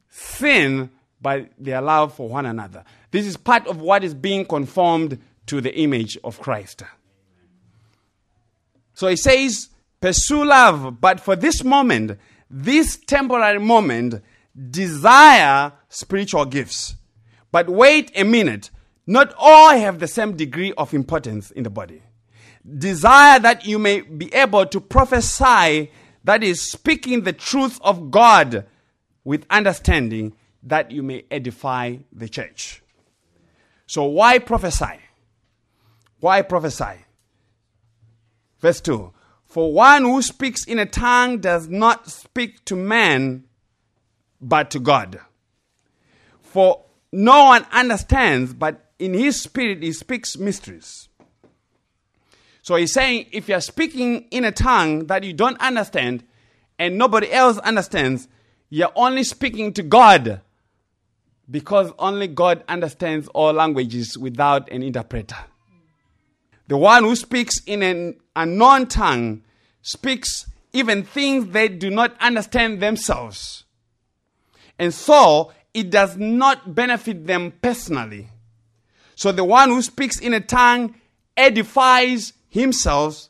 sin 0.10 0.89
by 1.22 1.50
their 1.58 1.82
love 1.82 2.14
for 2.14 2.30
one 2.30 2.46
another. 2.46 2.84
This 3.12 3.26
is 3.26 3.38
part 3.38 3.68
of 3.68 3.82
what 3.82 4.04
is 4.04 4.14
being 4.14 4.46
conformed 4.46 5.20
to 5.48 5.62
the 5.62 5.76
image 5.76 6.18
of 6.24 6.40
Christ. 6.40 6.84
So 8.94 9.08
he 9.08 9.16
says, 9.16 9.70
pursue 10.02 10.46
love, 10.46 11.00
but 11.02 11.20
for 11.20 11.36
this 11.36 11.64
moment, 11.64 12.18
this 12.50 12.98
temporary 12.98 13.60
moment, 13.60 14.22
desire 14.72 15.74
spiritual 15.90 16.46
gifts. 16.46 16.96
But 17.52 17.70
wait 17.70 18.12
a 18.16 18.24
minute, 18.24 18.72
not 19.06 19.34
all 19.38 19.76
have 19.78 20.00
the 20.00 20.08
same 20.08 20.36
degree 20.36 20.74
of 20.78 20.94
importance 20.94 21.52
in 21.52 21.64
the 21.64 21.70
body. 21.70 22.02
Desire 22.78 23.40
that 23.40 23.66
you 23.66 23.80
may 23.80 24.02
be 24.02 24.34
able 24.34 24.66
to 24.66 24.82
prophesy, 24.82 25.92
that 26.24 26.44
is, 26.44 26.62
speaking 26.62 27.22
the 27.22 27.34
truth 27.34 27.80
of 27.82 28.12
God 28.12 28.66
with 29.24 29.46
understanding 29.50 30.34
that 30.63 30.91
you 30.91 31.04
may 31.04 31.26
edify 31.32 31.98
the 32.12 32.30
church. 32.30 32.82
So, 33.86 34.04
why 34.04 34.39
prophesy? 34.39 35.00
Why 36.20 36.41
prophesy? 36.41 37.06
Verse 38.60 38.82
2 38.82 39.13
For 39.46 39.72
one 39.72 40.04
who 40.04 40.22
speaks 40.22 40.65
in 40.65 40.80
a 40.80 40.86
tongue 40.86 41.39
does 41.39 41.67
not 41.67 42.10
speak 42.10 42.65
to 42.65 42.76
man, 42.76 43.46
but 44.41 44.72
to 44.72 44.80
God. 44.80 45.20
For 46.41 46.84
no 47.12 47.46
one 47.46 47.65
understands, 47.72 48.54
but 48.54 48.91
in 49.00 49.13
his 49.13 49.39
spirit 49.39 49.84
he 49.84 49.91
speaks 49.93 50.38
mysteries. 50.38 51.08
So 52.62 52.76
he's 52.76 52.91
saying 52.91 53.28
if 53.32 53.48
you're 53.48 53.62
speaking 53.62 54.28
in 54.32 54.43
a 54.43 54.52
tongue 54.52 55.08
that 55.08 55.24
you 55.24 55.32
don't 55.32 55.60
understand 55.62 56.26
and 56.78 56.98
nobody 56.98 57.32
else 57.32 57.58
understands, 57.60 58.28
you're 58.70 58.91
only 58.96 59.24
speaking 59.24 59.72
to 59.74 59.84
God 59.84 60.41
because 61.50 61.92
only 61.98 62.28
God 62.28 62.64
understands 62.68 63.28
all 63.30 63.54
languages 63.54 64.18
without 64.18 64.70
an 64.72 64.84
interpreter. 64.84 65.38
The 66.68 66.78
one 66.78 67.04
who 67.04 67.16
speaks 67.16 67.62
in 67.66 67.82
an 67.82 68.20
unknown 68.36 68.88
tongue 68.88 69.44
speaks 69.82 70.48
even 70.74 71.04
things 71.04 71.48
they 71.48 71.70
do 71.70 71.90
not 71.90 72.16
understand 72.20 72.82
themselves. 72.82 73.64
And 74.78 74.94
so 74.94 75.54
it 75.74 75.90
does 75.90 76.18
not 76.18 76.76
benefit 76.76 77.26
them 77.26 77.54
personally. 77.62 78.30
So 79.16 79.32
the 79.32 79.44
one 79.44 79.70
who 79.70 79.82
speaks 79.82 80.20
in 80.20 80.34
a 80.34 80.42
tongue 80.42 80.96
edifies 81.36 82.34
himself, 82.50 83.30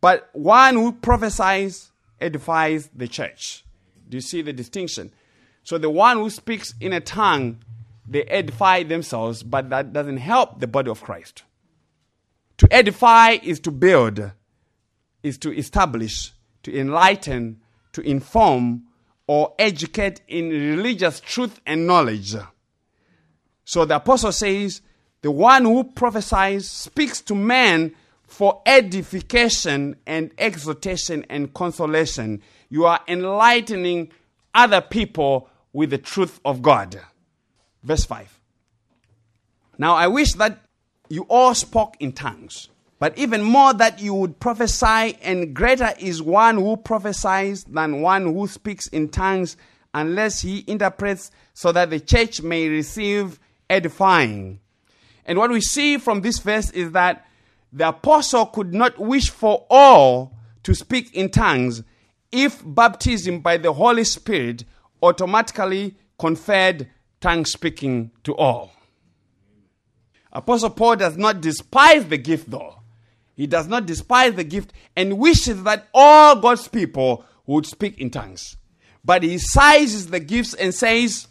but 0.00 0.28
one 0.32 0.74
who 0.74 0.92
prophesies 0.92 1.90
edifies 2.20 2.90
the 2.94 3.08
church. 3.08 3.64
Do 4.08 4.16
you 4.16 4.20
see 4.20 4.42
the 4.42 4.52
distinction? 4.52 5.12
So 5.64 5.78
the 5.78 5.90
one 5.90 6.18
who 6.18 6.30
speaks 6.30 6.74
in 6.80 6.92
a 6.92 7.00
tongue, 7.00 7.58
they 8.06 8.22
edify 8.24 8.82
themselves, 8.82 9.42
but 9.42 9.70
that 9.70 9.92
doesn't 9.92 10.18
help 10.18 10.60
the 10.60 10.66
body 10.66 10.90
of 10.90 11.02
Christ. 11.02 11.42
To 12.58 12.68
edify 12.70 13.38
is 13.42 13.60
to 13.60 13.70
build, 13.70 14.32
is 15.22 15.38
to 15.38 15.56
establish, 15.56 16.32
to 16.62 16.78
enlighten, 16.78 17.60
to 17.94 18.02
inform, 18.02 18.84
or 19.26 19.54
educate 19.58 20.20
in 20.28 20.50
religious 20.50 21.18
truth 21.18 21.60
and 21.66 21.86
knowledge. 21.86 22.34
So 23.64 23.86
the 23.86 23.96
apostle 23.96 24.32
says, 24.32 24.82
the 25.22 25.30
one 25.30 25.64
who 25.64 25.84
prophesies 25.84 26.70
speaks 26.70 27.22
to 27.22 27.34
men 27.34 27.94
for 28.26 28.60
edification 28.66 29.96
and 30.06 30.30
exhortation 30.36 31.24
and 31.30 31.54
consolation. 31.54 32.42
You 32.68 32.84
are 32.84 33.00
enlightening 33.08 34.10
other 34.54 34.82
people 34.82 35.48
with 35.74 35.90
the 35.90 35.98
truth 35.98 36.40
of 36.46 36.62
God. 36.62 36.98
Verse 37.82 38.06
5. 38.06 38.40
Now 39.76 39.94
I 39.94 40.06
wish 40.06 40.32
that 40.34 40.62
you 41.10 41.26
all 41.28 41.54
spoke 41.54 41.96
in 42.00 42.12
tongues, 42.12 42.70
but 42.98 43.18
even 43.18 43.42
more 43.42 43.74
that 43.74 44.00
you 44.00 44.14
would 44.14 44.40
prophesy, 44.40 45.18
and 45.20 45.54
greater 45.54 45.92
is 45.98 46.22
one 46.22 46.56
who 46.56 46.78
prophesies 46.78 47.64
than 47.64 48.00
one 48.00 48.22
who 48.22 48.46
speaks 48.46 48.86
in 48.86 49.10
tongues, 49.10 49.58
unless 49.92 50.40
he 50.40 50.64
interprets, 50.66 51.30
so 51.52 51.72
that 51.72 51.90
the 51.90 52.00
church 52.00 52.40
may 52.40 52.68
receive 52.68 53.38
edifying. 53.68 54.60
And 55.26 55.38
what 55.38 55.50
we 55.50 55.60
see 55.60 55.98
from 55.98 56.20
this 56.20 56.38
verse 56.38 56.70
is 56.70 56.92
that 56.92 57.26
the 57.72 57.88
apostle 57.88 58.46
could 58.46 58.72
not 58.72 58.98
wish 58.98 59.30
for 59.30 59.66
all 59.68 60.36
to 60.62 60.74
speak 60.74 61.12
in 61.14 61.30
tongues 61.30 61.82
if 62.30 62.62
baptism 62.64 63.40
by 63.40 63.56
the 63.56 63.72
Holy 63.72 64.04
Spirit 64.04 64.64
automatically 65.04 65.94
conferred 66.18 66.88
tongue 67.20 67.44
speaking 67.44 68.10
to 68.24 68.34
all. 68.34 68.72
Apostle 70.32 70.70
Paul 70.70 70.96
does 70.96 71.16
not 71.16 71.40
despise 71.40 72.06
the 72.06 72.18
gift, 72.18 72.50
though. 72.50 72.76
He 73.36 73.46
does 73.46 73.68
not 73.68 73.86
despise 73.86 74.34
the 74.34 74.44
gift 74.44 74.72
and 74.96 75.18
wishes 75.18 75.62
that 75.64 75.88
all 75.92 76.36
God's 76.36 76.68
people 76.68 77.24
would 77.46 77.66
speak 77.66 77.98
in 77.98 78.10
tongues. 78.10 78.56
But 79.04 79.22
he 79.22 79.38
sizes 79.38 80.08
the 80.08 80.20
gifts 80.20 80.54
and 80.54 80.74
says, 80.74 81.28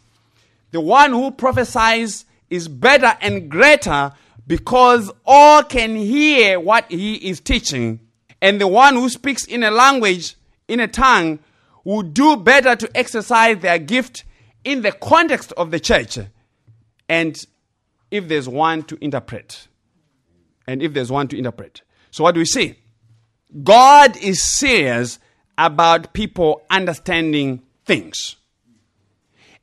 The 0.72 0.82
one 0.82 1.12
who 1.12 1.32
prophesies 1.32 2.26
is 2.50 2.68
better 2.68 3.18
and 3.22 3.50
greater 3.50 4.12
because 4.46 5.12
all 5.26 5.64
can 5.64 5.96
hear 5.96 6.60
what 6.60 6.92
he 6.92 7.16
is 7.16 7.40
teaching. 7.40 8.00
And 8.42 8.60
the 8.60 8.68
one 8.68 8.96
who 8.96 9.10
speaks 9.10 9.46
in 9.46 9.64
a 9.64 9.72
language, 9.72 10.36
in 10.68 10.80
a 10.80 10.88
tongue, 10.88 11.40
would 11.84 12.14
do 12.14 12.38
better 12.38 12.76
to 12.76 12.98
exercise 12.98 13.60
their 13.60 13.80
gift 13.80 14.24
in 14.64 14.82
the 14.82 14.92
context 14.92 15.52
of 15.58 15.72
the 15.72 15.80
church 15.80 16.18
and 17.10 17.46
if 18.10 18.28
there's 18.28 18.48
one 18.48 18.84
to 18.84 18.98
interpret. 19.04 19.68
And 20.66 20.82
if 20.82 20.94
there's 20.94 21.12
one 21.12 21.28
to 21.30 21.38
interpret. 21.38 21.82
So, 22.12 22.24
what 22.24 22.36
do 22.36 22.40
we 22.40 22.46
see? 22.46 22.76
God 23.64 24.16
is 24.18 24.42
serious 24.42 25.20
about 25.58 26.14
people 26.14 26.62
understanding 26.70 27.62
things 27.86 28.38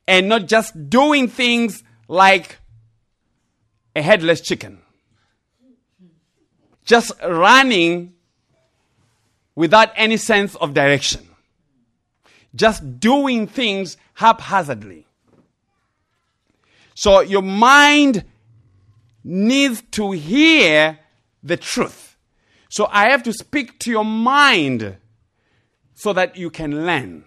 and 0.07 0.29
not 0.29 0.47
just 0.47 0.91
doing 0.91 1.29
things 1.29 1.83
like 2.09 2.59
a 3.95 4.03
headless 4.03 4.41
chicken. 4.41 4.81
Just 6.85 7.13
running 7.25 8.15
without 9.55 9.91
any 9.95 10.17
sense 10.17 10.57
of 10.57 10.75
direction. 10.75 11.30
Just 12.55 13.01
doing 13.01 13.47
things 13.47 13.97
haphazardly. 14.15 15.07
So 16.95 17.21
your 17.21 17.43
mind 17.43 18.25
needs 19.25 19.83
to 19.93 20.13
hear 20.13 20.99
the 21.43 21.57
truth. 21.57 22.17
So 22.69 22.89
I 22.91 23.11
have 23.11 23.23
to 23.25 23.33
speak 23.33 23.79
to 23.81 23.91
your 23.91 24.05
mind 24.05 24.97
so 25.95 26.13
that 26.13 26.37
you 26.37 26.51
can 26.51 26.87
learn. 26.87 27.25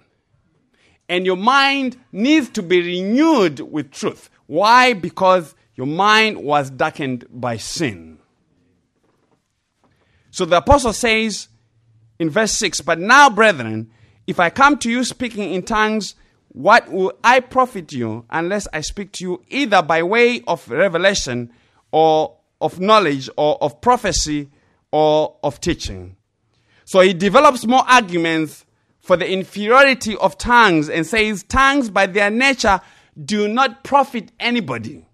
And 1.09 1.25
your 1.25 1.37
mind 1.37 1.97
needs 2.11 2.49
to 2.49 2.63
be 2.63 2.81
renewed 2.81 3.59
with 3.59 3.91
truth. 3.91 4.29
Why? 4.45 4.93
Because 4.93 5.53
your 5.75 5.87
mind 5.87 6.37
was 6.37 6.69
darkened 6.69 7.25
by 7.29 7.57
sin. 7.57 8.19
So 10.31 10.45
the 10.45 10.57
apostle 10.57 10.93
says 10.93 11.49
in 12.19 12.29
verse 12.29 12.53
6 12.53 12.81
But 12.81 12.99
now, 12.99 13.29
brethren, 13.29 13.91
if 14.27 14.39
I 14.39 14.49
come 14.49 14.77
to 14.79 14.89
you 14.89 15.03
speaking 15.03 15.53
in 15.53 15.63
tongues, 15.63 16.15
what 16.49 16.91
will 16.91 17.13
I 17.23 17.39
profit 17.39 17.91
you 17.91 18.25
unless 18.29 18.67
I 18.71 18.81
speak 18.81 19.11
to 19.13 19.23
you 19.23 19.43
either 19.49 19.81
by 19.81 20.03
way 20.03 20.41
of 20.47 20.69
revelation 20.69 21.51
or 21.91 22.37
of 22.61 22.79
knowledge 22.79 23.29
or 23.37 23.61
of 23.61 23.81
prophecy 23.81 24.49
or 24.91 25.35
of 25.43 25.59
teaching? 25.59 26.15
So 26.85 26.99
he 27.01 27.13
develops 27.13 27.65
more 27.65 27.83
arguments 27.87 28.65
for 28.99 29.17
the 29.17 29.29
inferiority 29.29 30.15
of 30.17 30.37
tongues 30.37 30.89
and 30.89 31.05
says, 31.05 31.43
Tongues 31.43 31.89
by 31.89 32.05
their 32.05 32.29
nature 32.29 32.79
do 33.25 33.47
not 33.47 33.83
profit 33.83 34.31
anybody 34.39 35.05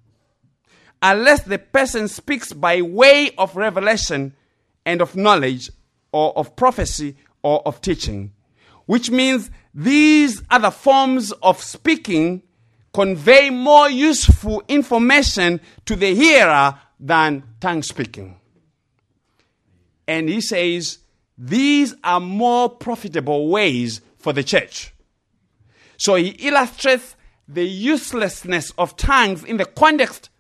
unless 1.02 1.44
the 1.44 1.58
person 1.58 2.08
speaks 2.08 2.54
by 2.54 2.82
way 2.82 3.32
of 3.38 3.56
revelation 3.56 4.36
and 4.86 5.02
of 5.02 5.16
knowledge 5.16 5.70
or 6.12 6.38
of 6.38 6.56
prophecy 6.56 7.16
or 7.44 7.62
of 7.66 7.82
teaching. 7.82 8.32
Which 8.90 9.12
means 9.12 9.52
these 9.72 10.42
other 10.50 10.72
forms 10.72 11.32
of 11.44 11.62
speaking 11.62 12.42
convey 12.92 13.52
more 13.52 13.88
useful 13.88 14.64
information 14.68 15.62
to 15.86 15.96
the 15.96 16.16
hearer 16.16 16.74
than 17.00 17.44
tongue 17.60 17.84
speaking. 17.84 18.40
And 20.08 20.28
he 20.28 20.42
says 20.42 20.98
these 21.38 21.94
are 22.04 22.20
more 22.20 22.68
profitable 22.68 23.50
ways 23.50 24.02
for 24.18 24.34
the 24.34 24.44
church. 24.44 24.92
So 25.98 26.16
he 26.16 26.30
illustrates 26.30 27.16
the 27.48 27.66
uselessness 27.66 28.72
of 28.76 28.98
tongues 28.98 29.44
in 29.44 29.58
the 29.58 29.66
context 29.66 30.32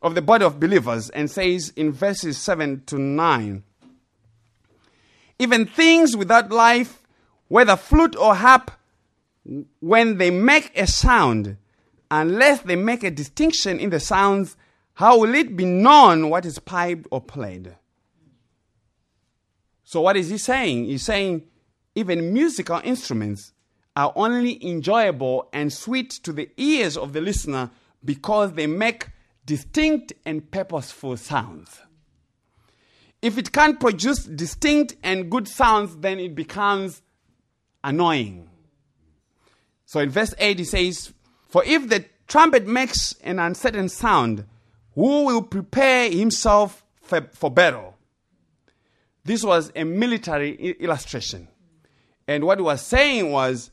of 0.00 0.14
the 0.14 0.22
body 0.22 0.46
of 0.46 0.58
believers 0.58 1.10
and 1.10 1.30
says 1.30 1.74
in 1.76 1.92
verses 1.92 2.38
7 2.38 2.84
to 2.86 2.98
9 2.98 3.64
even 5.42 5.66
things 5.66 6.16
without 6.16 6.52
life, 6.52 7.01
whether 7.52 7.76
flute 7.76 8.16
or 8.16 8.34
harp, 8.34 8.70
when 9.80 10.16
they 10.16 10.30
make 10.30 10.72
a 10.74 10.86
sound, 10.86 11.58
unless 12.10 12.62
they 12.62 12.76
make 12.76 13.04
a 13.04 13.10
distinction 13.10 13.78
in 13.78 13.90
the 13.90 14.00
sounds, 14.00 14.56
how 14.94 15.18
will 15.18 15.34
it 15.34 15.54
be 15.54 15.66
known 15.66 16.30
what 16.30 16.46
is 16.46 16.58
piped 16.58 17.06
or 17.10 17.20
played? 17.20 17.76
So, 19.84 20.00
what 20.00 20.16
is 20.16 20.30
he 20.30 20.38
saying? 20.38 20.86
He's 20.86 21.02
saying 21.02 21.42
even 21.94 22.32
musical 22.32 22.80
instruments 22.84 23.52
are 23.94 24.14
only 24.16 24.66
enjoyable 24.66 25.50
and 25.52 25.70
sweet 25.70 26.08
to 26.22 26.32
the 26.32 26.48
ears 26.56 26.96
of 26.96 27.12
the 27.12 27.20
listener 27.20 27.70
because 28.02 28.54
they 28.54 28.66
make 28.66 29.10
distinct 29.44 30.14
and 30.24 30.50
purposeful 30.50 31.18
sounds. 31.18 31.82
If 33.20 33.36
it 33.36 33.52
can't 33.52 33.78
produce 33.78 34.24
distinct 34.24 34.96
and 35.02 35.30
good 35.30 35.46
sounds, 35.46 35.98
then 35.98 36.18
it 36.18 36.34
becomes 36.34 37.02
annoying. 37.84 38.48
So 39.84 40.00
in 40.00 40.10
verse 40.10 40.34
8, 40.38 40.58
he 40.58 40.64
says, 40.64 41.12
For 41.48 41.64
if 41.64 41.88
the 41.88 42.04
trumpet 42.26 42.66
makes 42.66 43.14
an 43.22 43.38
uncertain 43.38 43.88
sound, 43.88 44.44
who 44.94 45.24
will 45.24 45.42
prepare 45.42 46.10
himself 46.10 46.84
for, 47.02 47.28
for 47.32 47.50
battle? 47.50 47.96
This 49.24 49.44
was 49.44 49.70
a 49.76 49.84
military 49.84 50.72
illustration. 50.80 51.48
And 52.26 52.44
what 52.44 52.58
he 52.58 52.62
was 52.62 52.80
saying 52.82 53.30
was 53.30 53.70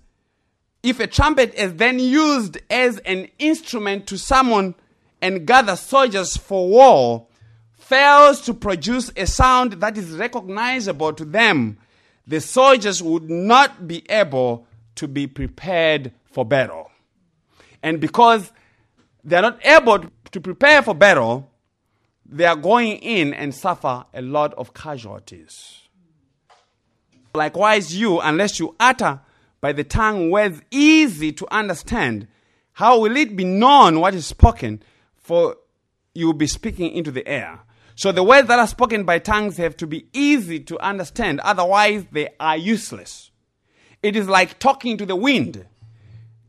if 0.83 0.99
a 0.99 1.07
trumpet 1.07 1.53
is 1.55 1.75
then 1.75 1.99
used 1.99 2.57
as 2.69 2.99
an 2.99 3.27
instrument 3.37 4.07
to 4.07 4.17
summon 4.17 4.75
and 5.21 5.45
gather 5.45 5.75
soldiers 5.75 6.37
for 6.37 6.67
war, 6.67 7.27
fails 7.77 8.41
to 8.41 8.53
produce 8.53 9.11
a 9.17 9.25
sound 9.25 9.73
that 9.73 9.97
is 9.97 10.11
recognizable 10.11 11.11
to 11.13 11.25
them, 11.25 11.77
the 12.29 12.39
soldiers 12.39 13.01
would 13.01 13.27
not 13.27 13.87
be 13.87 14.03
able 14.07 14.67
to 14.93 15.07
be 15.07 15.25
prepared 15.25 16.11
for 16.25 16.45
battle. 16.45 16.91
And 17.81 17.99
because 17.99 18.51
they 19.23 19.35
are 19.35 19.41
not 19.41 19.65
able 19.65 20.05
to 20.31 20.39
prepare 20.39 20.83
for 20.83 20.93
battle, 20.93 21.49
they 22.23 22.45
are 22.45 22.55
going 22.55 22.97
in 22.97 23.33
and 23.33 23.53
suffer 23.53 24.05
a 24.13 24.21
lot 24.21 24.53
of 24.53 24.75
casualties. 24.75 25.79
Likewise, 27.33 27.95
you, 27.95 28.19
unless 28.19 28.59
you 28.59 28.75
utter 28.79 29.21
by 29.59 29.73
the 29.73 29.83
tongue 29.83 30.29
words 30.29 30.61
easy 30.69 31.31
to 31.31 31.47
understand, 31.51 32.27
how 32.73 32.99
will 32.99 33.17
it 33.17 33.35
be 33.35 33.43
known 33.43 33.99
what 33.99 34.13
is 34.13 34.27
spoken? 34.27 34.83
For 35.15 35.57
you 36.13 36.27
will 36.27 36.33
be 36.33 36.47
speaking 36.47 36.91
into 36.91 37.09
the 37.09 37.27
air. 37.27 37.61
So 37.99 38.13
the 38.13 38.23
words 38.23 38.47
that 38.47 38.57
are 38.57 38.65
spoken 38.65 39.03
by 39.03 39.19
tongues 39.19 39.57
have 39.57 39.75
to 39.75 39.85
be 39.85 40.07
easy 40.13 40.61
to 40.61 40.79
understand, 40.79 41.41
otherwise, 41.41 42.05
they 42.13 42.29
are 42.39 42.55
useless. 42.55 43.29
It 44.01 44.15
is 44.15 44.29
like 44.29 44.57
talking 44.57 44.97
to 44.99 45.05
the 45.05 45.17
wind. 45.17 45.65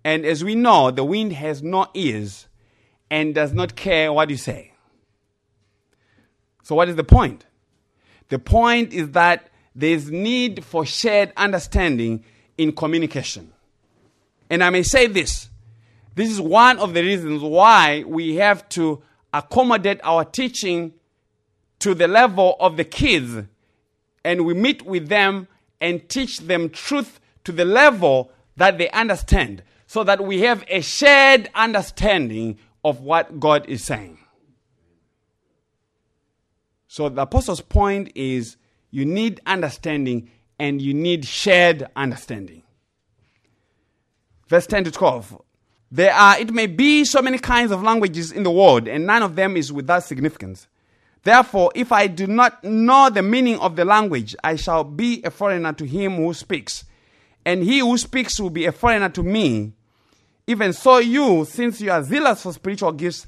And 0.04 0.24
as 0.24 0.44
we 0.44 0.54
know, 0.54 0.92
the 0.92 1.02
wind 1.02 1.32
has 1.32 1.60
no 1.60 1.88
ears 1.92 2.46
and 3.10 3.34
does 3.34 3.52
not 3.52 3.74
care 3.74 4.12
what 4.12 4.30
you 4.30 4.36
say. 4.36 4.74
So, 6.62 6.76
what 6.76 6.88
is 6.88 6.94
the 6.94 7.02
point? 7.02 7.46
The 8.28 8.38
point 8.38 8.92
is 8.92 9.10
that 9.10 9.48
there 9.74 9.90
is 9.90 10.08
need 10.08 10.64
for 10.64 10.86
shared 10.86 11.32
understanding 11.36 12.24
in 12.58 12.70
communication. 12.70 13.52
And 14.48 14.62
I 14.62 14.70
may 14.70 14.84
say 14.84 15.08
this 15.08 15.50
this 16.14 16.30
is 16.30 16.40
one 16.40 16.78
of 16.78 16.94
the 16.94 17.02
reasons 17.02 17.42
why 17.42 18.04
we 18.06 18.36
have 18.36 18.68
to 18.68 19.02
accommodate 19.34 19.98
our 20.04 20.24
teaching 20.24 20.92
to 21.80 21.94
the 21.94 22.08
level 22.08 22.56
of 22.60 22.76
the 22.76 22.84
kids 22.84 23.46
and 24.24 24.44
we 24.44 24.54
meet 24.54 24.82
with 24.82 25.08
them 25.08 25.48
and 25.80 26.08
teach 26.08 26.40
them 26.40 26.70
truth 26.70 27.20
to 27.44 27.52
the 27.52 27.64
level 27.64 28.30
that 28.56 28.78
they 28.78 28.90
understand 28.90 29.62
so 29.86 30.04
that 30.04 30.24
we 30.24 30.40
have 30.40 30.64
a 30.68 30.80
shared 30.80 31.50
understanding 31.54 32.58
of 32.84 33.00
what 33.00 33.40
God 33.40 33.66
is 33.68 33.82
saying. 33.82 34.18
So 36.86 37.08
the 37.08 37.22
apostle's 37.22 37.60
point 37.60 38.12
is 38.14 38.56
you 38.90 39.04
need 39.04 39.40
understanding 39.46 40.30
and 40.58 40.82
you 40.82 40.92
need 40.92 41.24
shared 41.24 41.86
understanding. 41.96 42.62
Verse 44.48 44.66
10 44.66 44.84
to 44.84 44.90
12. 44.90 45.40
There 45.92 46.12
are, 46.12 46.38
it 46.38 46.52
may 46.52 46.66
be, 46.66 47.04
so 47.04 47.22
many 47.22 47.38
kinds 47.38 47.72
of 47.72 47.82
languages 47.82 48.30
in 48.30 48.42
the 48.42 48.50
world, 48.50 48.86
and 48.86 49.06
none 49.06 49.22
of 49.22 49.34
them 49.34 49.56
is 49.56 49.72
without 49.72 50.04
significance. 50.04 50.68
Therefore, 51.22 51.70
if 51.74 51.92
I 51.92 52.06
do 52.06 52.26
not 52.26 52.64
know 52.64 53.10
the 53.10 53.22
meaning 53.22 53.58
of 53.58 53.76
the 53.76 53.84
language, 53.84 54.34
I 54.42 54.56
shall 54.56 54.84
be 54.84 55.22
a 55.22 55.30
foreigner 55.30 55.72
to 55.74 55.84
him 55.84 56.16
who 56.16 56.32
speaks, 56.32 56.84
and 57.44 57.62
he 57.62 57.80
who 57.80 57.98
speaks 57.98 58.40
will 58.40 58.50
be 58.50 58.64
a 58.64 58.72
foreigner 58.72 59.10
to 59.10 59.22
me. 59.22 59.72
Even 60.46 60.72
so, 60.72 60.98
you, 60.98 61.44
since 61.44 61.80
you 61.80 61.90
are 61.90 62.02
zealous 62.02 62.42
for 62.42 62.52
spiritual 62.52 62.92
gifts, 62.92 63.26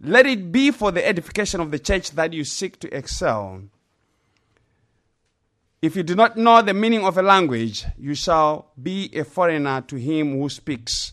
let 0.00 0.26
it 0.26 0.50
be 0.50 0.70
for 0.70 0.90
the 0.90 1.06
edification 1.06 1.60
of 1.60 1.70
the 1.70 1.78
church 1.78 2.12
that 2.12 2.32
you 2.32 2.44
seek 2.44 2.80
to 2.80 2.96
excel. 2.96 3.62
If 5.82 5.96
you 5.96 6.02
do 6.02 6.14
not 6.14 6.38
know 6.38 6.62
the 6.62 6.72
meaning 6.72 7.04
of 7.04 7.18
a 7.18 7.22
language, 7.22 7.84
you 7.98 8.14
shall 8.14 8.70
be 8.82 9.10
a 9.12 9.22
foreigner 9.22 9.82
to 9.82 9.96
him 9.96 10.38
who 10.38 10.48
speaks, 10.48 11.12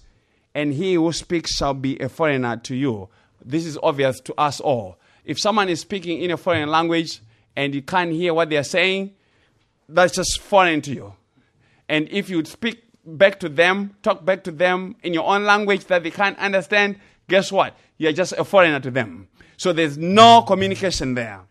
and 0.56 0.74
he 0.74 0.94
who 0.94 1.12
speaks 1.12 1.54
shall 1.58 1.74
be 1.74 2.00
a 2.00 2.08
foreigner 2.08 2.56
to 2.56 2.76
you. 2.76 3.10
This 3.44 3.66
is 3.66 3.78
obvious 3.84 4.22
to 4.22 4.34
us 4.40 4.62
all 4.62 4.98
if 5.26 5.40
someone 5.40 5.70
is 5.70 5.82
speaking 5.82 6.22
in 6.22 6.32
a 6.32 6.38
foreign 6.38 6.70
language 6.70 7.22
and 7.56 7.74
you 7.76 7.82
can't 7.82 8.12
hear 8.12 8.34
what 8.34 8.50
they're 8.50 8.64
saying, 8.64 9.14
that's 9.88 10.14
just 10.14 10.40
foreign 10.40 10.82
to 10.82 10.94
you. 10.94 11.14
And 11.90 12.08
if 12.10 12.30
you 12.30 12.44
speak 12.46 12.84
back 13.06 13.40
to 13.42 13.50
them, 13.50 13.96
talk 14.02 14.24
back 14.24 14.44
to 14.46 14.52
them 14.52 14.96
in 15.04 15.14
your 15.14 15.28
own 15.28 15.44
language 15.44 15.86
that 15.86 16.04
they 16.04 16.12
can't 16.12 16.38
understand, 16.38 16.98
guess 17.28 17.52
what? 17.52 17.76
You're 17.98 18.14
just 18.14 18.34
a 18.34 18.44
foreigner 18.46 18.80
to 18.80 18.92
them. 18.92 19.28
So 19.58 19.74
there's 19.74 19.98
no 19.98 20.42
communication 20.42 21.14
there. 21.14 21.42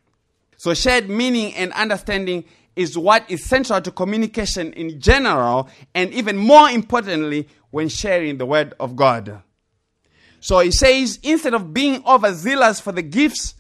So 0.57 0.75
shared 0.75 1.09
meaning 1.09 1.55
and 1.55 1.73
understanding 1.73 2.45
is 2.77 2.97
what 2.97 3.31
is 3.31 3.45
central 3.45 3.81
to 3.81 3.91
communication 3.91 4.73
in 4.73 5.01
general, 5.01 5.69
and 5.95 6.13
even 6.13 6.37
more 6.37 6.71
importantly, 6.71 7.49
when 7.71 7.89
sharing 7.89 8.39
the 8.39 8.47
word 8.47 8.75
of 8.81 8.97
God. 8.97 9.43
So 10.41 10.61
he 10.61 10.71
says, 10.71 11.19
instead 11.23 11.55
of 11.55 11.75
being 11.75 12.03
overzealous 12.07 12.81
for 12.81 12.93
the 12.93 13.03
gifts 13.03 13.55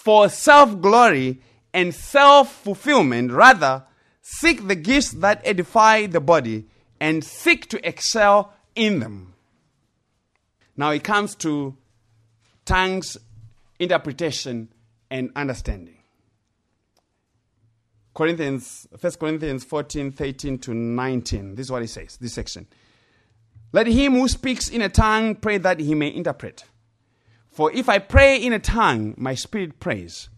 for 0.00 0.30
self 0.30 0.80
glory 0.80 1.40
and 1.74 1.94
self 1.94 2.52
fulfillment, 2.62 3.32
rather 3.32 3.84
seek 4.22 4.66
the 4.66 4.74
gifts 4.74 5.10
that 5.12 5.42
edify 5.44 6.06
the 6.06 6.20
body 6.20 6.66
and 6.98 7.22
seek 7.22 7.68
to 7.68 7.86
excel 7.86 8.52
in 8.74 9.00
them. 9.00 9.34
Now 10.76 10.90
it 10.90 11.04
comes 11.04 11.34
to 11.36 11.76
tongues 12.64 13.18
interpretation 13.78 14.68
and 15.10 15.30
understanding. 15.36 15.98
Corinthians, 18.14 18.86
1 18.98 19.12
Corinthians 19.20 19.64
14, 19.64 20.12
13 20.12 20.58
to 20.58 20.74
19. 20.74 21.54
This 21.54 21.66
is 21.66 21.72
what 21.72 21.82
he 21.82 21.88
says, 21.88 22.16
this 22.16 22.32
section. 22.32 22.66
Let 23.72 23.86
him 23.86 24.14
who 24.14 24.28
speaks 24.28 24.68
in 24.68 24.82
a 24.82 24.88
tongue 24.88 25.36
pray 25.36 25.58
that 25.58 25.78
he 25.78 25.94
may 25.94 26.12
interpret. 26.12 26.64
For 27.60 27.70
if 27.72 27.90
I 27.90 27.98
pray 27.98 28.38
in 28.38 28.54
a 28.54 28.58
tongue, 28.58 29.12
my 29.18 29.34
spirit 29.34 29.80
prays, 29.80 30.30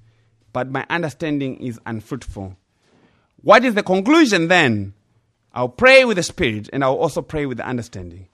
but 0.53 0.73
my 0.73 0.85
understanding 0.91 1.63
is 1.63 1.79
unfruitful. 1.87 2.57
What 3.37 3.65
is 3.65 3.75
the 3.75 3.85
conclusion 3.85 4.49
then? 4.49 4.95
I'll 5.53 5.69
pray 5.69 6.05
with 6.05 6.17
the 6.17 6.25
spirit, 6.25 6.69
and 6.73 6.83
I'll 6.83 6.97
also 6.97 7.23
pray 7.23 7.47
with 7.47 7.59
the 7.59 7.65
understanding. 7.65 8.27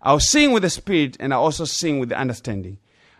I'll 0.00 0.20
sing 0.20 0.52
with 0.52 0.62
the 0.62 0.70
spirit, 0.70 1.16
and 1.18 1.34
I'll 1.34 1.42
also 1.42 1.64
sing 1.64 1.98
with 1.98 2.08
the 2.08 2.16
understanding. 2.16 2.78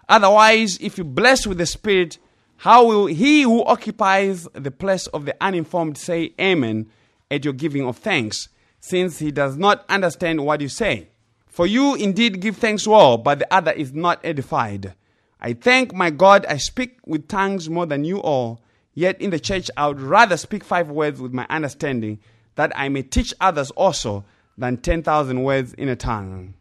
Otherwise, 0.08 0.78
if 0.80 0.96
you 0.96 1.02
bless 1.02 1.44
with 1.44 1.58
the 1.58 1.66
spirit, 1.66 2.18
how 2.58 2.86
will 2.86 3.06
he 3.06 3.42
who 3.42 3.64
occupies 3.64 4.46
the 4.52 4.70
place 4.70 5.08
of 5.08 5.24
the 5.24 5.34
uninformed 5.40 5.98
say 5.98 6.34
amen 6.40 6.88
at 7.32 7.44
your 7.44 7.52
giving 7.52 7.84
of 7.84 7.96
thanks, 7.96 8.48
since 8.78 9.18
he 9.18 9.32
does 9.32 9.56
not 9.56 9.84
understand 9.88 10.44
what 10.44 10.60
you 10.60 10.68
say? 10.68 11.08
For 11.48 11.66
you 11.66 11.96
indeed 11.96 12.38
give 12.38 12.58
thanks 12.58 12.86
well, 12.86 13.18
but 13.18 13.40
the 13.40 13.52
other 13.52 13.72
is 13.72 13.92
not 13.92 14.20
edified. 14.22 14.94
I 15.40 15.52
thank 15.52 15.94
my 15.94 16.10
God 16.10 16.46
I 16.46 16.56
speak 16.56 16.98
with 17.06 17.28
tongues 17.28 17.68
more 17.68 17.86
than 17.86 18.04
you 18.04 18.18
all, 18.18 18.60
yet 18.94 19.20
in 19.20 19.30
the 19.30 19.40
church 19.40 19.70
I 19.76 19.88
would 19.88 20.00
rather 20.00 20.36
speak 20.36 20.64
five 20.64 20.90
words 20.90 21.20
with 21.20 21.32
my 21.32 21.46
understanding, 21.50 22.20
that 22.54 22.72
I 22.74 22.88
may 22.88 23.02
teach 23.02 23.34
others 23.40 23.70
also, 23.72 24.24
than 24.58 24.78
10,000 24.78 25.42
words 25.42 25.74
in 25.74 25.88
a 25.88 25.96
tongue. 25.96 26.54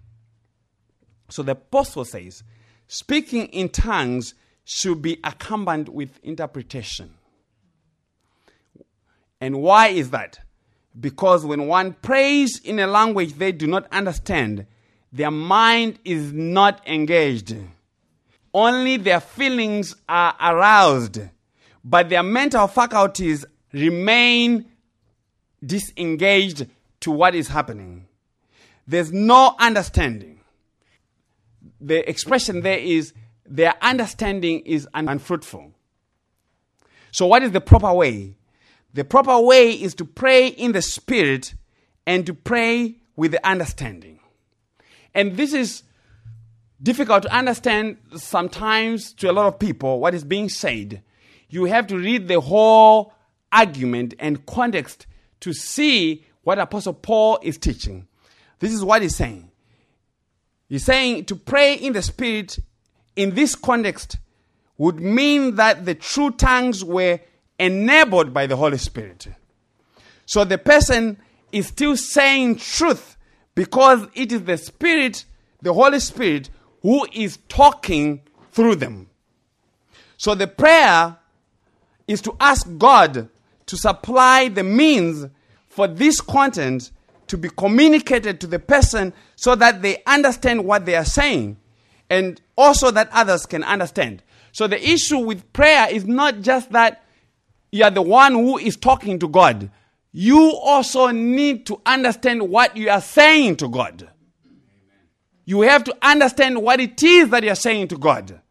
So 1.30 1.44
the 1.44 1.54
apostle 1.54 2.06
says, 2.06 2.44
speaking 2.88 3.48
in 3.48 3.70
tongues 3.70 4.34
should 4.66 5.02
be 5.02 5.20
accompanied 5.24 5.90
with 5.90 6.20
interpretation. 6.24 7.14
And 9.40 9.62
why 9.62 9.88
is 9.88 10.10
that? 10.12 10.40
Because 11.00 11.46
when 11.46 11.68
one 11.68 11.94
prays 11.94 12.60
in 12.60 12.80
a 12.80 12.88
language 12.88 13.34
they 13.34 13.52
do 13.52 13.68
not 13.68 13.88
understand, 13.92 14.66
their 15.12 15.32
mind 15.32 16.00
is 16.04 16.34
not 16.34 16.86
engaged. 16.88 17.56
Only 18.56 18.96
their 18.96 19.20
feelings 19.20 19.98
are 20.08 20.34
aroused, 20.40 21.20
but 21.84 22.08
their 22.08 22.24
mental 22.24 22.68
faculties 22.68 23.44
remain 23.74 24.64
disengaged 25.62 26.66
to 27.02 27.12
what 27.12 27.36
is 27.36 27.50
happening. 27.50 28.08
There's 28.88 29.12
no 29.12 29.58
understanding. 29.60 30.40
The 31.82 32.10
expression 32.10 32.62
there 32.62 32.78
is 32.78 33.12
their 33.46 33.74
understanding 33.82 34.62
is 34.62 34.88
unfruitful. 34.94 35.74
So, 37.12 37.26
what 37.26 37.44
is 37.44 37.52
the 37.52 37.60
proper 37.60 37.92
way? 37.92 38.38
The 38.94 39.04
proper 39.04 39.38
way 39.38 39.72
is 39.72 39.94
to 39.96 40.06
pray 40.06 40.48
in 40.48 40.72
the 40.72 40.82
Spirit 40.82 41.56
and 42.08 42.26
to 42.26 42.34
pray 42.34 42.96
with 43.18 43.34
the 43.34 43.46
understanding. 43.46 44.22
And 45.14 45.36
this 45.36 45.52
is 45.52 45.84
difficult 46.82 47.24
to 47.24 47.36
understand 47.36 47.98
sometimes 48.16 49.14
to 49.14 49.30
a 49.30 49.34
lot 49.34 49.48
of 49.48 49.60
people 49.60 50.00
what 50.00 50.14
is 50.14 50.24
being 50.24 50.50
said. 50.50 51.02
You 51.50 51.66
have 51.66 51.88
to 51.88 51.98
read 51.98 52.28
the 52.28 52.42
whole 52.42 53.14
argument 53.52 54.14
and 54.20 54.46
context 54.46 55.08
to 55.42 55.54
see 55.54 56.26
what 56.44 56.60
Apostle 56.60 56.94
Paul 56.94 57.40
is 57.42 57.58
teaching. 57.58 58.08
This 58.60 58.74
is 58.74 58.84
what 58.84 59.02
he's 59.02 59.16
saying. 59.16 59.50
He's 60.68 60.84
saying 60.84 61.26
to 61.26 61.36
pray 61.36 61.76
in 61.76 61.94
the 61.94 62.02
Spirit 62.02 62.60
in 63.16 63.36
this 63.36 63.56
context 63.56 64.18
would 64.78 65.00
mean 65.00 65.56
that 65.56 65.86
the 65.86 65.96
true 65.96 66.32
tongues 66.32 66.84
were 66.84 67.20
enabled 67.60 68.34
by 68.34 68.48
the 68.48 68.56
Holy 68.56 68.78
Spirit. 68.78 69.28
So 70.26 70.44
the 70.44 70.58
person 70.58 71.18
is 71.52 71.68
still 71.68 71.96
saying 71.96 72.58
truth 72.58 73.16
because 73.54 74.08
it 74.14 74.32
is 74.32 74.44
the 74.44 74.58
Spirit, 74.58 75.24
the 75.62 75.74
Holy 75.74 76.00
Spirit, 76.00 76.50
who 76.86 77.08
is 77.14 77.40
talking 77.50 78.22
through 78.52 78.76
them. 78.76 79.10
So 80.18 80.36
the 80.36 80.46
prayer 80.46 81.18
is 82.08 82.22
to 82.22 82.36
ask 82.40 82.68
God 82.78 83.28
to 83.66 83.76
supply 83.76 84.50
the 84.50 84.64
means 84.64 85.26
for 85.68 85.88
this 85.88 86.22
content 86.22 86.92
to 87.26 87.40
be 87.40 87.50
communicated 87.50 88.40
to 88.42 88.46
the 88.46 88.60
person 88.60 89.14
so 89.36 89.56
that 89.56 89.82
they 89.82 90.04
understand 90.06 90.64
what 90.64 90.86
they 90.86 90.96
are 90.96 91.06
saying 91.06 91.58
and 92.12 92.40
also 92.56 92.92
that 92.92 93.10
others 93.12 93.48
can 93.48 93.64
understand. 93.64 94.22
So 94.52 94.68
the 94.68 94.80
issue 94.80 95.18
with 95.18 95.52
prayer 95.54 95.88
is 95.90 96.06
not 96.06 96.42
just 96.42 96.72
that 96.74 97.04
you 97.72 97.84
are 97.84 97.90
the 97.90 98.04
one 98.04 98.34
who 98.34 98.60
is 98.60 98.78
talking 98.78 99.18
to 99.18 99.28
God, 99.28 99.72
you 100.12 100.54
also 100.64 101.08
need 101.08 101.66
to 101.66 101.82
understand 101.84 102.48
what 102.48 102.78
you 102.78 102.92
are 102.92 103.02
saying 103.02 103.56
to 103.56 103.70
God. 103.70 104.08
You 105.46 105.62
have 105.62 105.84
to 105.86 105.96
understand 106.02 106.62
what 106.62 106.80
it 106.80 107.02
is 107.02 107.30
that 107.30 107.44
you're 107.44 107.56
saying 107.56 107.90
to 107.90 107.98
God. 107.98 108.42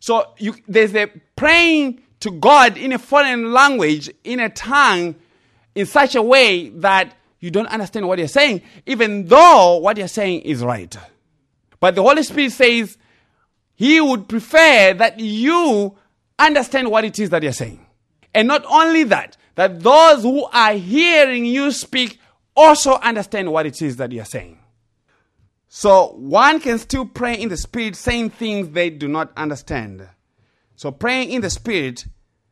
So 0.00 0.32
you, 0.38 0.54
there's 0.66 0.94
a 0.94 1.06
praying 1.36 2.02
to 2.20 2.30
God 2.30 2.76
in 2.76 2.92
a 2.92 2.98
foreign 2.98 3.52
language, 3.52 4.10
in 4.24 4.40
a 4.40 4.48
tongue, 4.48 5.14
in 5.74 5.86
such 5.86 6.14
a 6.14 6.22
way 6.22 6.70
that 6.70 7.14
you 7.40 7.50
don't 7.50 7.68
understand 7.68 8.08
what 8.08 8.18
you're 8.18 8.28
saying, 8.28 8.62
even 8.86 9.26
though 9.26 9.76
what 9.76 9.96
you're 9.96 10.08
saying 10.08 10.40
is 10.40 10.64
right. 10.64 10.96
But 11.80 11.94
the 11.94 12.02
Holy 12.02 12.22
Spirit 12.22 12.52
says 12.52 12.98
He 13.74 14.00
would 14.00 14.28
prefer 14.28 14.94
that 14.94 15.20
you 15.20 15.96
understand 16.38 16.90
what 16.90 17.04
it 17.04 17.18
is 17.18 17.30
that 17.30 17.42
you're 17.42 17.52
saying. 17.52 17.84
And 18.34 18.48
not 18.48 18.64
only 18.66 19.04
that, 19.04 19.36
that 19.54 19.80
those 19.80 20.22
who 20.22 20.44
are 20.46 20.74
hearing 20.74 21.44
you 21.44 21.70
speak 21.70 22.18
also 22.56 22.94
understand 22.94 23.52
what 23.52 23.66
it 23.66 23.80
is 23.82 23.96
that 23.96 24.12
you're 24.12 24.24
saying. 24.24 24.58
So 25.68 26.14
one 26.16 26.60
can 26.60 26.78
still 26.78 27.04
pray 27.04 27.34
in 27.34 27.50
the 27.50 27.56
Spirit, 27.56 27.94
saying 27.94 28.30
things 28.30 28.70
they 28.70 28.90
do 28.90 29.06
not 29.06 29.32
understand. 29.36 30.08
So 30.76 30.90
praying 30.90 31.30
in 31.30 31.42
the 31.42 31.50
Spirit 31.50 32.06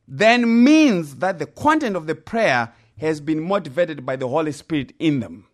then 0.08 0.64
means 0.64 1.16
that 1.16 1.38
the 1.38 1.46
content 1.46 1.96
of 1.96 2.06
the 2.06 2.14
prayer 2.14 2.72
has 2.98 3.20
been 3.20 3.40
motivated 3.40 4.06
by 4.06 4.16
the 4.16 4.28
Holy 4.28 4.52
Spirit 4.52 4.92
in 4.98 5.20
them. 5.20 5.46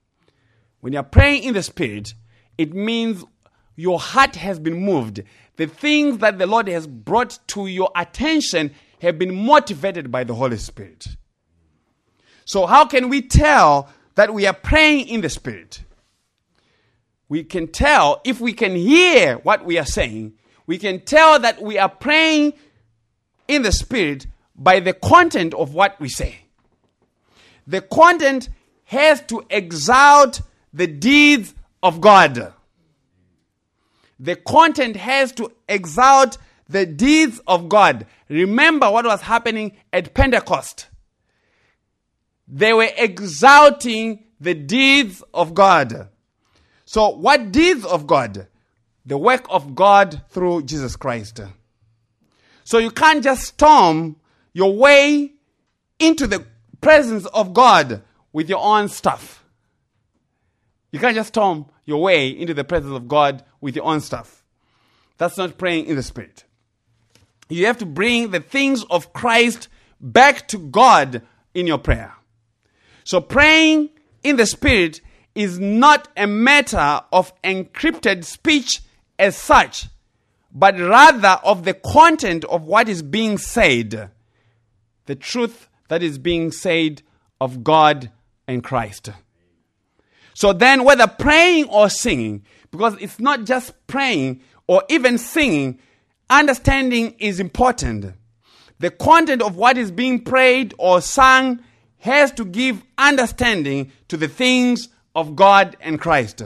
When 0.81 0.93
you're 0.93 1.03
praying 1.03 1.45
in 1.45 1.55
the 1.55 1.63
Spirit, 1.63 2.15
it 2.59 2.75
means 2.75 3.25
your 3.77 3.99
heart 3.99 4.37
has 4.37 4.59
been 4.59 4.81
moved. 4.81 5.23
The 5.57 5.67
things 5.67 6.19
that 6.19 6.39
the 6.39 6.47
Lord 6.47 6.69
has 6.69 6.87
brought 6.87 7.39
to 7.49 7.67
your 7.67 7.91
attention 7.97 8.73
have 9.01 9.19
been 9.19 9.35
motivated 9.35 10.11
by 10.11 10.25
the 10.25 10.35
Holy 10.35 10.57
Spirit. 10.57 11.07
So, 12.45 12.67
how 12.67 12.87
can 12.87 13.09
we 13.09 13.23
tell 13.23 13.89
that 14.17 14.35
we 14.35 14.47
are 14.47 14.53
praying 14.53 15.09
in 15.09 15.21
the 15.21 15.31
Spirit? 15.31 15.85
We 17.29 17.45
can 17.45 17.69
tell 17.69 18.21
if 18.25 18.41
we 18.41 18.53
can 18.53 18.75
hear 18.75 19.37
what 19.39 19.65
we 19.65 19.79
are 19.79 19.87
saying, 19.87 20.35
we 20.67 20.79
can 20.79 21.01
tell 21.01 21.39
that 21.41 21.63
we 21.63 21.79
are 21.79 21.89
praying 21.89 22.55
in 23.49 23.63
the 23.63 23.73
Spirit 23.73 24.27
by 24.55 24.81
the 24.81 24.93
content 24.93 25.55
of 25.55 25.75
what 25.75 25.99
we 26.01 26.09
say. 26.09 26.39
The 27.67 27.81
content 27.81 28.49
has 28.85 29.23
to 29.23 29.45
exalt 29.51 30.43
the 30.73 30.87
deeds 30.87 31.55
of 31.83 32.01
God. 32.01 32.53
The 34.19 34.37
content 34.37 34.97
has 34.97 35.33
to 35.33 35.53
exalt 35.69 36.39
the 36.69 36.87
deeds 36.87 37.41
of 37.47 37.69
God. 37.69 38.07
Remember 38.29 38.91
what 38.91 39.05
was 39.05 39.23
happening 39.23 39.77
at 39.93 40.15
Pentecost. 40.15 40.89
They 42.47 42.73
were 42.73 42.91
exalting 42.97 44.25
the 44.41 44.55
deeds 44.55 45.23
of 45.33 45.55
God. 45.55 46.09
So, 46.93 47.09
what 47.09 47.53
deeds 47.53 47.87
of 47.87 48.07
God? 48.07 48.49
The 49.07 49.17
work 49.17 49.47
of 49.49 49.75
God 49.75 50.21
through 50.29 50.65
Jesus 50.65 50.95
Christ. 50.95 51.41
So, 52.65 52.77
you 52.77 52.91
can't 52.91 53.25
just 53.25 53.45
storm 53.45 54.17
your 54.53 54.77
way 54.77 55.33
into 55.99 56.27
the 56.27 56.45
presence 56.83 57.25
of 57.25 57.55
God 57.55 58.03
with 58.35 58.51
your 58.51 58.63
own 58.63 58.91
stuff. 58.91 59.43
You 60.91 60.99
can't 60.99 61.15
just 61.15 61.29
storm 61.29 61.65
your 61.87 62.03
way 62.03 62.29
into 62.29 62.53
the 62.53 62.63
presence 62.63 62.95
of 62.95 63.09
God 63.09 63.43
with 63.63 63.75
your 63.75 63.87
own 63.87 64.03
stuff. 64.03 64.45
That's 65.17 65.39
not 65.39 65.57
praying 65.57 65.87
in 65.87 65.97
the 65.97 66.03
Spirit. 66.03 66.45
You 67.49 67.65
have 67.69 67.79
to 67.79 67.87
bring 67.87 68.33
the 68.33 68.41
things 68.41 68.85
of 68.91 69.15
Christ 69.15 69.69
back 69.99 70.47
to 70.49 70.59
God 70.59 71.23
in 71.55 71.67
your 71.67 71.79
prayer. 71.79 72.13
So 73.05 73.23
praying 73.23 73.89
in 74.23 74.37
the 74.37 74.45
Spirit 74.45 75.01
is 75.35 75.59
not 75.59 76.09
a 76.17 76.27
matter 76.27 77.01
of 77.13 77.33
encrypted 77.43 78.25
speech 78.25 78.81
as 79.19 79.37
such, 79.37 79.87
but 80.53 80.79
rather 80.79 81.41
of 81.45 81.65
the 81.65 81.75
content 81.75 82.45
of 82.45 82.65
what 82.65 82.89
is 82.89 83.03
being 83.03 83.39
said, 83.39 84.11
the 85.07 85.15
truth 85.15 85.69
that 85.89 86.03
is 86.03 86.19
being 86.19 86.53
said 86.53 87.03
of 87.41 87.65
God 87.65 88.11
and 88.47 88.63
Christ. 88.63 89.11
So 90.35 90.53
then, 90.53 90.85
whether 90.85 91.07
praying 91.07 91.69
or 91.69 91.89
singing, 91.89 92.45
because 92.71 92.97
it's 93.01 93.21
not 93.21 93.45
just 93.45 93.75
praying 93.87 94.41
or 94.67 94.83
even 94.89 95.19
singing, 95.19 95.79
understanding 96.31 97.15
is 97.19 97.41
important. 97.41 98.15
The 98.79 98.91
content 98.91 99.43
of 99.43 99.57
what 99.57 99.77
is 99.77 99.91
being 99.91 100.25
prayed 100.25 100.75
or 100.79 101.01
sung 101.01 101.61
has 101.99 102.33
to 102.33 102.45
give 102.45 102.83
understanding 102.99 103.93
to 104.09 104.17
the 104.17 104.29
things 104.29 104.89
of 105.15 105.37
God 105.37 105.77
and 105.81 106.01
Christ. 106.01 106.43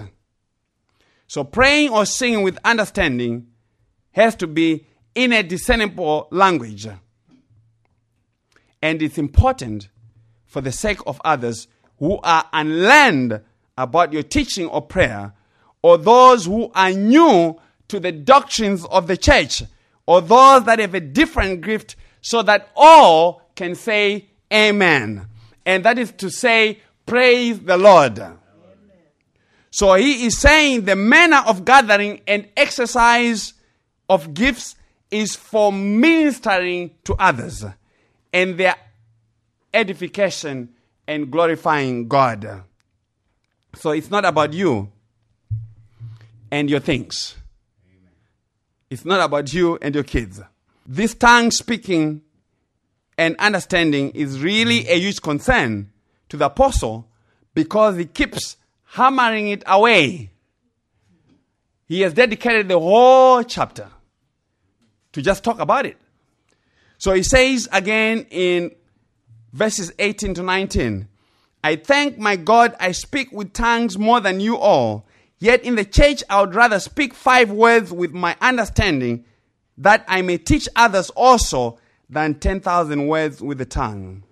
So 1.26 1.44
praying 1.44 1.90
or 1.90 2.06
singing 2.06 2.42
with 2.42 2.58
understanding 2.64 3.48
has 4.12 4.34
to 4.36 4.46
be 4.46 4.86
in 5.14 5.32
a 5.32 5.42
discernible 5.42 6.28
language. 6.30 6.86
And 8.82 9.02
it's 9.02 9.18
important 9.18 9.88
for 10.44 10.60
the 10.60 10.72
sake 10.72 11.00
of 11.06 11.20
others 11.24 11.68
who 11.98 12.18
are 12.22 12.46
unlearned 12.52 13.40
about 13.76 14.12
your 14.12 14.22
teaching 14.22 14.66
or 14.66 14.82
prayer, 14.82 15.32
or 15.82 15.98
those 15.98 16.46
who 16.46 16.70
are 16.74 16.92
new 16.92 17.58
to 17.88 18.00
the 18.00 18.12
doctrines 18.12 18.84
of 18.86 19.06
the 19.06 19.16
church, 19.16 19.62
or 20.06 20.20
those 20.20 20.64
that 20.64 20.78
have 20.78 20.94
a 20.94 21.00
different 21.00 21.62
gift, 21.62 21.96
so 22.20 22.42
that 22.42 22.70
all 22.76 23.42
can 23.54 23.74
say 23.74 24.28
Amen. 24.52 25.26
And 25.64 25.84
that 25.84 25.98
is 25.98 26.12
to 26.12 26.30
say, 26.30 26.80
Praise 27.04 27.60
the 27.60 27.76
Lord. 27.76 28.20
So 29.76 29.92
he 29.92 30.24
is 30.24 30.38
saying 30.38 30.86
the 30.86 30.96
manner 30.96 31.42
of 31.46 31.66
gathering 31.66 32.22
and 32.26 32.48
exercise 32.56 33.52
of 34.08 34.32
gifts 34.32 34.74
is 35.10 35.36
for 35.36 35.70
ministering 35.70 36.92
to 37.04 37.14
others 37.16 37.62
and 38.32 38.56
their 38.56 38.74
edification 39.74 40.70
and 41.06 41.30
glorifying 41.30 42.08
God. 42.08 42.62
So 43.74 43.90
it's 43.90 44.10
not 44.10 44.24
about 44.24 44.54
you 44.54 44.90
and 46.50 46.70
your 46.70 46.80
things. 46.80 47.36
It's 48.88 49.04
not 49.04 49.20
about 49.20 49.52
you 49.52 49.78
and 49.82 49.94
your 49.94 50.04
kids. 50.04 50.40
This 50.86 51.12
tongue 51.12 51.50
speaking 51.50 52.22
and 53.18 53.36
understanding 53.36 54.12
is 54.12 54.40
really 54.40 54.88
a 54.88 54.98
huge 54.98 55.20
concern 55.20 55.92
to 56.30 56.38
the 56.38 56.46
apostle 56.46 57.10
because 57.52 57.98
he 57.98 58.06
keeps 58.06 58.56
hammering 58.86 59.48
it 59.48 59.62
away. 59.66 60.30
He 61.86 62.00
has 62.00 62.14
dedicated 62.14 62.68
the 62.68 62.80
whole 62.80 63.42
chapter 63.42 63.88
to 65.12 65.22
just 65.22 65.44
talk 65.44 65.58
about 65.60 65.86
it. 65.86 65.96
So 66.98 67.12
he 67.12 67.22
says 67.22 67.68
again 67.72 68.26
in 68.30 68.74
verses 69.52 69.92
18 69.98 70.34
to 70.34 70.42
19 70.42 71.08
I 71.62 71.76
thank 71.76 72.16
my 72.18 72.36
God 72.36 72.74
I 72.78 72.92
speak 72.92 73.32
with 73.32 73.52
tongues 73.52 73.98
more 73.98 74.20
than 74.20 74.40
you 74.40 74.56
all. 74.56 75.06
Yet 75.38 75.64
in 75.64 75.74
the 75.74 75.84
church 75.84 76.22
I 76.30 76.40
would 76.40 76.54
rather 76.54 76.78
speak 76.80 77.12
five 77.12 77.50
words 77.50 77.92
with 77.92 78.12
my 78.12 78.36
understanding 78.40 79.24
that 79.78 80.04
I 80.08 80.22
may 80.22 80.38
teach 80.38 80.68
others 80.76 81.10
also 81.10 81.78
than 82.08 82.36
10,000 82.36 83.06
words 83.06 83.42
with 83.42 83.58
the 83.58 83.64
tongue. 83.64 84.22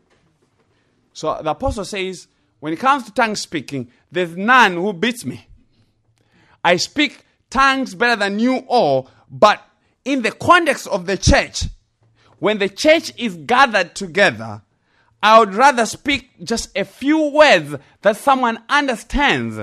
So 1.12 1.40
the 1.42 1.50
apostle 1.50 1.84
says, 1.84 2.28
when 2.64 2.72
it 2.72 2.78
comes 2.78 3.04
to 3.04 3.12
tongue 3.12 3.36
speaking, 3.36 3.90
there's 4.10 4.38
none 4.38 4.72
who 4.72 4.94
beats 4.94 5.26
me. 5.26 5.48
I 6.64 6.76
speak 6.76 7.22
tongues 7.50 7.94
better 7.94 8.16
than 8.16 8.38
you 8.38 8.64
all, 8.68 9.10
but 9.30 9.62
in 10.02 10.22
the 10.22 10.32
context 10.32 10.86
of 10.86 11.04
the 11.04 11.18
church, 11.18 11.64
when 12.38 12.56
the 12.56 12.70
church 12.70 13.12
is 13.18 13.36
gathered 13.36 13.94
together, 13.94 14.62
I 15.22 15.40
would 15.40 15.52
rather 15.52 15.84
speak 15.84 16.42
just 16.42 16.74
a 16.74 16.86
few 16.86 17.28
words 17.28 17.76
that 18.00 18.16
someone 18.16 18.64
understands 18.70 19.60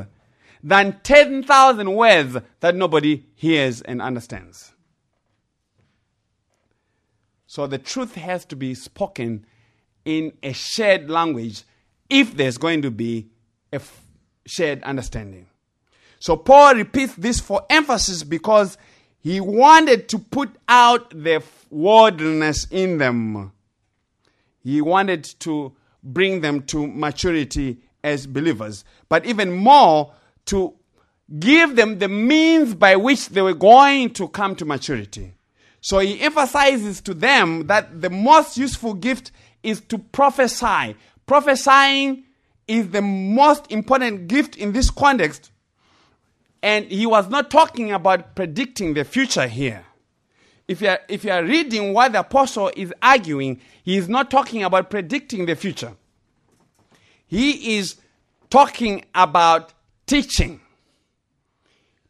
than 0.62 1.00
10,000 1.02 1.96
words 1.96 2.38
that 2.60 2.76
nobody 2.76 3.26
hears 3.34 3.82
and 3.82 4.00
understands. 4.00 4.74
So 7.48 7.66
the 7.66 7.80
truth 7.80 8.14
has 8.14 8.46
to 8.46 8.56
be 8.56 8.76
spoken 8.76 9.48
in 10.06 10.34
a 10.44 10.54
shared 10.54 11.10
language 11.10 11.64
if 12.12 12.36
there's 12.36 12.58
going 12.60 12.84
to 12.84 12.92
be 12.92 13.28
a 13.74 13.78
f- 13.78 14.06
shared 14.46 14.84
understanding. 14.84 15.48
So 16.20 16.38
Paul 16.38 16.76
repeats 16.76 17.16
this 17.16 17.40
for 17.40 17.66
emphasis 17.70 18.24
because 18.24 18.78
he 19.20 19.40
wanted 19.40 20.10
to 20.10 20.20
put 20.20 20.50
out 20.68 21.10
the 21.12 21.42
worldliness 21.70 22.68
in 22.70 23.00
them. 23.00 23.52
He 24.64 24.82
wanted 24.82 25.24
to 25.40 25.74
bring 26.04 26.42
them 26.42 26.64
to 26.64 26.86
maturity 26.86 27.78
as 28.04 28.28
believers, 28.28 28.84
but 29.10 29.26
even 29.26 29.52
more 29.52 30.14
to 30.48 30.74
give 31.40 31.76
them 31.76 32.00
the 32.00 32.08
means 32.10 32.76
by 32.76 32.96
which 32.96 33.30
they 33.30 33.42
were 33.42 33.54
going 33.54 34.12
to 34.14 34.28
come 34.28 34.56
to 34.56 34.66
maturity. 34.66 35.34
So 35.80 36.00
he 36.00 36.20
emphasizes 36.22 37.02
to 37.02 37.14
them 37.14 37.68
that 37.68 38.02
the 38.02 38.10
most 38.10 38.58
useful 38.58 38.94
gift 38.94 39.32
is 39.64 39.82
to 39.82 39.98
prophesy. 39.98 40.96
Prophesying 41.26 42.26
is 42.68 42.90
the 42.90 43.02
most 43.02 43.72
important 43.72 44.28
gift 44.28 44.56
in 44.56 44.72
this 44.72 44.90
context. 44.90 45.52
And 46.64 46.86
he 46.86 47.06
was 47.06 47.30
not 47.30 47.50
talking 47.50 47.92
about 47.92 48.36
predicting 48.36 48.94
the 48.94 49.04
future 49.04 49.48
here. 49.48 49.86
If 50.68 50.82
you, 50.82 50.90
are, 50.90 51.00
if 51.10 51.26
you 51.26 51.32
are 51.32 51.44
reading 51.44 51.94
what 51.94 52.14
the 52.14 52.20
apostle 52.20 52.72
is 52.76 52.94
arguing, 53.02 53.60
he 53.84 53.98
is 53.98 54.08
not 54.08 54.32
talking 54.32 54.64
about 54.64 54.90
predicting 54.90 55.46
the 55.46 55.56
future. 55.56 55.94
He 57.28 57.78
is 57.78 57.96
talking 58.50 59.04
about 59.16 59.74
teaching. 60.06 60.62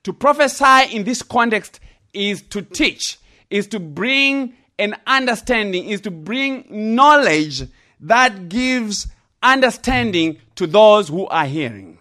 To 0.03 0.13
prophesy 0.13 0.95
in 0.95 1.03
this 1.03 1.21
context 1.21 1.79
is 2.13 2.41
to 2.43 2.61
teach, 2.61 3.19
is 3.49 3.67
to 3.67 3.79
bring 3.79 4.55
an 4.77 4.95
understanding, 5.07 5.89
is 5.89 6.01
to 6.01 6.11
bring 6.11 6.65
knowledge 6.69 7.63
that 8.01 8.49
gives 8.49 9.07
understanding 9.41 10.37
to 10.55 10.67
those 10.67 11.07
who 11.07 11.27
are 11.27 11.45
hearing. 11.45 11.97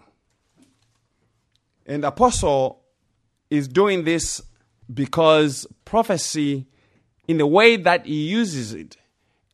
And 1.85 2.03
the 2.03 2.09
apostle 2.09 2.81
is 3.49 3.67
doing 3.67 4.03
this 4.03 4.41
because 4.93 5.67
prophecy, 5.85 6.67
in 7.27 7.37
the 7.37 7.47
way 7.47 7.77
that 7.77 8.05
he 8.05 8.27
uses 8.29 8.73
it 8.73 8.97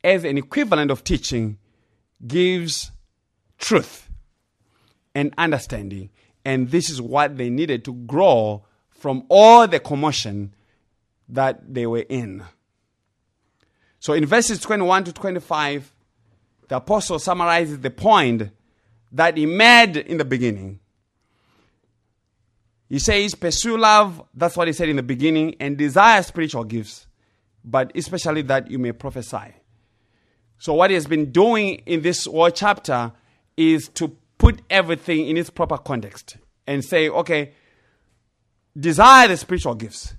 as 0.03 0.23
an 0.23 0.37
equivalent 0.37 0.91
of 0.91 1.03
teaching, 1.03 1.57
gives 2.25 2.91
truth 3.57 4.09
and 5.13 5.33
understanding. 5.37 6.09
And 6.45 6.69
this 6.69 6.89
is 6.89 7.01
what 7.01 7.37
they 7.37 7.49
needed 7.49 7.83
to 7.85 7.93
grow 7.93 8.65
from 8.89 9.25
all 9.29 9.67
the 9.67 9.79
commotion 9.79 10.53
that 11.29 11.73
they 11.73 11.85
were 11.85 12.05
in. 12.07 12.43
So 13.99 14.13
in 14.13 14.25
verses 14.25 14.59
21 14.61 15.05
to 15.05 15.13
25, 15.13 15.93
the 16.67 16.77
apostle 16.77 17.19
summarizes 17.19 17.79
the 17.79 17.89
point 17.89 18.51
that 19.11 19.37
he 19.37 19.45
made 19.45 19.97
in 19.97 20.17
the 20.17 20.25
beginning. 20.25 20.79
He 22.89 22.99
says, 22.99 23.35
Pursue 23.35 23.77
love, 23.77 24.23
that's 24.33 24.55
what 24.55 24.67
he 24.67 24.73
said 24.73 24.89
in 24.89 24.95
the 24.95 25.03
beginning, 25.03 25.55
and 25.59 25.77
desire 25.77 26.23
spiritual 26.23 26.63
gifts, 26.63 27.07
but 27.63 27.91
especially 27.95 28.41
that 28.43 28.71
you 28.71 28.79
may 28.79 28.91
prophesy. 28.91 29.53
So, 30.59 30.73
what 30.73 30.89
he 30.89 30.95
has 30.95 31.05
been 31.05 31.31
doing 31.31 31.75
in 31.85 32.01
this 32.01 32.25
whole 32.25 32.49
chapter 32.49 33.11
is 33.55 33.89
to 33.89 34.15
put 34.37 34.61
everything 34.69 35.27
in 35.27 35.37
its 35.37 35.49
proper 35.49 35.77
context 35.77 36.37
and 36.65 36.83
say, 36.83 37.09
okay, 37.09 37.53
desire 38.79 39.27
the 39.27 39.37
spiritual 39.37 39.75
gifts, 39.75 40.13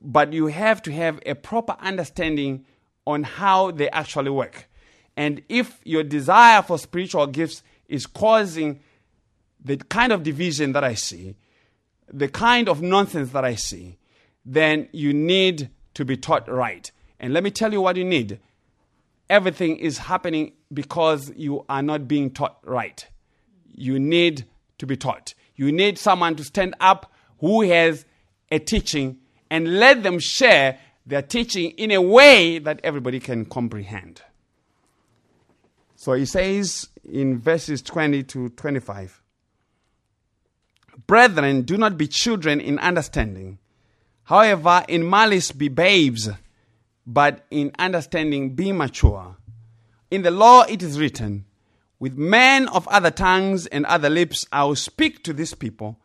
but 0.00 0.32
you 0.32 0.46
have 0.46 0.82
to 0.82 0.92
have 0.92 1.20
a 1.26 1.34
proper 1.34 1.76
understanding 1.80 2.64
on 3.06 3.22
how 3.22 3.70
they 3.70 3.88
actually 3.90 4.30
work. 4.30 4.68
And 5.16 5.42
if 5.48 5.80
your 5.84 6.02
desire 6.02 6.62
for 6.62 6.78
spiritual 6.78 7.26
gifts 7.26 7.62
is 7.88 8.06
causing 8.06 8.80
the 9.64 9.76
kind 9.76 10.12
of 10.12 10.22
division 10.22 10.72
that 10.72 10.84
I 10.84 10.94
see, 10.94 11.36
the 12.12 12.28
kind 12.28 12.68
of 12.68 12.82
nonsense 12.82 13.30
that 13.30 13.44
I 13.44 13.54
see, 13.54 13.98
then 14.44 14.88
you 14.92 15.12
need 15.12 15.70
to 15.94 16.04
be 16.04 16.16
taught 16.16 16.48
right. 16.48 16.90
And 17.18 17.32
let 17.32 17.42
me 17.42 17.50
tell 17.50 17.72
you 17.72 17.80
what 17.80 17.96
you 17.96 18.04
need. 18.04 18.38
Everything 19.28 19.76
is 19.78 19.98
happening 19.98 20.52
because 20.72 21.32
you 21.34 21.64
are 21.68 21.82
not 21.82 22.06
being 22.06 22.30
taught 22.30 22.58
right. 22.62 23.06
You 23.74 23.98
need 23.98 24.44
to 24.78 24.86
be 24.86 24.96
taught. 24.96 25.34
You 25.56 25.72
need 25.72 25.98
someone 25.98 26.36
to 26.36 26.44
stand 26.44 26.74
up 26.80 27.12
who 27.40 27.62
has 27.62 28.04
a 28.50 28.58
teaching 28.58 29.18
and 29.50 29.80
let 29.80 30.02
them 30.02 30.18
share 30.18 30.78
their 31.06 31.22
teaching 31.22 31.70
in 31.72 31.90
a 31.90 32.00
way 32.00 32.58
that 32.58 32.80
everybody 32.84 33.18
can 33.18 33.44
comprehend. 33.44 34.22
So 35.96 36.12
he 36.12 36.26
says 36.26 36.88
in 37.04 37.38
verses 37.38 37.82
20 37.82 38.22
to 38.24 38.50
25 38.50 39.22
Brethren, 41.06 41.62
do 41.62 41.76
not 41.76 41.98
be 41.98 42.06
children 42.06 42.60
in 42.60 42.78
understanding. 42.78 43.58
However, 44.24 44.84
in 44.88 45.08
malice 45.08 45.52
be 45.52 45.68
babes, 45.68 46.28
but 47.06 47.44
in 47.50 47.72
understanding 47.78 48.54
be 48.54 48.72
mature. 48.72 49.36
In 50.10 50.22
the 50.22 50.30
law 50.30 50.62
it 50.62 50.82
is 50.82 50.98
written, 50.98 51.44
With 51.98 52.16
men 52.16 52.68
of 52.68 52.88
other 52.88 53.10
tongues 53.10 53.66
and 53.66 53.86
other 53.86 54.10
lips 54.10 54.46
I 54.50 54.64
will 54.64 54.76
speak 54.76 55.22
to 55.24 55.32
this 55.32 55.54
people, 55.54 55.98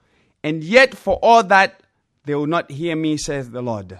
and 0.44 0.64
yet 0.64 0.96
for 0.96 1.16
all 1.22 1.44
that 1.44 1.84
they 2.26 2.36
will 2.36 2.48
not 2.48 2.70
hear 2.70 2.96
me, 2.96 3.18
says 3.18 3.50
the 3.50 3.62
Lord. 3.62 4.00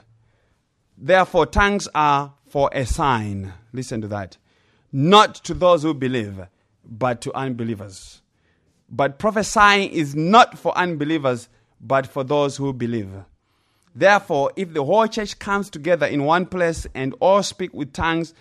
Therefore, 0.98 1.48
tongues 1.48 1.88
are 1.96 2.34
for 2.48 2.70
a 2.74 2.86
sign. 2.86 3.54
Listen 3.74 4.02
to 4.02 4.08
that. 4.10 4.38
Not 4.92 5.36
to 5.46 5.54
those 5.54 5.84
who 5.84 5.94
believe, 5.94 6.42
but 6.86 7.22
to 7.22 7.34
unbelievers. 7.36 8.22
But 8.90 9.20
prophesying 9.20 9.92
is 9.92 10.16
not 10.16 10.58
for 10.58 10.78
unbelievers, 10.78 11.48
but 11.80 12.06
for 12.06 12.24
those 12.24 12.58
who 12.58 12.74
believe. 12.74 13.10
Therefore, 13.96 14.52
if 14.56 14.74
the 14.74 14.84
whole 14.84 15.08
church 15.08 15.40
comes 15.40 15.70
together 15.70 16.06
in 16.06 16.26
one 16.26 16.46
place 16.46 16.88
and 16.94 17.16
all 17.20 17.44
speak 17.44 17.74
with 17.74 17.94
tongues, 17.94 18.34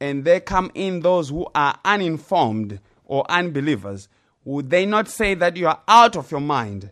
and 0.00 0.24
there 0.24 0.40
come 0.40 0.70
in 0.74 1.00
those 1.00 1.30
who 1.30 1.46
are 1.54 1.78
uninformed 1.84 2.80
or 3.04 3.30
unbelievers, 3.30 4.08
would 4.44 4.70
they 4.70 4.86
not 4.86 5.08
say 5.08 5.34
that 5.34 5.56
you 5.56 5.66
are 5.66 5.80
out 5.88 6.16
of 6.16 6.30
your 6.30 6.40
mind? 6.40 6.90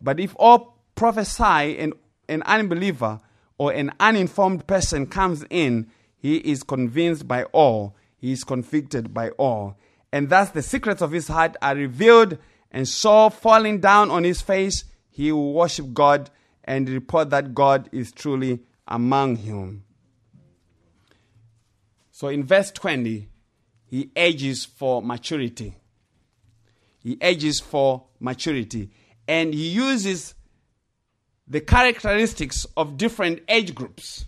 But 0.00 0.18
if 0.18 0.34
all 0.36 0.76
prophesy 0.94 1.78
and 1.78 1.94
an 2.28 2.42
unbeliever 2.42 3.20
or 3.58 3.72
an 3.72 3.92
uninformed 4.00 4.66
person 4.66 5.06
comes 5.06 5.44
in, 5.50 5.90
he 6.18 6.36
is 6.36 6.62
convinced 6.62 7.26
by 7.28 7.44
all, 7.44 7.94
he 8.20 8.32
is 8.32 8.44
convicted 8.44 9.14
by 9.14 9.30
all. 9.30 9.78
And 10.12 10.28
thus 10.28 10.50
the 10.50 10.62
secrets 10.62 11.00
of 11.00 11.12
his 11.12 11.28
heart 11.28 11.56
are 11.62 11.74
revealed, 11.74 12.38
and 12.70 12.86
so 12.86 13.30
falling 13.30 13.80
down 13.80 14.10
on 14.10 14.24
his 14.24 14.42
face, 14.42 14.84
he 15.08 15.32
will 15.32 15.54
worship 15.54 15.92
God 15.94 16.30
and 16.64 16.88
report 16.88 17.30
that 17.30 17.54
God 17.54 17.88
is 17.92 18.12
truly 18.12 18.60
among 18.86 19.36
him. 19.36 19.84
So 22.10 22.28
in 22.28 22.44
verse 22.44 22.70
20, 22.70 23.28
he 23.86 24.10
ages 24.14 24.64
for 24.64 25.02
maturity. 25.02 25.74
He 26.98 27.16
ages 27.22 27.58
for 27.60 28.04
maturity. 28.20 28.90
And 29.26 29.54
he 29.54 29.68
uses 29.68 30.34
the 31.48 31.60
characteristics 31.60 32.66
of 32.76 32.96
different 32.96 33.40
age 33.48 33.74
groups, 33.74 34.26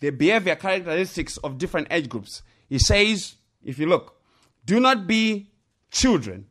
the 0.00 0.10
behavior 0.10 0.54
characteristics 0.56 1.36
of 1.38 1.58
different 1.58 1.88
age 1.90 2.08
groups. 2.08 2.42
He 2.70 2.78
says, 2.78 3.34
if 3.62 3.78
you 3.78 3.86
look, 3.86 4.16
do 4.64 4.80
not 4.80 5.06
be 5.06 5.50
children, 5.90 6.46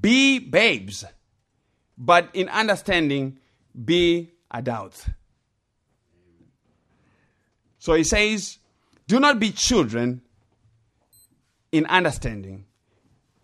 be 0.00 0.38
babes, 0.38 1.04
but 1.96 2.28
in 2.34 2.48
understanding, 2.50 3.38
be 3.84 4.30
adults. 4.50 5.08
So 7.78 7.94
he 7.94 8.04
says, 8.04 8.58
do 9.08 9.18
not 9.18 9.40
be 9.40 9.50
children 9.50 10.20
in 11.72 11.86
understanding. 11.86 12.66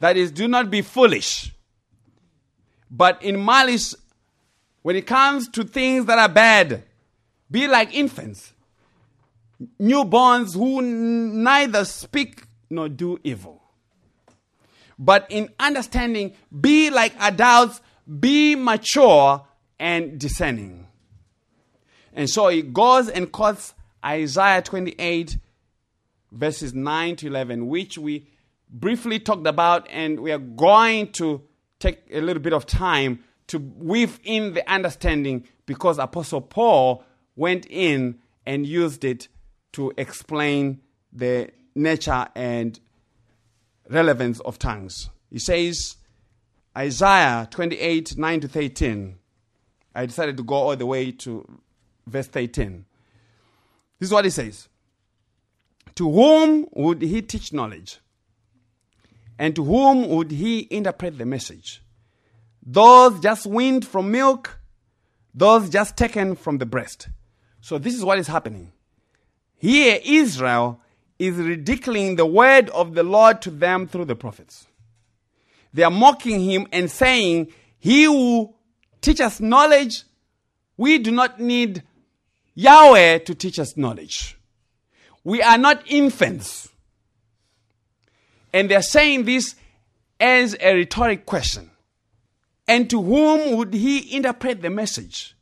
That 0.00 0.16
is, 0.16 0.30
do 0.30 0.48
not 0.48 0.70
be 0.70 0.82
foolish. 0.82 1.52
But 2.90 3.22
in 3.22 3.42
malice, 3.42 3.94
when 4.82 4.96
it 4.96 5.06
comes 5.06 5.48
to 5.50 5.64
things 5.64 6.04
that 6.06 6.18
are 6.18 6.28
bad, 6.28 6.84
be 7.50 7.68
like 7.68 7.94
infants, 7.94 8.51
newborns 9.80 10.54
who 10.54 10.82
neither 10.82 11.84
speak 11.84 12.44
nor 12.70 12.88
do 12.88 13.18
evil. 13.22 13.62
But 14.98 15.26
in 15.30 15.48
understanding, 15.58 16.34
be 16.60 16.90
like 16.90 17.14
adults, 17.18 17.80
be 18.20 18.54
mature 18.54 19.44
and 19.78 20.18
discerning. 20.18 20.86
And 22.12 22.28
so 22.28 22.48
he 22.48 22.62
goes 22.62 23.08
and 23.08 23.32
quotes 23.32 23.74
Isaiah 24.04 24.62
28, 24.62 25.38
verses 26.30 26.74
9 26.74 27.16
to 27.16 27.26
11, 27.26 27.66
which 27.68 27.98
we 27.98 28.28
briefly 28.70 29.18
talked 29.18 29.46
about, 29.46 29.86
and 29.90 30.20
we 30.20 30.32
are 30.32 30.38
going 30.38 31.12
to 31.12 31.42
take 31.78 32.02
a 32.12 32.20
little 32.20 32.42
bit 32.42 32.52
of 32.52 32.66
time 32.66 33.24
to 33.48 33.58
weave 33.58 34.20
in 34.24 34.54
the 34.54 34.70
understanding 34.70 35.46
because 35.66 35.98
Apostle 35.98 36.40
Paul 36.40 37.04
went 37.36 37.66
in 37.66 38.18
and 38.46 38.66
used 38.66 39.04
it 39.04 39.28
to 39.72 39.92
explain 39.96 40.80
the 41.12 41.50
nature 41.74 42.26
and 42.34 42.78
relevance 43.88 44.40
of 44.40 44.58
tongues. 44.58 45.10
He 45.30 45.38
says, 45.38 45.96
Isaiah 46.76 47.48
28 47.50 48.16
9 48.16 48.40
to 48.40 48.48
13. 48.48 49.18
I 49.94 50.06
decided 50.06 50.36
to 50.38 50.42
go 50.42 50.54
all 50.54 50.76
the 50.76 50.86
way 50.86 51.12
to 51.12 51.60
verse 52.06 52.28
13. 52.28 52.84
This 53.98 54.08
is 54.08 54.12
what 54.12 54.24
he 54.24 54.30
says 54.30 54.68
To 55.96 56.10
whom 56.10 56.66
would 56.72 57.02
he 57.02 57.22
teach 57.22 57.52
knowledge? 57.52 57.98
And 59.38 59.54
to 59.56 59.64
whom 59.64 60.08
would 60.08 60.30
he 60.30 60.66
interpret 60.70 61.18
the 61.18 61.26
message? 61.26 61.82
Those 62.64 63.20
just 63.20 63.46
weaned 63.46 63.86
from 63.86 64.10
milk, 64.10 64.58
those 65.34 65.68
just 65.68 65.96
taken 65.96 66.36
from 66.36 66.58
the 66.58 66.66
breast. 66.66 67.08
So 67.60 67.78
this 67.78 67.94
is 67.94 68.04
what 68.04 68.18
is 68.18 68.28
happening. 68.28 68.72
Here, 69.62 70.00
Israel 70.04 70.80
is 71.20 71.36
ridiculing 71.36 72.16
the 72.16 72.26
word 72.26 72.68
of 72.70 72.94
the 72.94 73.04
Lord 73.04 73.40
to 73.42 73.50
them 73.52 73.86
through 73.86 74.06
the 74.06 74.16
prophets. 74.16 74.66
They 75.72 75.84
are 75.84 75.90
mocking 75.90 76.40
him 76.40 76.66
and 76.72 76.90
saying, 76.90 77.52
He 77.78 78.02
who 78.02 78.52
teach 79.00 79.20
us 79.20 79.38
knowledge, 79.38 80.02
we 80.76 80.98
do 80.98 81.12
not 81.12 81.38
need 81.38 81.84
Yahweh 82.56 83.18
to 83.18 83.36
teach 83.36 83.60
us 83.60 83.76
knowledge. 83.76 84.36
We 85.22 85.40
are 85.40 85.58
not 85.58 85.84
infants. 85.86 86.68
And 88.52 88.68
they're 88.68 88.82
saying 88.82 89.26
this 89.26 89.54
as 90.18 90.56
a 90.58 90.74
rhetoric 90.74 91.24
question. 91.24 91.70
And 92.66 92.90
to 92.90 93.00
whom 93.00 93.56
would 93.58 93.74
he 93.74 94.16
interpret 94.16 94.60
the 94.60 94.70
message? 94.70 95.36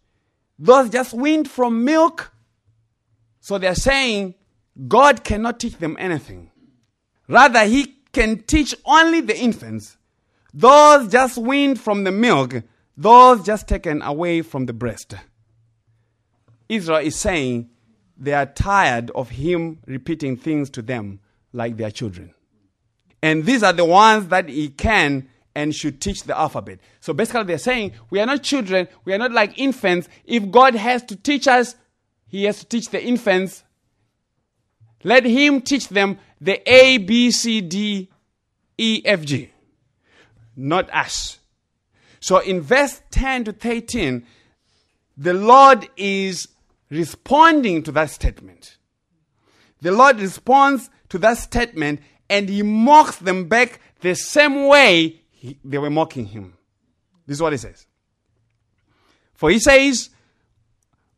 Those 0.59 0.91
just 0.91 1.15
weaned 1.15 1.51
from 1.51 1.87
milk? 1.87 2.35
So 3.51 3.59
they're 3.59 3.75
saying 3.75 4.37
God 4.87 5.25
cannot 5.25 5.59
teach 5.59 5.77
them 5.79 5.97
anything. 5.99 6.53
Rather, 7.27 7.65
He 7.65 7.97
can 8.13 8.45
teach 8.45 8.77
only 8.85 9.23
the 9.23 9.37
infants, 9.37 9.97
those 10.55 11.11
just 11.11 11.37
weaned 11.37 11.81
from 11.81 12.05
the 12.05 12.13
milk, 12.13 12.63
those 12.97 13.45
just 13.45 13.67
taken 13.67 14.03
away 14.03 14.43
from 14.43 14.67
the 14.67 14.73
breast. 14.73 15.15
Israel 16.69 17.01
is 17.01 17.17
saying 17.17 17.71
they 18.17 18.35
are 18.35 18.47
tired 18.47 19.11
of 19.17 19.31
Him 19.31 19.81
repeating 19.85 20.37
things 20.37 20.71
to 20.71 20.81
them 20.81 21.19
like 21.53 21.77
their 21.77 21.91
children. 21.91 22.33
And 23.21 23.45
these 23.45 23.65
are 23.65 23.73
the 23.73 23.85
ones 23.85 24.29
that 24.29 24.49
He 24.49 24.69
can 24.69 25.29
and 25.57 25.75
should 25.75 26.01
teach 26.01 26.23
the 26.23 26.39
alphabet. 26.39 26.79
So 27.01 27.13
basically, 27.13 27.43
they're 27.43 27.59
saying 27.59 27.95
we 28.11 28.21
are 28.21 28.27
not 28.27 28.45
children, 28.45 28.87
we 29.05 29.13
are 29.13 29.19
not 29.19 29.33
like 29.33 29.59
infants. 29.59 30.09
If 30.25 30.53
God 30.53 30.77
has 30.77 31.03
to 31.07 31.17
teach 31.17 31.49
us, 31.49 31.75
He 32.31 32.45
has 32.45 32.61
to 32.61 32.67
teach 32.67 32.89
the 32.89 33.03
infants 33.03 33.65
let 35.03 35.25
him 35.25 35.63
teach 35.63 35.89
them 35.89 36.19
the 36.41 36.61
A, 36.71 36.99
B, 36.99 37.31
C, 37.31 37.61
D, 37.61 38.11
E, 38.77 39.03
F, 39.05 39.23
G, 39.23 39.51
not 40.57 40.93
us. 40.93 41.39
So 42.21 42.39
in 42.39 42.61
verse 42.61 43.01
10 43.11 43.45
to 43.45 43.53
13, 43.53 44.27
the 45.17 45.35
Lord 45.35 45.89
is 45.97 46.49
responding 46.91 47.83
to 47.85 47.93
that 47.93 48.11
statement. 48.11 48.77
The 49.81 49.93
Lord 49.93 50.21
responds 50.21 50.91
to 51.09 51.19
that 51.19 51.39
statement 51.39 52.01
and 52.29 52.49
he 52.49 52.63
mocks 52.63 53.17
them 53.17 53.49
back 53.49 53.81
the 54.01 54.15
same 54.15 54.67
way 54.67 55.21
he, 55.31 55.59
they 55.65 55.79
were 55.79 55.91
mocking 55.91 56.27
him. 56.27 56.55
This 57.27 57.39
is 57.39 57.43
what 57.43 57.53
he 57.53 57.59
says. 57.59 57.87
For 59.33 59.51
he 59.51 59.59
says, 59.59 60.11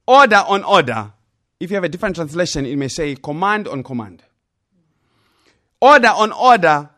order 0.06 0.44
on 0.46 0.64
order, 0.64 1.12
if 1.60 1.70
you 1.70 1.76
have 1.76 1.84
a 1.84 1.88
different 1.88 2.16
translation, 2.16 2.66
it 2.66 2.76
may 2.76 2.88
say 2.88 3.14
command 3.14 3.68
on 3.68 3.82
command. 3.82 4.22
Order 5.80 6.08
on 6.08 6.32
order, 6.32 6.90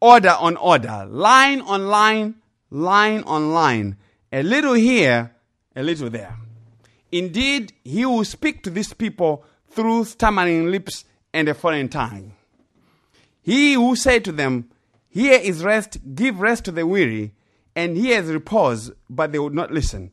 order 0.00 0.36
on 0.38 0.56
order, 0.56 1.06
line 1.08 1.60
on 1.60 1.88
line, 1.88 2.36
line 2.70 3.22
on 3.24 3.52
line. 3.52 3.96
A 4.32 4.42
little 4.42 4.74
here, 4.74 5.34
a 5.76 5.82
little 5.82 6.10
there. 6.10 6.36
Indeed, 7.10 7.74
he 7.84 8.06
will 8.06 8.24
speak 8.24 8.62
to 8.62 8.70
these 8.70 8.92
people 8.92 9.44
through 9.70 10.04
stammering 10.06 10.70
lips 10.70 11.04
and 11.32 11.48
a 11.48 11.54
foreign 11.54 11.88
tongue. 11.88 12.32
He 13.42 13.74
who 13.74 13.96
said 13.96 14.24
to 14.24 14.32
them, 14.32 14.70
Here 15.08 15.38
is 15.38 15.64
rest, 15.64 15.98
give 16.14 16.40
rest 16.40 16.64
to 16.64 16.72
the 16.72 16.86
weary, 16.86 17.34
and 17.74 17.96
here 17.96 18.20
is 18.20 18.30
repose, 18.30 18.92
but 19.10 19.32
they 19.32 19.38
would 19.38 19.54
not 19.54 19.70
listen. 19.70 20.12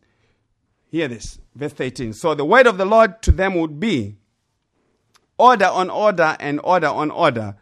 Hear 0.90 1.08
this, 1.08 1.40
verse 1.56 1.74
13. 1.74 2.14
So 2.14 2.34
the 2.34 2.46
word 2.46 2.66
of 2.66 2.78
the 2.78 2.86
Lord 2.86 3.22
to 3.24 3.32
them 3.32 3.56
would 3.56 3.80
be 3.80 4.16
order 5.38 5.68
on 5.68 5.90
order 5.90 6.36
and 6.40 6.60
order 6.64 6.88
on 6.88 7.12
order, 7.12 7.56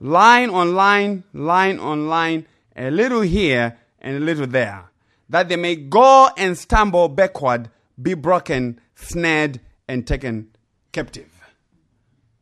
line 0.00 0.50
on 0.50 0.74
line, 0.74 1.24
line 1.32 1.78
on 1.78 2.08
line, 2.08 2.46
a 2.74 2.90
little 2.90 3.20
here 3.20 3.78
and 4.00 4.16
a 4.16 4.20
little 4.20 4.46
there, 4.46 4.90
that 5.28 5.48
they 5.48 5.56
may 5.56 5.76
go 5.76 6.30
and 6.36 6.56
stumble 6.56 7.08
backward, 7.08 7.70
be 8.00 8.14
broken, 8.14 8.80
snared, 8.94 9.60
and 9.86 10.06
taken 10.06 10.48
captive. 10.92 11.28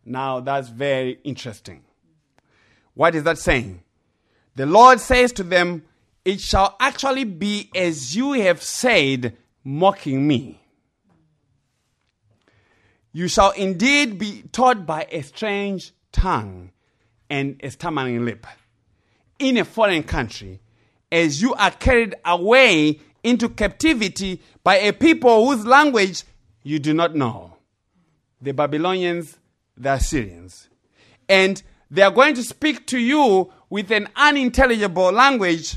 Now 0.04 0.40
that's 0.40 0.68
very 0.68 1.18
interesting. 1.24 1.82
What 2.94 3.14
is 3.14 3.24
that 3.24 3.38
saying? 3.38 3.82
The 4.54 4.66
Lord 4.66 5.00
says 5.00 5.32
to 5.32 5.42
them, 5.42 5.84
It 6.24 6.40
shall 6.40 6.76
actually 6.80 7.24
be 7.24 7.70
as 7.74 8.16
you 8.16 8.32
have 8.32 8.62
said, 8.62 9.36
mocking 9.64 10.26
me. 10.26 10.60
You 13.12 13.28
shall 13.28 13.50
indeed 13.52 14.18
be 14.18 14.42
taught 14.52 14.86
by 14.86 15.06
a 15.10 15.22
strange 15.22 15.92
tongue 16.12 16.70
and 17.30 17.60
a 17.62 17.70
stammering 17.70 18.24
lip 18.24 18.46
in 19.38 19.56
a 19.56 19.64
foreign 19.64 20.02
country 20.02 20.60
as 21.10 21.40
you 21.40 21.54
are 21.54 21.70
carried 21.70 22.14
away 22.24 23.00
into 23.22 23.48
captivity 23.48 24.40
by 24.62 24.76
a 24.76 24.92
people 24.92 25.46
whose 25.46 25.66
language 25.66 26.24
you 26.62 26.78
do 26.78 26.92
not 26.92 27.14
know 27.14 27.56
the 28.40 28.52
Babylonians, 28.52 29.36
the 29.76 29.94
Assyrians. 29.94 30.68
And 31.28 31.62
they 31.90 32.02
are 32.02 32.10
going 32.10 32.34
to 32.34 32.42
speak 32.42 32.86
to 32.88 32.98
you 32.98 33.52
with 33.70 33.90
an 33.90 34.08
unintelligible 34.16 35.12
language, 35.12 35.76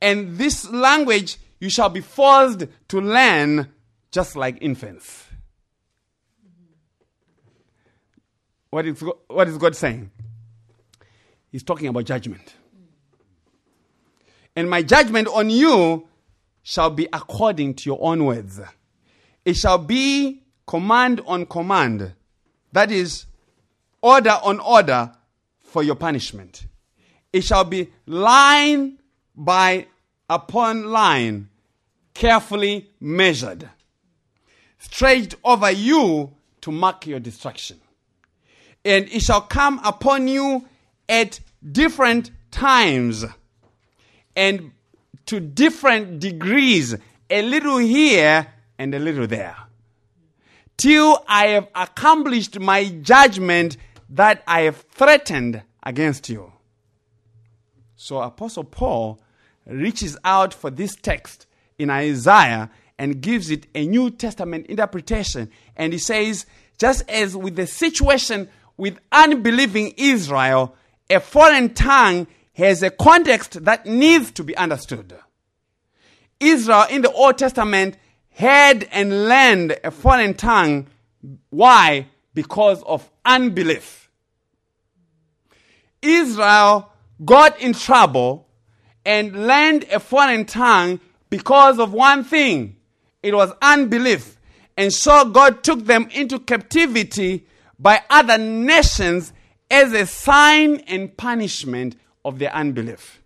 and 0.00 0.36
this 0.36 0.68
language 0.70 1.38
you 1.62 1.70
shall 1.70 1.88
be 1.88 2.00
forced 2.00 2.66
to 2.88 3.00
learn 3.00 3.68
just 4.10 4.34
like 4.34 4.58
infants. 4.60 5.26
What 8.70 8.84
is, 8.84 9.00
what 9.28 9.46
is 9.46 9.56
God 9.58 9.76
saying? 9.76 10.10
He's 11.52 11.62
talking 11.62 11.86
about 11.86 12.04
judgment. 12.04 12.56
And 14.56 14.68
my 14.68 14.82
judgment 14.82 15.28
on 15.28 15.50
you 15.50 16.08
shall 16.64 16.90
be 16.90 17.06
according 17.12 17.74
to 17.74 17.90
your 17.90 17.98
own 18.02 18.24
words. 18.24 18.60
It 19.44 19.54
shall 19.54 19.78
be 19.78 20.42
command 20.66 21.20
on 21.28 21.46
command. 21.46 22.12
That 22.72 22.90
is, 22.90 23.26
order 24.00 24.36
on 24.42 24.58
order 24.58 25.12
for 25.60 25.84
your 25.84 25.94
punishment. 25.94 26.66
It 27.32 27.44
shall 27.44 27.62
be 27.62 27.92
line 28.04 28.98
by 29.36 29.86
upon 30.28 30.86
line, 30.86 31.50
carefully 32.14 32.90
measured, 33.00 33.68
stretched 34.78 35.34
over 35.44 35.70
you 35.70 36.32
to 36.60 36.70
mark 36.72 37.06
your 37.06 37.20
destruction. 37.20 37.80
And 38.84 39.08
it 39.08 39.22
shall 39.22 39.42
come 39.42 39.80
upon 39.84 40.28
you 40.28 40.66
at 41.08 41.40
different 41.70 42.30
times 42.50 43.24
and 44.34 44.72
to 45.26 45.40
different 45.40 46.20
degrees, 46.20 46.96
a 47.30 47.42
little 47.42 47.78
here 47.78 48.46
and 48.78 48.94
a 48.94 48.98
little 48.98 49.26
there, 49.26 49.56
till 50.76 51.22
I 51.28 51.48
have 51.48 51.68
accomplished 51.74 52.58
my 52.58 52.88
judgment 52.88 53.76
that 54.08 54.42
I 54.46 54.62
have 54.62 54.84
threatened 54.90 55.62
against 55.82 56.28
you. 56.28 56.52
So, 57.94 58.20
Apostle 58.20 58.64
Paul 58.64 59.20
reaches 59.66 60.18
out 60.24 60.52
for 60.52 60.70
this 60.70 60.94
text 60.96 61.46
in 61.82 61.90
Isaiah 61.90 62.70
and 62.98 63.20
gives 63.20 63.50
it 63.50 63.66
a 63.74 63.86
New 63.86 64.10
Testament 64.10 64.66
interpretation. 64.66 65.50
And 65.76 65.92
he 65.92 65.98
says, 65.98 66.46
just 66.78 67.08
as 67.10 67.36
with 67.36 67.56
the 67.56 67.66
situation 67.66 68.48
with 68.76 68.98
unbelieving 69.10 69.94
Israel, 69.96 70.74
a 71.10 71.20
foreign 71.20 71.74
tongue 71.74 72.26
has 72.54 72.82
a 72.82 72.90
context 72.90 73.64
that 73.64 73.86
needs 73.86 74.30
to 74.32 74.44
be 74.44 74.56
understood. 74.56 75.16
Israel 76.40 76.86
in 76.90 77.02
the 77.02 77.12
Old 77.12 77.38
Testament 77.38 77.96
had 78.30 78.88
and 78.90 79.28
learned 79.28 79.78
a 79.84 79.90
foreign 79.90 80.34
tongue. 80.34 80.86
Why? 81.50 82.08
Because 82.34 82.82
of 82.84 83.08
unbelief. 83.24 84.10
Israel 86.00 86.90
got 87.24 87.60
in 87.60 87.72
trouble 87.72 88.48
and 89.04 89.46
learned 89.46 89.84
a 89.92 90.00
foreign 90.00 90.44
tongue 90.44 91.00
because 91.32 91.78
of 91.78 91.94
one 91.94 92.22
thing 92.24 92.76
it 93.22 93.34
was 93.34 93.50
unbelief. 93.62 94.36
And 94.76 94.92
so 94.92 95.24
God 95.30 95.64
took 95.64 95.86
them 95.86 96.06
into 96.12 96.38
captivity 96.38 97.46
by 97.78 98.02
other 98.10 98.36
nations 98.36 99.32
as 99.70 99.94
a 99.94 100.04
sign 100.04 100.80
and 100.80 101.16
punishment 101.16 101.96
of 102.22 102.38
their 102.38 102.54
unbelief. 102.54 103.22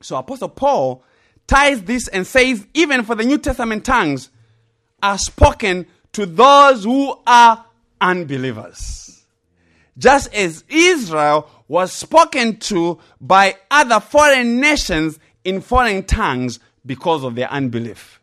So 0.00 0.14
Apostle 0.14 0.50
Paul 0.50 1.02
ties 1.48 1.82
this 1.82 2.06
and 2.06 2.24
says, 2.24 2.64
even 2.72 3.02
for 3.02 3.16
the 3.16 3.24
New 3.24 3.38
Testament 3.38 3.84
tongues 3.84 4.30
are 5.02 5.18
spoken 5.18 5.86
to 6.12 6.24
those 6.24 6.84
who 6.84 7.18
are 7.26 7.64
unbelievers. 8.00 9.24
Just 9.98 10.32
as 10.32 10.62
Israel 10.68 11.50
was 11.66 11.92
spoken 11.92 12.58
to 12.58 13.00
by 13.20 13.56
other 13.72 13.98
foreign 13.98 14.60
nations 14.60 15.18
in 15.44 15.60
foreign 15.60 16.02
tongues 16.04 16.58
because 16.84 17.22
of 17.24 17.34
their 17.34 17.50
unbelief. 17.50 18.20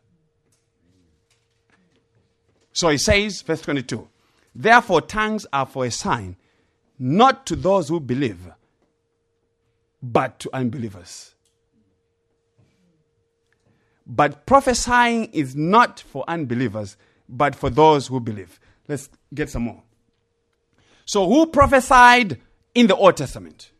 So 2.73 2.89
he 2.89 2.97
says, 2.97 3.41
verse 3.41 3.61
22 3.61 4.07
Therefore, 4.53 5.01
tongues 5.01 5.45
are 5.53 5.65
for 5.65 5.85
a 5.85 5.91
sign, 5.91 6.35
not 6.99 7.45
to 7.47 7.55
those 7.55 7.89
who 7.89 7.99
believe, 7.99 8.49
but 10.01 10.39
to 10.39 10.49
unbelievers. 10.53 11.35
But 14.05 14.45
prophesying 14.45 15.25
is 15.31 15.55
not 15.55 16.01
for 16.01 16.25
unbelievers, 16.27 16.97
but 17.29 17.55
for 17.55 17.69
those 17.69 18.07
who 18.07 18.19
believe. 18.19 18.59
Let's 18.87 19.09
get 19.33 19.49
some 19.49 19.63
more. 19.63 19.83
So, 21.05 21.27
who 21.27 21.47
prophesied 21.47 22.39
in 22.75 22.87
the 22.87 22.95
Old 22.95 23.17
Testament? 23.17 23.71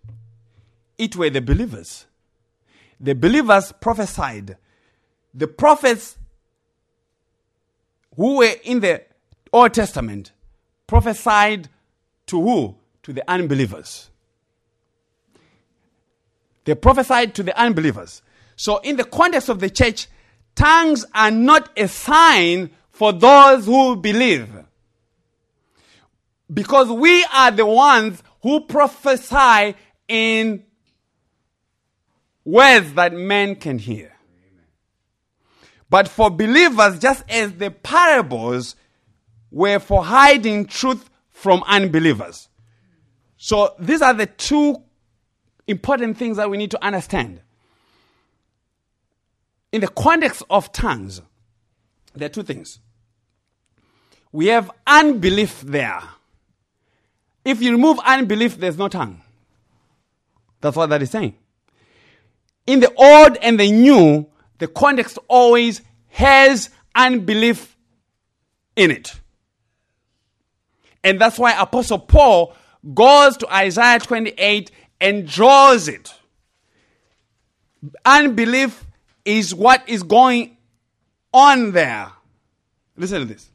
It 0.97 1.15
were 1.15 1.29
the 1.29 1.41
believers. 1.41 2.05
The 3.01 3.15
believers 3.15 3.73
prophesied. 3.81 4.57
The 5.33 5.47
prophets 5.47 6.17
who 8.15 8.37
were 8.37 8.53
in 8.63 8.79
the 8.79 9.03
Old 9.51 9.73
Testament 9.73 10.31
prophesied 10.85 11.67
to 12.27 12.39
who? 12.39 12.75
To 13.03 13.13
the 13.13 13.29
unbelievers. 13.29 14.11
They 16.63 16.75
prophesied 16.75 17.33
to 17.35 17.43
the 17.43 17.59
unbelievers. 17.59 18.21
So, 18.55 18.77
in 18.79 18.97
the 18.97 19.03
context 19.03 19.49
of 19.49 19.59
the 19.59 19.69
church, 19.71 20.07
tongues 20.53 21.03
are 21.15 21.31
not 21.31 21.71
a 21.75 21.87
sign 21.87 22.69
for 22.91 23.11
those 23.11 23.65
who 23.65 23.95
believe. 23.95 24.47
Because 26.53 26.89
we 26.89 27.25
are 27.33 27.49
the 27.49 27.65
ones 27.65 28.21
who 28.43 28.61
prophesy 28.61 29.75
in 30.07 30.63
words 32.43 32.93
that 32.93 33.13
men 33.13 33.55
can 33.55 33.77
hear. 33.79 34.13
But 35.89 36.07
for 36.07 36.29
believers, 36.29 36.99
just 36.99 37.23
as 37.29 37.53
the 37.53 37.69
parables 37.69 38.75
were 39.51 39.79
for 39.79 40.05
hiding 40.05 40.65
truth 40.65 41.09
from 41.29 41.63
unbelievers. 41.67 42.47
So 43.37 43.75
these 43.77 44.01
are 44.01 44.13
the 44.13 44.25
two 44.25 44.81
important 45.67 46.17
things 46.17 46.37
that 46.37 46.49
we 46.49 46.57
need 46.57 46.71
to 46.71 46.83
understand. 46.83 47.41
In 49.71 49.81
the 49.81 49.87
context 49.87 50.43
of 50.49 50.71
tongues, 50.71 51.21
there 52.13 52.27
are 52.27 52.29
two 52.29 52.43
things. 52.43 52.79
We 54.31 54.47
have 54.47 54.71
unbelief 54.87 55.61
there. 55.61 56.01
If 57.43 57.61
you 57.61 57.71
remove 57.71 57.99
unbelief, 58.05 58.57
there's 58.57 58.77
no 58.77 58.87
tongue. 58.87 59.21
That's 60.61 60.77
what 60.77 60.89
that 60.89 61.01
is 61.01 61.09
saying. 61.09 61.35
In 62.67 62.79
the 62.79 62.93
old 62.95 63.37
and 63.37 63.59
the 63.59 63.71
new, 63.71 64.27
the 64.59 64.67
context 64.67 65.17
always 65.27 65.81
has 66.09 66.69
unbelief 66.95 67.75
in 68.75 68.91
it. 68.91 69.19
And 71.03 71.19
that's 71.19 71.39
why 71.39 71.59
Apostle 71.59 71.99
Paul 71.99 72.55
goes 72.93 73.37
to 73.37 73.53
Isaiah 73.53 73.99
28 73.99 74.71
and 74.99 75.27
draws 75.27 75.87
it. 75.87 76.13
Unbelief 78.05 78.85
is 79.25 79.55
what 79.55 79.87
is 79.89 80.03
going 80.03 80.57
on 81.33 81.71
there. 81.71 82.11
Listen 82.95 83.21
to 83.21 83.25
this. 83.25 83.49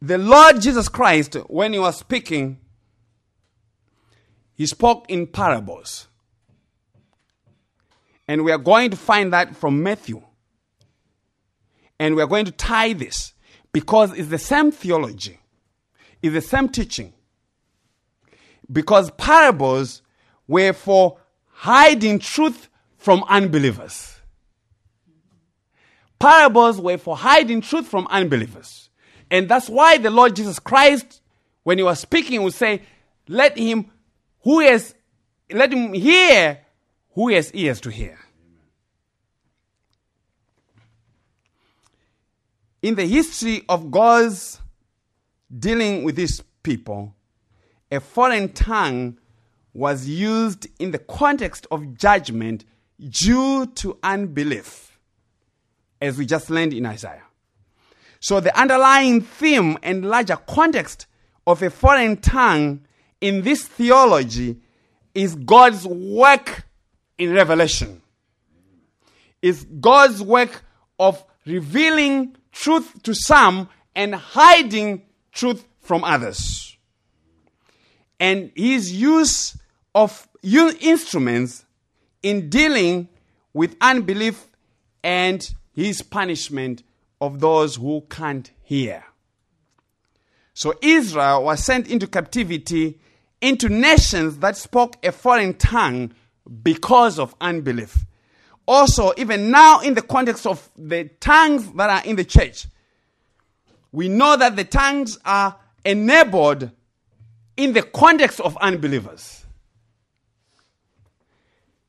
The 0.00 0.18
Lord 0.18 0.60
Jesus 0.60 0.88
Christ, 0.88 1.34
when 1.48 1.72
he 1.72 1.78
was 1.78 1.98
speaking, 1.98 2.59
he 4.60 4.66
spoke 4.66 5.06
in 5.08 5.26
parables. 5.26 6.06
And 8.28 8.44
we 8.44 8.52
are 8.52 8.58
going 8.58 8.90
to 8.90 8.96
find 8.98 9.32
that 9.32 9.56
from 9.56 9.82
Matthew. 9.82 10.22
And 11.98 12.14
we 12.14 12.20
are 12.20 12.26
going 12.26 12.44
to 12.44 12.52
tie 12.52 12.92
this 12.92 13.32
because 13.72 14.12
it's 14.12 14.28
the 14.28 14.36
same 14.36 14.70
theology, 14.70 15.40
it's 16.20 16.34
the 16.34 16.42
same 16.42 16.68
teaching. 16.68 17.14
Because 18.70 19.10
parables 19.12 20.02
were 20.46 20.74
for 20.74 21.16
hiding 21.46 22.18
truth 22.18 22.68
from 22.98 23.24
unbelievers. 23.30 24.14
Parables 26.18 26.78
were 26.78 26.98
for 26.98 27.16
hiding 27.16 27.62
truth 27.62 27.88
from 27.88 28.06
unbelievers. 28.08 28.90
And 29.30 29.48
that's 29.48 29.70
why 29.70 29.96
the 29.96 30.10
Lord 30.10 30.36
Jesus 30.36 30.58
Christ, 30.58 31.22
when 31.62 31.78
he 31.78 31.82
was 31.82 31.98
speaking, 31.98 32.42
would 32.42 32.52
say, 32.52 32.82
Let 33.26 33.56
him 33.56 33.90
who 34.42 34.60
has 34.60 34.94
let 35.50 35.72
him 35.72 35.92
hear 35.92 36.58
who 37.14 37.28
has 37.28 37.52
ears 37.54 37.80
to 37.80 37.90
hear. 37.90 38.18
In 42.82 42.94
the 42.94 43.06
history 43.06 43.62
of 43.68 43.90
God's 43.90 44.58
dealing 45.58 46.04
with 46.04 46.16
his 46.16 46.42
people, 46.62 47.14
a 47.90 48.00
foreign 48.00 48.52
tongue 48.52 49.18
was 49.74 50.08
used 50.08 50.66
in 50.78 50.90
the 50.90 50.98
context 50.98 51.66
of 51.70 51.96
judgment 51.96 52.64
due 52.98 53.66
to 53.66 53.98
unbelief, 54.02 54.98
as 56.00 56.16
we 56.16 56.26
just 56.26 56.50
learned 56.50 56.72
in 56.72 56.86
Isaiah. 56.86 57.24
So, 58.20 58.40
the 58.40 58.58
underlying 58.58 59.20
theme 59.22 59.78
and 59.82 60.08
larger 60.08 60.36
context 60.36 61.06
of 61.46 61.62
a 61.62 61.70
foreign 61.70 62.16
tongue 62.18 62.80
in 63.20 63.42
this 63.42 63.64
theology 63.66 64.56
is 65.14 65.34
God's 65.34 65.86
work 65.86 66.64
in 67.18 67.32
revelation. 67.34 68.00
Is 69.42 69.64
God's 69.80 70.22
work 70.22 70.64
of 70.98 71.22
revealing 71.46 72.36
truth 72.52 73.02
to 73.02 73.14
some 73.14 73.68
and 73.94 74.14
hiding 74.14 75.02
truth 75.32 75.66
from 75.80 76.04
others. 76.04 76.76
And 78.18 78.52
his 78.54 78.92
use 78.92 79.56
of 79.94 80.28
instruments 80.42 81.64
in 82.22 82.50
dealing 82.50 83.08
with 83.52 83.76
unbelief 83.80 84.46
and 85.02 85.54
his 85.72 86.02
punishment 86.02 86.82
of 87.20 87.40
those 87.40 87.76
who 87.76 88.02
can't 88.10 88.50
hear. 88.62 89.04
So 90.52 90.74
Israel 90.82 91.44
was 91.44 91.64
sent 91.64 91.88
into 91.88 92.06
captivity 92.06 92.98
into 93.40 93.68
nations 93.68 94.38
that 94.38 94.56
spoke 94.56 94.96
a 95.04 95.12
foreign 95.12 95.54
tongue 95.54 96.12
because 96.62 97.18
of 97.18 97.34
unbelief. 97.40 98.04
Also, 98.66 99.12
even 99.16 99.50
now, 99.50 99.80
in 99.80 99.94
the 99.94 100.02
context 100.02 100.46
of 100.46 100.70
the 100.76 101.04
tongues 101.20 101.72
that 101.72 101.90
are 101.90 102.08
in 102.08 102.16
the 102.16 102.24
church, 102.24 102.66
we 103.92 104.08
know 104.08 104.36
that 104.36 104.56
the 104.56 104.64
tongues 104.64 105.18
are 105.24 105.56
enabled 105.84 106.70
in 107.56 107.72
the 107.72 107.82
context 107.82 108.40
of 108.40 108.56
unbelievers. 108.58 109.44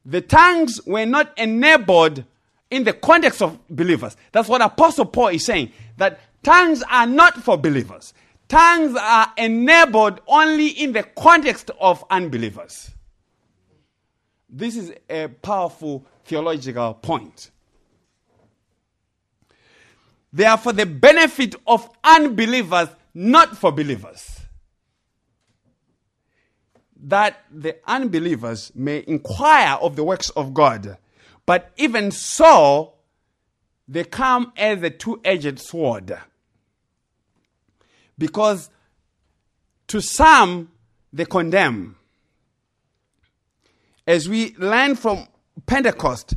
The 0.05 0.21
tongues 0.21 0.81
were 0.85 1.05
not 1.05 1.37
enabled 1.37 2.23
in 2.71 2.85
the 2.85 2.93
context 2.93 3.41
of 3.41 3.59
believers. 3.69 4.17
That's 4.31 4.49
what 4.49 4.61
Apostle 4.61 5.05
Paul 5.05 5.27
is 5.27 5.45
saying 5.45 5.71
that 5.97 6.19
tongues 6.41 6.83
are 6.89 7.05
not 7.05 7.35
for 7.35 7.57
believers. 7.57 8.13
Tongues 8.51 8.97
are 8.99 9.31
enabled 9.37 10.19
only 10.27 10.67
in 10.67 10.91
the 10.91 11.03
context 11.03 11.71
of 11.79 12.03
unbelievers. 12.09 12.91
This 14.49 14.75
is 14.75 14.91
a 15.09 15.29
powerful 15.29 16.05
theological 16.25 16.95
point. 16.95 17.49
They 20.33 20.43
are 20.43 20.57
for 20.57 20.73
the 20.73 20.85
benefit 20.85 21.55
of 21.65 21.89
unbelievers, 22.03 22.89
not 23.13 23.55
for 23.55 23.71
believers. 23.71 24.41
That 27.03 27.45
the 27.49 27.77
unbelievers 27.87 28.73
may 28.75 29.05
inquire 29.07 29.77
of 29.79 29.95
the 29.95 30.03
works 30.03 30.29
of 30.31 30.53
God. 30.53 30.97
But 31.45 31.71
even 31.77 32.11
so, 32.11 32.95
they 33.87 34.03
come 34.03 34.51
as 34.57 34.83
a 34.83 34.89
two 34.89 35.21
edged 35.23 35.57
sword. 35.61 36.17
Because 38.17 38.69
to 39.87 40.01
some, 40.01 40.71
they 41.11 41.25
condemn. 41.25 41.95
As 44.07 44.27
we 44.27 44.55
learn 44.57 44.95
from 44.95 45.27
Pentecost, 45.65 46.35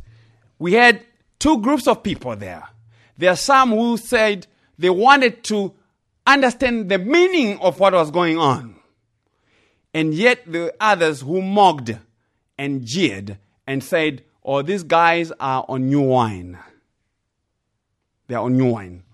we 0.59 0.73
had 0.73 1.05
two 1.39 1.61
groups 1.61 1.87
of 1.87 2.03
people 2.03 2.35
there. 2.35 2.63
There 3.17 3.31
are 3.31 3.37
some 3.37 3.69
who 3.69 3.97
said 3.97 4.47
they 4.77 4.89
wanted 4.89 5.43
to 5.45 5.73
understand 6.27 6.89
the 6.89 6.97
meaning 6.97 7.59
of 7.59 7.79
what 7.79 7.93
was 7.93 8.11
going 8.11 8.37
on. 8.37 8.75
And 9.93 10.13
yet 10.13 10.41
there 10.45 10.63
were 10.63 10.73
others 10.79 11.21
who 11.21 11.41
mocked 11.41 11.91
and 12.57 12.83
jeered 12.85 13.37
and 13.65 13.81
said, 13.83 14.23
Oh, 14.43 14.61
these 14.61 14.83
guys 14.83 15.31
are 15.39 15.65
on 15.69 15.87
new 15.87 16.01
wine. 16.01 16.59
They 18.27 18.35
are 18.35 18.43
on 18.43 18.57
new 18.57 18.71
wine. 18.71 19.04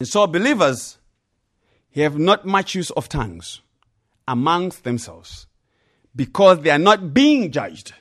And 0.00 0.08
so 0.08 0.26
believers 0.26 0.98
have 1.94 2.18
not 2.18 2.46
much 2.46 2.74
use 2.74 2.90
of 2.90 3.08
tongues 3.08 3.60
amongst 4.28 4.84
themselves 4.84 5.46
because 6.14 6.60
they 6.60 6.70
are 6.70 6.78
not 6.78 7.12
being 7.12 7.50
judged. 7.50 7.94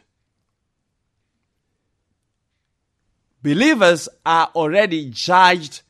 Believers 3.42 4.10
are 4.26 4.52
already 4.56 5.10
judged 5.10 5.82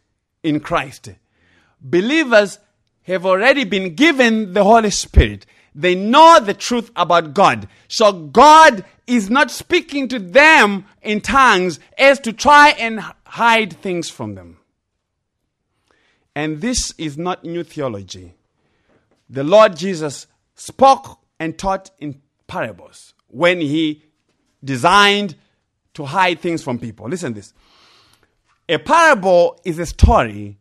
in 0.43 0.59
Christ. 0.59 1.09
Believers 1.81 2.59
have 3.03 3.25
already 3.25 3.63
been 3.63 3.95
given 3.95 4.53
the 4.53 4.63
Holy 4.63 4.91
Spirit. 4.91 5.45
They 5.73 5.95
know 5.95 6.39
the 6.39 6.53
truth 6.53 6.89
about 6.95 7.33
God. 7.33 7.67
So 7.87 8.11
God 8.11 8.85
is 9.07 9.29
not 9.29 9.51
speaking 9.51 10.07
to 10.09 10.19
them 10.19 10.85
in 11.01 11.21
tongues 11.21 11.79
as 11.97 12.19
to 12.21 12.33
try 12.33 12.69
and 12.79 12.99
hide 13.25 13.73
things 13.73 14.09
from 14.09 14.35
them. 14.35 14.59
And 16.37 16.61
this 16.61 16.93
is 16.99 17.17
not 17.17 17.43
new 17.43 17.63
theology. 17.63 18.35
The 19.27 19.43
Lord 19.43 19.75
Jesus 19.75 20.27
spoke 20.53 21.19
and 21.39 21.57
taught 21.57 21.89
in 21.97 22.21
parables 22.45 23.15
when 23.25 23.59
he 23.59 24.03
designed 24.63 25.35
to 25.95 26.05
hide 26.05 26.39
things 26.39 26.61
from 26.61 26.77
people. 26.77 27.09
Listen 27.09 27.33
this. 27.33 27.55
A 28.69 28.77
parable 28.77 29.59
is 29.63 29.79
a 29.79 29.87
story 29.87 30.59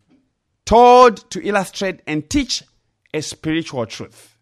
told 0.65 1.31
to 1.31 1.47
illustrate 1.47 2.01
and 2.07 2.31
teach 2.31 2.63
a 3.13 3.21
spiritual 3.21 3.85
truth. 3.85 4.39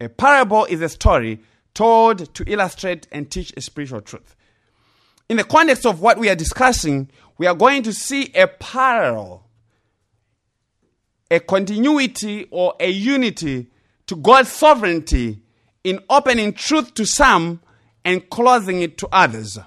A 0.00 0.08
parable 0.08 0.64
is 0.66 0.80
a 0.80 0.88
story 0.88 1.40
told 1.74 2.32
to 2.36 2.44
illustrate 2.48 3.08
and 3.10 3.28
teach 3.28 3.52
a 3.56 3.60
spiritual 3.60 4.00
truth. 4.00 4.36
In 5.28 5.38
the 5.38 5.44
context 5.44 5.84
of 5.84 6.00
what 6.00 6.18
we 6.18 6.30
are 6.30 6.36
discussing, 6.36 7.10
we 7.36 7.48
are 7.48 7.54
going 7.56 7.82
to 7.82 7.92
see 7.92 8.30
a 8.36 8.46
parallel 8.46 9.45
a 11.30 11.40
continuity 11.40 12.46
or 12.50 12.74
a 12.80 12.90
unity 12.90 13.68
to 14.06 14.16
God's 14.16 14.50
sovereignty 14.50 15.42
in 15.84 16.00
opening 16.08 16.52
truth 16.52 16.94
to 16.94 17.04
some 17.04 17.60
and 18.04 18.28
closing 18.30 18.82
it 18.82 18.98
to 18.98 19.08
others. 19.12 19.58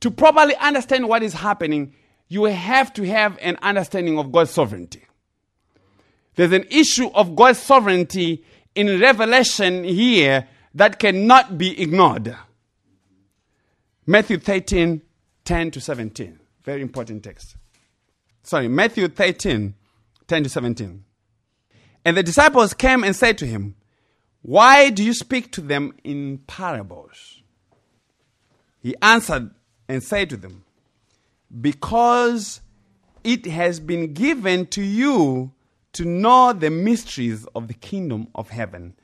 To 0.00 0.10
properly 0.10 0.54
understand 0.56 1.08
what 1.08 1.22
is 1.22 1.34
happening, 1.34 1.94
you 2.28 2.44
have 2.44 2.92
to 2.94 3.06
have 3.06 3.38
an 3.40 3.56
understanding 3.62 4.18
of 4.18 4.32
God's 4.32 4.50
sovereignty. 4.50 5.04
There's 6.34 6.52
an 6.52 6.64
issue 6.70 7.08
of 7.14 7.34
God's 7.34 7.58
sovereignty 7.58 8.44
in 8.74 9.00
Revelation 9.00 9.84
here 9.84 10.48
that 10.74 10.98
cannot 10.98 11.56
be 11.56 11.80
ignored. 11.80 12.36
Matthew 14.06 14.38
13, 14.38 15.00
10 15.44 15.70
to 15.70 15.80
17. 15.80 16.38
Very 16.62 16.82
important 16.82 17.24
text. 17.24 17.56
Sorry, 18.42 18.68
Matthew 18.68 19.08
13, 19.08 19.74
10 20.28 20.44
to 20.44 20.48
17. 20.48 21.04
And 22.04 22.16
the 22.16 22.22
disciples 22.22 22.74
came 22.74 23.02
and 23.04 23.14
said 23.14 23.38
to 23.38 23.46
him, 23.46 23.76
Why 24.42 24.90
do 24.90 25.02
you 25.02 25.14
speak 25.14 25.52
to 25.52 25.60
them 25.60 25.94
in 26.04 26.38
parables? 26.46 27.42
He 28.80 28.94
answered 29.02 29.50
and 29.88 30.02
said 30.02 30.30
to 30.30 30.36
them, 30.36 30.64
Because 31.60 32.60
it 33.24 33.46
has 33.46 33.80
been 33.80 34.12
given 34.14 34.66
to 34.66 34.82
you 34.82 35.52
to 35.94 36.04
know 36.04 36.52
the 36.52 36.70
mysteries 36.70 37.46
of 37.54 37.68
the 37.68 37.74
kingdom 37.74 38.28
of 38.34 38.50
heaven, 38.50 38.94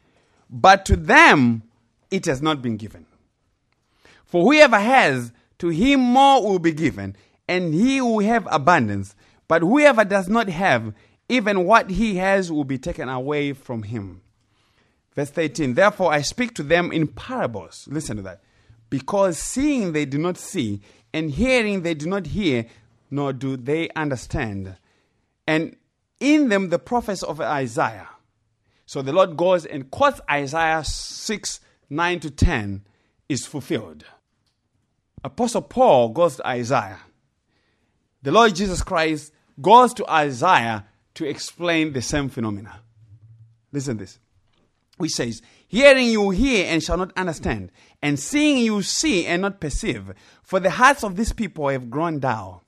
but 0.49 0.85
to 0.87 0.97
them 0.97 1.63
it 2.11 2.27
has 2.27 2.43
not 2.43 2.63
been 2.63 2.77
given. 2.77 3.07
For 4.25 4.43
whoever 4.45 4.79
has, 4.79 5.33
to 5.59 5.69
him 5.69 6.01
more 6.01 6.43
will 6.43 6.59
be 6.59 6.73
given, 6.73 7.17
and 7.49 7.75
he 7.75 8.01
will 8.01 8.21
have 8.21 8.47
abundance. 8.51 9.15
But 9.49 9.63
whoever 9.63 10.05
does 10.05 10.29
not 10.29 10.49
have, 10.49 10.95
even 11.29 11.65
what 11.65 11.91
he 11.91 12.17
has 12.17 12.51
will 12.51 12.65
be 12.65 12.79
taken 12.79 13.09
away 13.09 13.53
from 13.53 13.85
him. 13.85 14.23
Verse 15.15 15.31
13 15.31 15.75
Therefore 15.75 16.13
I 16.13 16.23
speak 16.23 16.55
to 16.55 16.63
them 16.63 16.93
in 16.93 17.09
parables. 17.09 17.89
Listen 17.91 18.17
to 18.17 18.23
that. 18.23 18.43
because 18.91 19.39
seeing 19.39 19.93
they 19.93 20.05
do 20.05 20.19
not 20.19 20.37
see, 20.37 20.83
and 21.15 21.31
hearing 21.31 21.83
they 21.83 21.95
do 21.95 22.07
not 22.07 22.27
hear, 22.27 22.67
nor 23.11 23.33
do 23.33 23.57
they 23.57 23.89
understand. 23.97 24.77
And 25.47 25.77
in 26.21 26.51
them 26.51 26.69
the 26.69 26.79
prophets 26.79 27.23
of 27.23 27.41
Isaiah. 27.41 28.09
So 28.87 29.01
the 29.01 29.13
Lord 29.13 29.37
goes 29.37 29.65
and 29.65 29.91
quotes 29.91 30.21
Isaiah 30.31 30.85
6 30.85 31.61
9 31.89 32.21
to 32.21 32.31
10 32.31 32.85
is 33.29 33.47
fulfilled. 33.47 34.05
Apostle 35.25 35.63
Paul 35.63 36.11
goes 36.11 36.37
to 36.37 36.47
Isaiah. 36.47 37.01
The 38.23 38.33
Lord 38.33 38.55
Jesus 38.55 38.83
Christ 38.83 39.33
goes 39.61 39.93
to 39.95 40.11
Isaiah 40.11 40.87
to 41.15 41.29
explain 41.29 41.93
the 41.93 42.03
same 42.03 42.29
phenomena. 42.29 42.81
Listen 43.73 43.97
this. 43.97 44.19
Which 44.99 45.13
says, 45.13 45.43
Hearing 45.67 46.09
you 46.09 46.31
hear 46.31 46.67
and 46.67 46.83
shall 46.83 46.99
not 46.99 47.17
understand, 47.17 47.73
and 48.03 48.19
seeing 48.19 48.59
you 48.59 48.83
see 48.83 49.27
and 49.27 49.43
not 49.43 49.61
perceive. 49.61 50.13
For 50.43 50.61
the 50.61 50.71
hearts 50.71 51.03
of 51.03 51.17
these 51.17 51.33
people 51.33 51.69
have 51.69 51.91
grown 51.91 52.19
dull. 52.19 52.63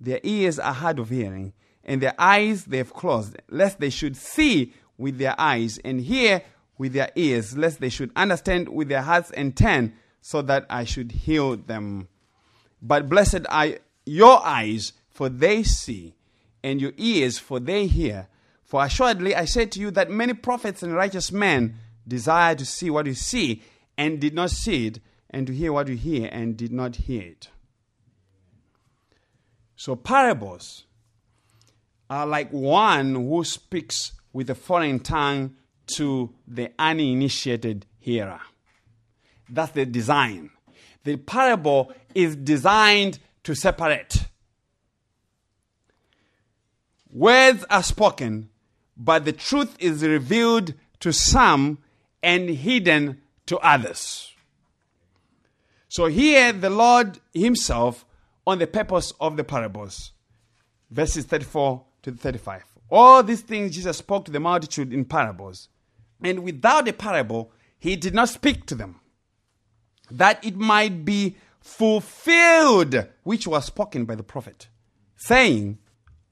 Their 0.00 0.20
ears 0.22 0.58
are 0.58 0.72
hard 0.72 0.98
of 0.98 1.10
hearing, 1.10 1.52
and 1.84 2.00
their 2.00 2.14
eyes 2.18 2.64
they 2.64 2.78
have 2.78 2.94
closed, 2.94 3.36
lest 3.48 3.80
they 3.80 3.90
should 3.90 4.16
see 4.16 4.72
with 4.96 5.18
their 5.18 5.34
eyes 5.38 5.78
and 5.84 6.00
hear 6.00 6.42
with 6.78 6.92
their 6.92 7.10
ears, 7.16 7.56
lest 7.56 7.80
they 7.80 7.88
should 7.88 8.10
understand 8.14 8.68
with 8.68 8.88
their 8.88 9.02
hearts 9.02 9.30
and 9.32 9.56
turn, 9.56 9.92
so 10.20 10.42
that 10.42 10.66
I 10.70 10.84
should 10.84 11.12
heal 11.12 11.56
them. 11.56 12.08
But 12.80 13.08
blessed 13.08 13.46
are 13.48 13.78
your 14.06 14.44
eyes, 14.44 14.92
for 15.10 15.28
they 15.28 15.62
see, 15.62 16.14
and 16.62 16.80
your 16.80 16.92
ears, 16.96 17.38
for 17.38 17.60
they 17.60 17.86
hear. 17.86 18.28
For 18.64 18.84
assuredly 18.84 19.34
I 19.34 19.44
say 19.44 19.66
to 19.66 19.80
you 19.80 19.90
that 19.92 20.10
many 20.10 20.32
prophets 20.34 20.82
and 20.82 20.94
righteous 20.94 21.30
men 21.32 21.76
desire 22.06 22.54
to 22.54 22.66
see 22.66 22.90
what 22.90 23.06
you 23.06 23.14
see, 23.14 23.62
and 23.96 24.20
did 24.20 24.34
not 24.34 24.50
see 24.50 24.86
it, 24.86 25.00
and 25.30 25.46
to 25.46 25.52
hear 25.52 25.72
what 25.72 25.88
you 25.88 25.96
hear, 25.96 26.28
and 26.32 26.56
did 26.56 26.72
not 26.72 26.96
hear 26.96 27.22
it. 27.22 27.48
So, 29.76 29.96
parables 29.96 30.84
are 32.08 32.26
like 32.26 32.50
one 32.50 33.14
who 33.14 33.42
speaks 33.44 34.12
with 34.32 34.48
a 34.50 34.54
foreign 34.54 35.00
tongue 35.00 35.56
to 35.96 36.32
the 36.46 36.70
uninitiated 36.78 37.86
hearer. 37.98 38.40
That's 39.48 39.72
the 39.72 39.84
design. 39.84 40.50
The 41.04 41.16
parable 41.16 41.92
is 42.14 42.36
designed 42.36 43.18
to 43.44 43.54
separate. 43.54 44.21
Words 47.12 47.64
are 47.68 47.82
spoken, 47.82 48.48
but 48.96 49.26
the 49.26 49.32
truth 49.32 49.76
is 49.78 50.02
revealed 50.02 50.72
to 51.00 51.12
some 51.12 51.78
and 52.22 52.48
hidden 52.48 53.20
to 53.46 53.58
others. 53.58 54.32
So 55.88 56.06
here 56.06 56.52
the 56.52 56.70
Lord 56.70 57.20
Himself 57.34 58.06
on 58.46 58.58
the 58.58 58.66
purpose 58.66 59.12
of 59.20 59.36
the 59.36 59.44
parables. 59.44 60.12
Verses 60.90 61.26
34 61.26 61.84
to 62.02 62.12
35. 62.12 62.64
All 62.90 63.22
these 63.22 63.42
things 63.42 63.74
Jesus 63.74 63.98
spoke 63.98 64.24
to 64.24 64.32
the 64.32 64.40
multitude 64.40 64.92
in 64.92 65.04
parables. 65.04 65.68
And 66.22 66.42
without 66.42 66.88
a 66.88 66.94
parable, 66.94 67.52
He 67.78 67.96
did 67.96 68.14
not 68.14 68.30
speak 68.30 68.64
to 68.66 68.74
them, 68.74 69.00
that 70.10 70.42
it 70.42 70.56
might 70.56 71.04
be 71.04 71.36
fulfilled, 71.60 73.06
which 73.22 73.46
was 73.46 73.66
spoken 73.66 74.04
by 74.04 74.14
the 74.14 74.22
prophet, 74.22 74.68
saying, 75.16 75.78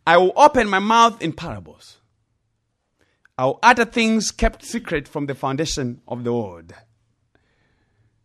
I 0.06 0.16
will 0.16 0.32
open 0.36 0.68
my 0.68 0.78
mouth 0.78 1.20
in 1.22 1.32
parables. 1.32 1.98
I 3.36 3.46
will 3.46 3.58
utter 3.62 3.84
things 3.84 4.30
kept 4.30 4.64
secret 4.64 5.08
from 5.08 5.26
the 5.26 5.34
foundation 5.34 6.02
of 6.06 6.24
the 6.24 6.32
world. 6.32 6.74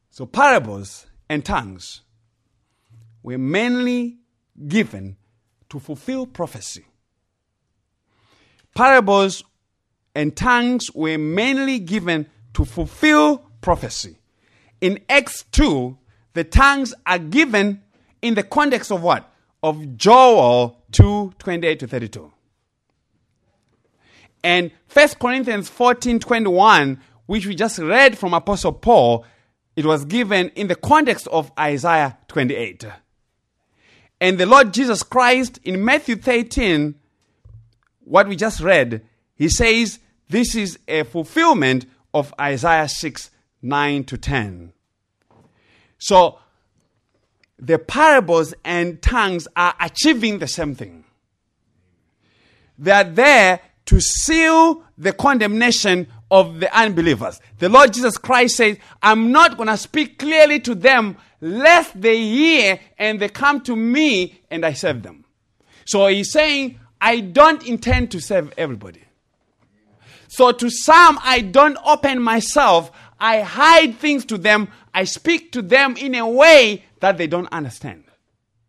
So, 0.09 0.25
parables 0.25 1.07
and 1.29 1.43
tongues 1.43 2.01
were 3.23 3.37
mainly 3.37 4.17
given 4.67 5.17
to 5.69 5.79
fulfill 5.79 6.25
prophecy. 6.25 6.85
Parables 8.75 9.43
and 10.13 10.35
tongues 10.35 10.93
were 10.93 11.17
mainly 11.17 11.79
given 11.79 12.27
to 12.53 12.65
fulfill 12.65 13.39
prophecy. 13.61 14.17
In 14.81 14.99
Acts 15.09 15.43
2, 15.51 15.97
the 16.33 16.43
tongues 16.43 16.93
are 17.05 17.19
given 17.19 17.81
in 18.21 18.35
the 18.35 18.43
context 18.43 18.91
of 18.91 19.01
what? 19.01 19.31
Of 19.63 19.97
Joel 19.97 20.83
2 20.95 21.33
28 21.37 21.79
to 21.79 21.87
32. 21.87 22.31
And 24.43 24.71
1 24.93 25.07
Corinthians 25.19 25.69
14 25.69 26.19
21, 26.19 27.01
which 27.25 27.45
we 27.45 27.55
just 27.55 27.79
read 27.79 28.17
from 28.17 28.33
Apostle 28.33 28.73
Paul, 28.73 29.25
it 29.75 29.85
was 29.85 30.05
given 30.05 30.49
in 30.49 30.67
the 30.67 30.75
context 30.75 31.27
of 31.27 31.51
Isaiah 31.59 32.17
28. 32.27 32.85
And 34.21 34.37
the 34.37 34.45
Lord 34.45 34.73
Jesus 34.73 35.03
Christ 35.03 35.59
in 35.63 35.83
Matthew 35.83 36.15
13, 36.15 36.95
what 38.05 38.27
we 38.27 38.35
just 38.35 38.61
read, 38.61 39.05
he 39.35 39.49
says 39.49 39.99
this 40.29 40.55
is 40.55 40.79
a 40.87 41.03
fulfillment 41.03 41.85
of 42.13 42.33
Isaiah 42.39 42.87
6 42.87 43.31
9 43.61 44.03
to 44.05 44.17
10. 44.17 44.73
So 45.97 46.39
the 47.57 47.79
parables 47.79 48.53
and 48.63 49.01
tongues 49.01 49.47
are 49.55 49.75
achieving 49.79 50.39
the 50.39 50.47
same 50.47 50.75
thing. 50.75 51.05
They 52.77 52.91
are 52.91 53.03
there 53.03 53.61
to 53.85 54.01
seal 54.01 54.83
the 54.97 55.13
condemnation 55.13 56.07
of 56.31 56.59
the 56.59 56.77
unbelievers. 56.77 57.39
The 57.59 57.69
Lord 57.69 57.93
Jesus 57.93 58.17
Christ 58.17 58.57
says, 58.57 58.77
I'm 59.01 59.31
not 59.31 59.57
going 59.57 59.69
to 59.69 59.77
speak 59.77 60.17
clearly 60.19 60.59
to 60.61 60.75
them 60.75 61.17
lest 61.39 61.99
they 61.99 62.17
hear 62.17 62.79
and 62.97 63.19
they 63.19 63.29
come 63.29 63.61
to 63.61 63.75
me 63.75 64.41
and 64.49 64.65
I 64.65 64.73
serve 64.73 65.03
them. 65.03 65.25
So 65.85 66.07
he's 66.07 66.31
saying, 66.31 66.79
I 66.99 67.19
don't 67.19 67.65
intend 67.65 68.11
to 68.11 68.19
serve 68.19 68.51
everybody. 68.57 69.03
So 70.27 70.51
to 70.51 70.69
some, 70.69 71.19
I 71.23 71.41
don't 71.41 71.77
open 71.85 72.21
myself. 72.21 72.91
I 73.19 73.41
hide 73.41 73.95
things 73.97 74.25
to 74.25 74.37
them. 74.37 74.69
I 74.93 75.03
speak 75.03 75.51
to 75.53 75.61
them 75.61 75.95
in 75.97 76.15
a 76.15 76.27
way 76.27 76.83
that 77.05 77.19
they 77.19 77.27
don't 77.27 77.47
understand. 77.51 78.03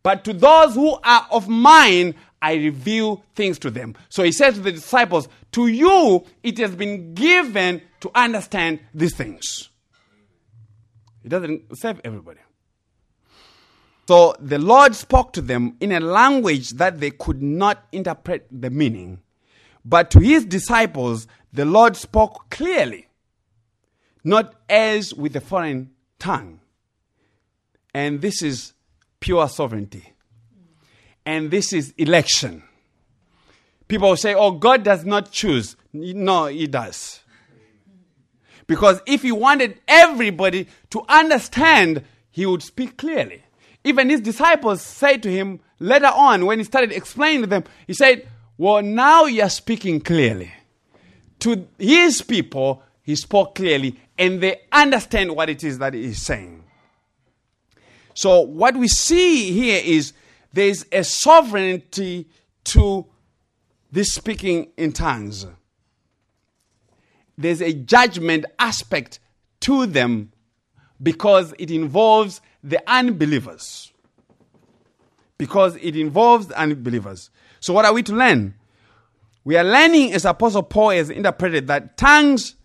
But 0.02 0.22
to 0.24 0.34
those 0.34 0.74
who 0.74 0.98
are 1.02 1.26
of 1.30 1.48
mine, 1.48 2.14
I 2.42 2.56
reveal 2.56 3.24
things 3.34 3.58
to 3.60 3.70
them. 3.70 3.94
So 4.10 4.24
he 4.24 4.30
says 4.30 4.56
to 4.56 4.60
the 4.60 4.72
disciples, 4.72 5.26
To 5.52 5.68
you 5.68 6.22
it 6.42 6.58
has 6.58 6.76
been 6.76 7.14
given 7.14 7.80
to 8.00 8.10
understand 8.14 8.80
these 8.92 9.14
things. 9.14 9.70
He 11.22 11.30
doesn't 11.30 11.78
save 11.78 11.98
everybody. 12.04 12.40
So 14.06 14.36
the 14.38 14.58
Lord 14.58 14.94
spoke 14.94 15.32
to 15.32 15.40
them 15.40 15.78
in 15.80 15.92
a 15.92 16.00
language 16.00 16.72
that 16.72 17.00
they 17.00 17.12
could 17.12 17.42
not 17.42 17.86
interpret 17.90 18.46
the 18.52 18.68
meaning. 18.68 19.22
But 19.82 20.10
to 20.10 20.20
his 20.20 20.44
disciples, 20.44 21.26
the 21.54 21.64
Lord 21.64 21.96
spoke 21.96 22.50
clearly, 22.50 23.08
not 24.22 24.54
as 24.68 25.14
with 25.14 25.34
a 25.36 25.40
foreign 25.40 25.92
tongue. 26.18 26.60
And 27.96 28.20
this 28.20 28.42
is 28.42 28.74
pure 29.20 29.48
sovereignty 29.48 30.12
and 31.24 31.50
this 31.50 31.72
is 31.72 31.94
election. 31.96 32.62
People 33.88 34.14
say, 34.18 34.34
oh, 34.34 34.50
God 34.50 34.82
does 34.82 35.06
not 35.06 35.32
choose. 35.32 35.76
No, 35.94 36.44
He 36.44 36.66
does. 36.66 37.20
Because 38.66 39.00
if 39.06 39.22
He 39.22 39.32
wanted 39.32 39.80
everybody 39.88 40.68
to 40.90 41.04
understand, 41.08 42.04
He 42.30 42.44
would 42.44 42.62
speak 42.62 42.98
clearly. 42.98 43.42
Even 43.82 44.10
His 44.10 44.20
disciples 44.20 44.82
say 44.82 45.16
to 45.16 45.32
Him 45.32 45.60
later 45.78 46.12
on, 46.14 46.44
when 46.44 46.58
He 46.58 46.66
started 46.66 46.92
explaining 46.92 47.40
to 47.40 47.46
them, 47.46 47.64
He 47.86 47.94
said, 47.94 48.28
Well, 48.58 48.82
now 48.82 49.24
you 49.24 49.40
are 49.42 49.48
speaking 49.48 50.02
clearly. 50.02 50.52
To 51.38 51.66
His 51.78 52.20
people, 52.20 52.82
He 53.02 53.16
spoke 53.16 53.54
clearly, 53.54 53.98
and 54.18 54.42
they 54.42 54.60
understand 54.70 55.34
what 55.34 55.48
it 55.48 55.64
is 55.64 55.78
that 55.78 55.94
He 55.94 56.04
is 56.04 56.20
saying. 56.20 56.64
So, 58.16 58.40
what 58.40 58.74
we 58.78 58.88
see 58.88 59.52
here 59.52 59.78
is 59.84 60.14
there's 60.54 60.86
a 60.90 61.04
sovereignty 61.04 62.26
to 62.64 63.04
this 63.92 64.14
speaking 64.14 64.68
in 64.78 64.92
tongues. 64.92 65.46
There's 67.36 67.60
a 67.60 67.74
judgment 67.74 68.46
aspect 68.58 69.20
to 69.60 69.84
them 69.84 70.32
because 71.02 71.52
it 71.58 71.70
involves 71.70 72.40
the 72.64 72.82
unbelievers. 72.90 73.92
Because 75.36 75.76
it 75.76 75.94
involves 75.94 76.50
unbelievers. 76.52 77.28
So, 77.60 77.74
what 77.74 77.84
are 77.84 77.92
we 77.92 78.02
to 78.04 78.14
learn? 78.14 78.54
We 79.44 79.58
are 79.58 79.64
learning, 79.64 80.14
as 80.14 80.24
Apostle 80.24 80.62
Paul 80.62 80.90
has 80.90 81.10
interpreted, 81.10 81.66
that 81.66 81.98
tongues 81.98 82.56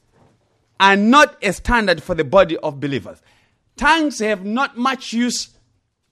are 0.79 0.95
not 0.95 1.35
a 1.43 1.51
standard 1.51 2.01
for 2.01 2.15
the 2.15 2.23
body 2.23 2.55
of 2.59 2.79
believers. 2.79 3.21
Tongues 3.77 4.19
have 4.19 4.45
not 4.45 4.77
much 4.77 5.13
use 5.13 5.49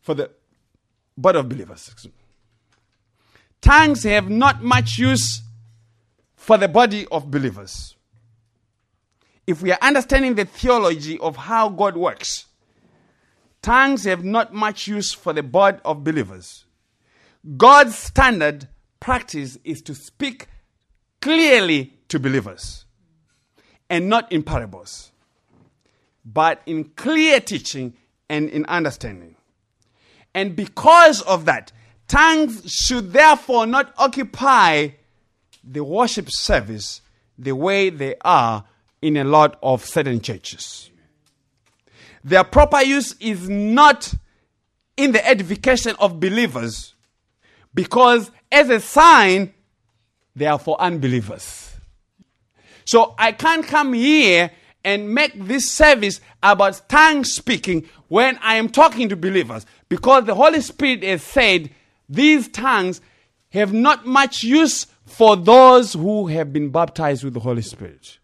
for 0.02 0.14
the 0.14 0.32
body 1.18 1.40
of 1.40 1.50
believers. 1.50 2.08
Tongues 3.62 4.04
have 4.04 4.30
not 4.30 4.64
much 4.64 4.98
use 4.98 5.42
for 6.36 6.58
the 6.58 6.68
body 6.68 7.06
of 7.12 7.30
believers. 7.30 7.96
If 9.46 9.62
we 9.62 9.72
are 9.72 9.80
understanding 9.82 10.36
the 10.36 10.46
theology 10.46 11.20
of 11.20 11.36
how 11.36 11.70
God 11.70 11.98
works, 11.98 12.46
tongues 13.62 14.06
have 14.06 14.24
not 14.24 14.54
much 14.54 14.88
use 14.88 15.12
for 15.12 15.34
the 15.34 15.44
body 15.44 15.80
of 15.84 16.04
believers. 16.04 16.66
God's 17.58 17.96
standard 17.96 18.68
practice 19.00 19.58
is 19.64 19.82
to 19.84 19.96
speak 19.96 20.48
clearly 21.22 21.94
to 22.10 22.20
believers 22.20 22.86
and 23.90 24.08
not 24.08 24.32
in 24.32 24.44
parables, 24.44 25.12
but 26.34 26.62
in 26.66 26.84
clear 26.84 27.40
teaching 27.40 27.94
and 28.30 28.50
in 28.50 28.66
understanding. 28.66 29.36
And 30.34 30.56
because 30.56 31.22
of 31.24 31.46
that, 31.46 31.72
tongues 32.08 32.70
should 32.72 33.14
therefore 33.14 33.66
not 33.66 33.94
occupy 33.98 34.90
the 35.64 35.84
worship 35.84 36.28
service 36.30 37.02
the 37.38 37.54
way 37.54 37.90
they 37.90 38.16
are 38.22 38.66
in 39.02 39.18
a 39.18 39.24
lot 39.24 39.58
of 39.64 39.84
certain 39.84 40.22
churches. 40.22 40.92
Their 42.24 42.44
proper 42.44 42.82
use 42.82 43.16
is 43.20 43.50
not 43.50 44.14
in 44.98 45.14
the 45.14 45.26
edification 45.26 45.96
of 46.00 46.20
believers 46.20 46.94
because, 47.74 48.30
as 48.52 48.70
a 48.70 48.80
sign, 48.80 49.54
they 50.36 50.46
are 50.46 50.60
for 50.60 50.80
unbelievers. 50.82 51.74
So 52.84 53.16
I 53.18 53.32
can't 53.32 53.66
come 53.66 53.94
here 53.94 54.52
and 54.84 55.14
make 55.14 55.34
this 55.36 55.72
service 55.72 56.22
about 56.42 56.88
tongue 56.90 57.24
speaking 57.24 57.88
when 58.08 58.38
I 58.42 58.56
am 58.56 58.70
talking 58.70 59.10
to 59.10 59.16
believers 59.16 59.66
because 59.90 60.26
the 60.26 60.36
Holy 60.36 60.62
Spirit 60.62 61.04
has 61.04 61.22
said 61.22 61.70
these 62.08 62.48
tongues 62.48 63.02
have 63.50 63.74
not 63.74 64.06
much 64.06 64.44
use 64.44 64.88
for 65.06 65.36
those 65.36 65.94
who 65.94 66.28
have 66.28 66.54
been 66.54 66.70
baptized 66.70 67.24
with 67.24 67.34
the 67.34 67.40
Holy 67.40 67.62
Spirit. 67.62 68.20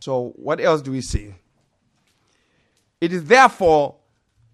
So, 0.00 0.32
what 0.36 0.60
else 0.60 0.82
do 0.82 0.92
we 0.92 1.00
see? 1.00 1.34
It 3.00 3.12
is 3.12 3.24
therefore 3.24 3.96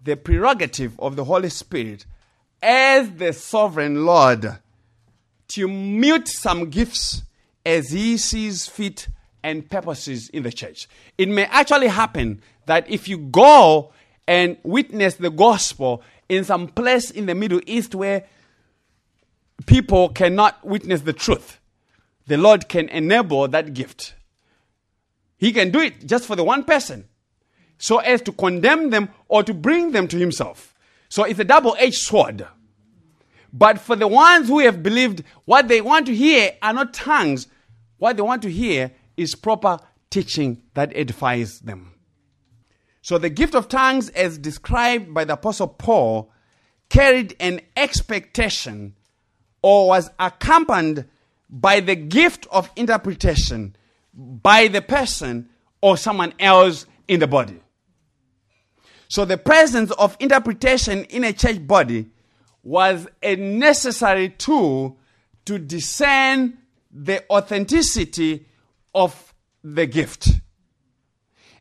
the 0.02 0.16
prerogative 0.16 0.98
of 0.98 1.16
the 1.16 1.24
Holy 1.24 1.50
Spirit 1.50 2.06
as 2.60 3.10
the 3.12 3.32
sovereign 3.32 4.04
Lord 4.04 4.58
to 5.48 5.68
mute 5.68 6.28
some 6.28 6.70
gifts 6.70 7.22
as 7.64 7.90
he 7.90 8.16
sees 8.16 8.66
fit 8.66 9.08
and 9.42 9.68
purposes 9.68 10.28
in 10.30 10.42
the 10.42 10.52
church. 10.52 10.88
It 11.18 11.28
may 11.28 11.44
actually 11.44 11.88
happen 11.88 12.42
that 12.66 12.88
if 12.90 13.08
you 13.08 13.18
go 13.18 13.92
and 14.26 14.56
witness 14.62 15.14
the 15.14 15.30
gospel 15.30 16.02
in 16.28 16.44
some 16.44 16.68
place 16.68 17.10
in 17.10 17.26
the 17.26 17.34
Middle 17.34 17.60
East 17.66 17.94
where 17.94 18.24
people 19.66 20.08
cannot 20.08 20.64
witness 20.64 21.02
the 21.02 21.12
truth, 21.12 21.60
the 22.26 22.36
Lord 22.36 22.68
can 22.68 22.88
enable 22.88 23.48
that 23.48 23.74
gift. 23.74 24.14
He 25.38 25.52
can 25.52 25.70
do 25.70 25.80
it 25.80 26.06
just 26.06 26.26
for 26.26 26.36
the 26.36 26.44
one 26.44 26.64
person 26.64 27.08
so 27.78 27.98
as 27.98 28.22
to 28.22 28.32
condemn 28.32 28.90
them 28.90 29.08
or 29.26 29.42
to 29.42 29.52
bring 29.52 29.90
them 29.90 30.06
to 30.08 30.16
Himself. 30.16 30.74
So 31.08 31.24
it's 31.24 31.40
a 31.40 31.44
double 31.44 31.74
edged 31.78 31.96
sword. 31.96 32.46
But 33.52 33.80
for 33.80 33.96
the 33.96 34.08
ones 34.08 34.48
who 34.48 34.60
have 34.60 34.82
believed, 34.82 35.24
what 35.44 35.68
they 35.68 35.80
want 35.80 36.06
to 36.06 36.14
hear 36.14 36.52
are 36.62 36.72
not 36.72 36.94
tongues. 36.94 37.48
What 37.98 38.16
they 38.16 38.22
want 38.22 38.42
to 38.42 38.50
hear 38.50 38.92
is 39.22 39.34
proper 39.34 39.78
teaching 40.10 40.62
that 40.74 40.92
edifies 40.94 41.60
them. 41.60 41.94
So 43.00 43.18
the 43.18 43.30
gift 43.30 43.54
of 43.54 43.68
tongues, 43.68 44.10
as 44.10 44.38
described 44.38 45.12
by 45.12 45.24
the 45.24 45.32
Apostle 45.32 45.68
Paul, 45.68 46.30
carried 46.88 47.34
an 47.40 47.60
expectation 47.76 48.94
or 49.62 49.88
was 49.88 50.10
accompanied 50.18 51.06
by 51.48 51.80
the 51.80 51.96
gift 51.96 52.46
of 52.50 52.70
interpretation 52.76 53.76
by 54.14 54.68
the 54.68 54.82
person 54.82 55.48
or 55.80 55.96
someone 55.96 56.34
else 56.38 56.86
in 57.08 57.20
the 57.20 57.26
body. 57.26 57.60
So 59.08 59.24
the 59.24 59.36
presence 59.36 59.90
of 59.92 60.16
interpretation 60.20 61.04
in 61.04 61.24
a 61.24 61.32
church 61.32 61.66
body 61.66 62.10
was 62.62 63.06
a 63.22 63.36
necessary 63.36 64.30
tool 64.30 64.98
to 65.44 65.58
discern 65.58 66.58
the 66.90 67.24
authenticity 67.30 68.46
of 68.94 69.34
the 69.62 69.86
gift. 69.86 70.28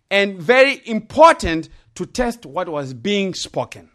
And 0.10 0.40
very 0.40 0.82
important 0.86 1.70
to 1.96 2.06
test 2.06 2.46
what 2.46 2.68
was 2.68 2.94
being 2.94 3.34
spoken. 3.34 3.90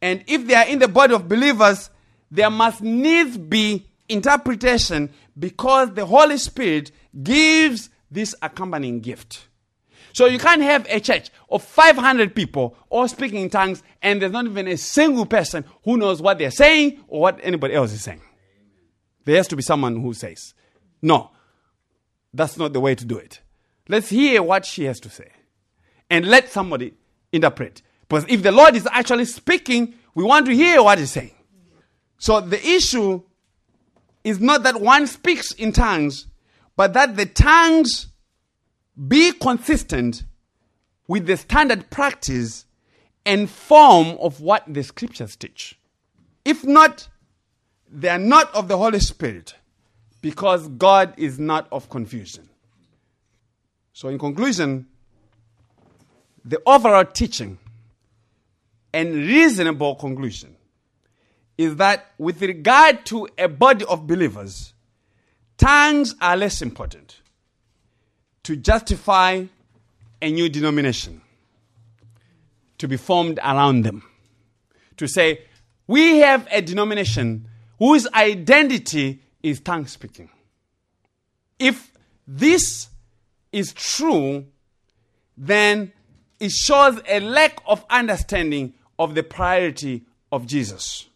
And 0.00 0.22
if 0.26 0.46
they 0.46 0.54
are 0.54 0.66
in 0.66 0.78
the 0.78 0.88
body 0.88 1.14
of 1.14 1.28
believers, 1.28 1.90
there 2.30 2.50
must 2.50 2.82
needs 2.82 3.36
be 3.36 3.86
interpretation 4.08 5.10
because 5.38 5.92
the 5.94 6.06
Holy 6.06 6.38
Spirit 6.38 6.92
gives 7.22 7.90
this 8.10 8.34
accompanying 8.40 9.00
gift. 9.00 9.48
So 10.12 10.26
you 10.26 10.38
can't 10.38 10.62
have 10.62 10.86
a 10.88 11.00
church 11.00 11.30
of 11.50 11.62
500 11.62 12.34
people 12.34 12.76
all 12.88 13.06
speaking 13.08 13.42
in 13.42 13.50
tongues 13.50 13.82
and 14.02 14.20
there's 14.20 14.32
not 14.32 14.46
even 14.46 14.66
a 14.66 14.76
single 14.76 15.26
person 15.26 15.64
who 15.84 15.96
knows 15.96 16.20
what 16.22 16.38
they're 16.38 16.50
saying 16.50 17.04
or 17.08 17.20
what 17.20 17.38
anybody 17.42 17.74
else 17.74 17.92
is 17.92 18.02
saying. 18.02 18.22
There 19.24 19.36
has 19.36 19.48
to 19.48 19.56
be 19.56 19.62
someone 19.62 20.00
who 20.00 20.14
says, 20.14 20.54
No, 21.02 21.30
that's 22.38 22.56
not 22.56 22.72
the 22.72 22.80
way 22.80 22.94
to 22.94 23.04
do 23.04 23.18
it. 23.18 23.40
Let's 23.88 24.08
hear 24.08 24.42
what 24.42 24.64
she 24.64 24.84
has 24.84 25.00
to 25.00 25.10
say 25.10 25.30
and 26.08 26.26
let 26.26 26.50
somebody 26.50 26.94
interpret. 27.32 27.82
Because 28.08 28.24
if 28.28 28.42
the 28.42 28.52
Lord 28.52 28.76
is 28.76 28.88
actually 28.90 29.24
speaking, 29.26 29.94
we 30.14 30.24
want 30.24 30.46
to 30.46 30.54
hear 30.54 30.82
what 30.82 30.98
he's 30.98 31.10
saying. 31.10 31.34
So 32.18 32.40
the 32.40 32.64
issue 32.64 33.22
is 34.24 34.40
not 34.40 34.62
that 34.62 34.80
one 34.80 35.06
speaks 35.06 35.52
in 35.52 35.72
tongues, 35.72 36.26
but 36.76 36.92
that 36.94 37.16
the 37.16 37.26
tongues 37.26 38.08
be 39.06 39.32
consistent 39.32 40.22
with 41.06 41.26
the 41.26 41.36
standard 41.36 41.90
practice 41.90 42.66
and 43.26 43.48
form 43.48 44.16
of 44.20 44.40
what 44.40 44.64
the 44.66 44.82
scriptures 44.82 45.36
teach. 45.36 45.78
If 46.44 46.64
not, 46.64 47.08
they 47.90 48.08
are 48.08 48.18
not 48.18 48.54
of 48.54 48.68
the 48.68 48.76
Holy 48.76 49.00
Spirit 49.00 49.54
because 50.20 50.68
God 50.68 51.14
is 51.16 51.38
not 51.38 51.68
of 51.70 51.88
confusion. 51.90 52.48
So, 53.92 54.08
in 54.08 54.18
conclusion, 54.18 54.86
the 56.44 56.60
overall 56.66 57.04
teaching 57.04 57.58
and 58.92 59.14
reasonable 59.14 59.96
conclusion 59.96 60.56
is 61.56 61.76
that 61.76 62.12
with 62.18 62.40
regard 62.40 63.04
to 63.06 63.28
a 63.36 63.48
body 63.48 63.84
of 63.84 64.06
believers, 64.06 64.72
tongues 65.56 66.14
are 66.20 66.36
less 66.36 66.62
important 66.62 67.20
to 68.44 68.56
justify 68.56 69.44
a 70.22 70.30
new 70.30 70.48
denomination 70.48 71.20
to 72.78 72.88
be 72.88 72.96
formed 72.96 73.38
around 73.40 73.82
them. 73.82 74.04
To 74.96 75.06
say, 75.06 75.42
we 75.86 76.18
have 76.18 76.46
a 76.50 76.62
denomination 76.62 77.48
whose 77.78 78.06
identity 78.14 79.20
is 79.42 79.60
tongue 79.60 79.86
speaking. 79.86 80.28
If 81.58 81.92
this 82.26 82.88
is 83.52 83.72
true, 83.72 84.46
then 85.36 85.92
it 86.40 86.52
shows 86.52 87.00
a 87.08 87.20
lack 87.20 87.60
of 87.66 87.84
understanding 87.90 88.74
of 88.98 89.14
the 89.14 89.22
priority 89.22 90.04
of 90.30 90.46
Jesus. 90.46 91.06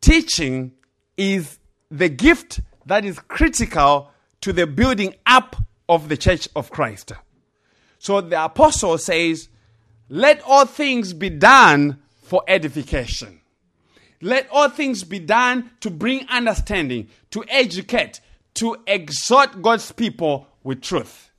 Teaching 0.00 0.72
is 1.16 1.58
the 1.90 2.08
gift 2.08 2.60
that 2.86 3.04
is 3.04 3.18
critical 3.18 4.10
to 4.40 4.52
the 4.52 4.66
building 4.66 5.14
up 5.26 5.56
of 5.88 6.08
the 6.08 6.16
church 6.16 6.48
of 6.54 6.70
Christ. 6.70 7.12
So 7.98 8.20
the 8.20 8.44
apostle 8.44 8.96
says, 8.98 9.48
Let 10.08 10.42
all 10.42 10.66
things 10.66 11.12
be 11.12 11.30
done 11.30 11.98
for 12.22 12.42
edification. 12.46 13.40
Let 14.20 14.48
all 14.50 14.68
things 14.68 15.04
be 15.04 15.18
done 15.18 15.70
to 15.80 15.90
bring 15.90 16.26
understanding, 16.28 17.08
to 17.30 17.44
educate, 17.48 18.20
to 18.54 18.76
exhort 18.86 19.62
God's 19.62 19.92
people 19.92 20.46
with 20.62 20.82
truth. 20.82 21.30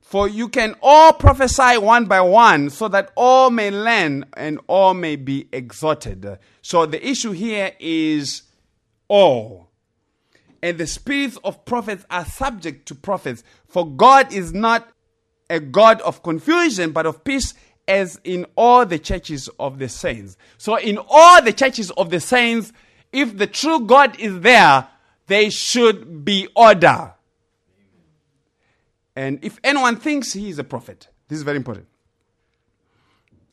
For 0.00 0.28
you 0.28 0.48
can 0.48 0.74
all 0.82 1.12
prophesy 1.14 1.78
one 1.78 2.04
by 2.04 2.20
one, 2.20 2.70
so 2.70 2.86
that 2.88 3.12
all 3.16 3.50
may 3.50 3.70
learn 3.70 4.26
and 4.36 4.60
all 4.66 4.94
may 4.94 5.16
be 5.16 5.48
exhorted. 5.52 6.38
So 6.60 6.86
the 6.86 7.04
issue 7.06 7.32
here 7.32 7.72
is 7.80 8.42
all 9.08 9.72
and 10.62 10.78
the 10.78 10.86
spirits 10.86 11.36
of 11.42 11.64
prophets 11.64 12.06
are 12.08 12.24
subject 12.24 12.86
to 12.86 12.94
prophets. 12.94 13.42
For 13.66 13.86
God 13.86 14.32
is 14.32 14.54
not 14.54 14.88
a 15.50 15.58
God 15.58 16.00
of 16.02 16.22
confusion, 16.22 16.92
but 16.92 17.04
of 17.04 17.24
peace, 17.24 17.52
as 17.88 18.20
in 18.24 18.46
all 18.56 18.86
the 18.86 18.98
churches 18.98 19.48
of 19.58 19.78
the 19.78 19.88
saints. 19.88 20.36
So, 20.58 20.76
in 20.76 20.98
all 21.08 21.42
the 21.42 21.52
churches 21.52 21.90
of 21.92 22.10
the 22.10 22.20
saints, 22.20 22.72
if 23.12 23.36
the 23.36 23.46
true 23.46 23.80
God 23.80 24.18
is 24.18 24.40
there, 24.40 24.86
there 25.26 25.50
should 25.50 26.24
be 26.24 26.48
order. 26.56 27.14
And 29.14 29.38
if 29.42 29.58
anyone 29.62 29.96
thinks 29.96 30.32
he 30.32 30.48
is 30.48 30.58
a 30.58 30.64
prophet, 30.64 31.08
this 31.28 31.36
is 31.36 31.42
very 31.42 31.56
important. 31.56 31.86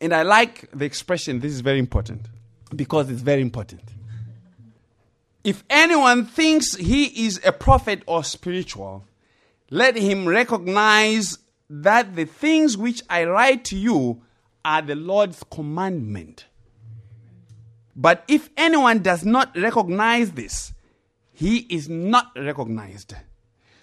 And 0.02 0.14
I 0.14 0.22
like 0.22 0.70
the 0.72 0.86
expression, 0.86 1.40
this 1.40 1.52
is 1.52 1.60
very 1.60 1.80
important, 1.80 2.28
because 2.74 3.10
it's 3.10 3.22
very 3.22 3.42
important. 3.42 3.82
If 5.44 5.64
anyone 5.70 6.26
thinks 6.26 6.76
he 6.76 7.26
is 7.26 7.42
a 7.46 7.52
prophet 7.52 8.04
or 8.06 8.24
spiritual, 8.24 9.06
let 9.70 9.96
him 9.96 10.28
recognize 10.28 11.38
that 11.70 12.16
the 12.16 12.26
things 12.26 12.78
which 12.78 13.04
I 13.10 13.26
write 13.26 13.64
to 13.66 13.78
you 13.78 14.22
are 14.66 14.82
the 14.82 14.96
Lord's 14.96 15.44
commandment. 15.52 16.46
But 17.96 18.24
if 18.28 18.50
anyone 18.58 19.00
does 19.00 19.26
not 19.26 19.56
recognize 19.56 20.32
this, 20.32 20.74
he 21.34 21.60
is 21.70 21.88
not 21.88 22.32
recognized. 22.36 23.14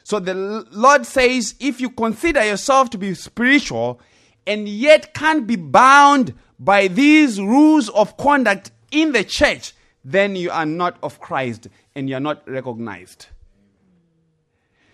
So 0.05 0.21
the 0.21 0.35
Lord 0.35 1.07
says 1.07 1.55
if 1.61 1.81
you 1.81 1.91
consider 1.91 2.45
yourself 2.45 2.91
to 2.91 2.99
be 2.99 3.15
spiritual 3.15 4.01
and 4.47 4.69
yet 4.69 5.15
can't 5.15 5.47
be 5.47 5.57
bound 5.57 6.35
by 6.59 6.89
these 6.89 7.41
rules 7.41 7.89
of 7.91 8.17
conduct 8.17 8.71
in 8.91 9.13
the 9.13 9.25
church, 9.25 9.75
then 10.05 10.37
you 10.37 10.51
are 10.51 10.67
not 10.67 10.99
of 11.03 11.21
Christ 11.21 11.69
and 11.95 12.09
you 12.09 12.17
are 12.17 12.21
not 12.21 12.49
recognized. 12.49 13.27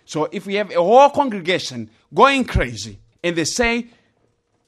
So 0.05 0.27
if 0.31 0.45
we 0.45 0.55
have 0.55 0.71
a 0.71 0.81
whole 0.81 1.09
congregation 1.09 1.89
going 2.13 2.45
crazy 2.45 2.99
and 3.23 3.35
they 3.35 3.45
say 3.45 3.87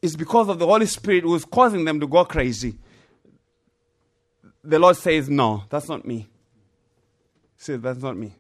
it's 0.02 0.16
because 0.16 0.50
of 0.50 0.60
the 0.60 0.66
Holy 0.66 0.86
Spirit 0.86 1.24
who 1.24 1.36
is 1.36 1.46
causing 1.46 1.86
them 1.86 2.00
to 2.00 2.08
go 2.08 2.26
crazy, 2.26 2.78
the 4.64 4.80
Lord 4.80 4.96
says, 4.96 5.30
No, 5.30 5.64
that's 5.70 5.90
not 5.90 6.06
me. 6.06 6.18
He 6.18 6.28
says, 7.58 7.82
That's 7.82 8.02
not 8.02 8.18
me. 8.18 8.36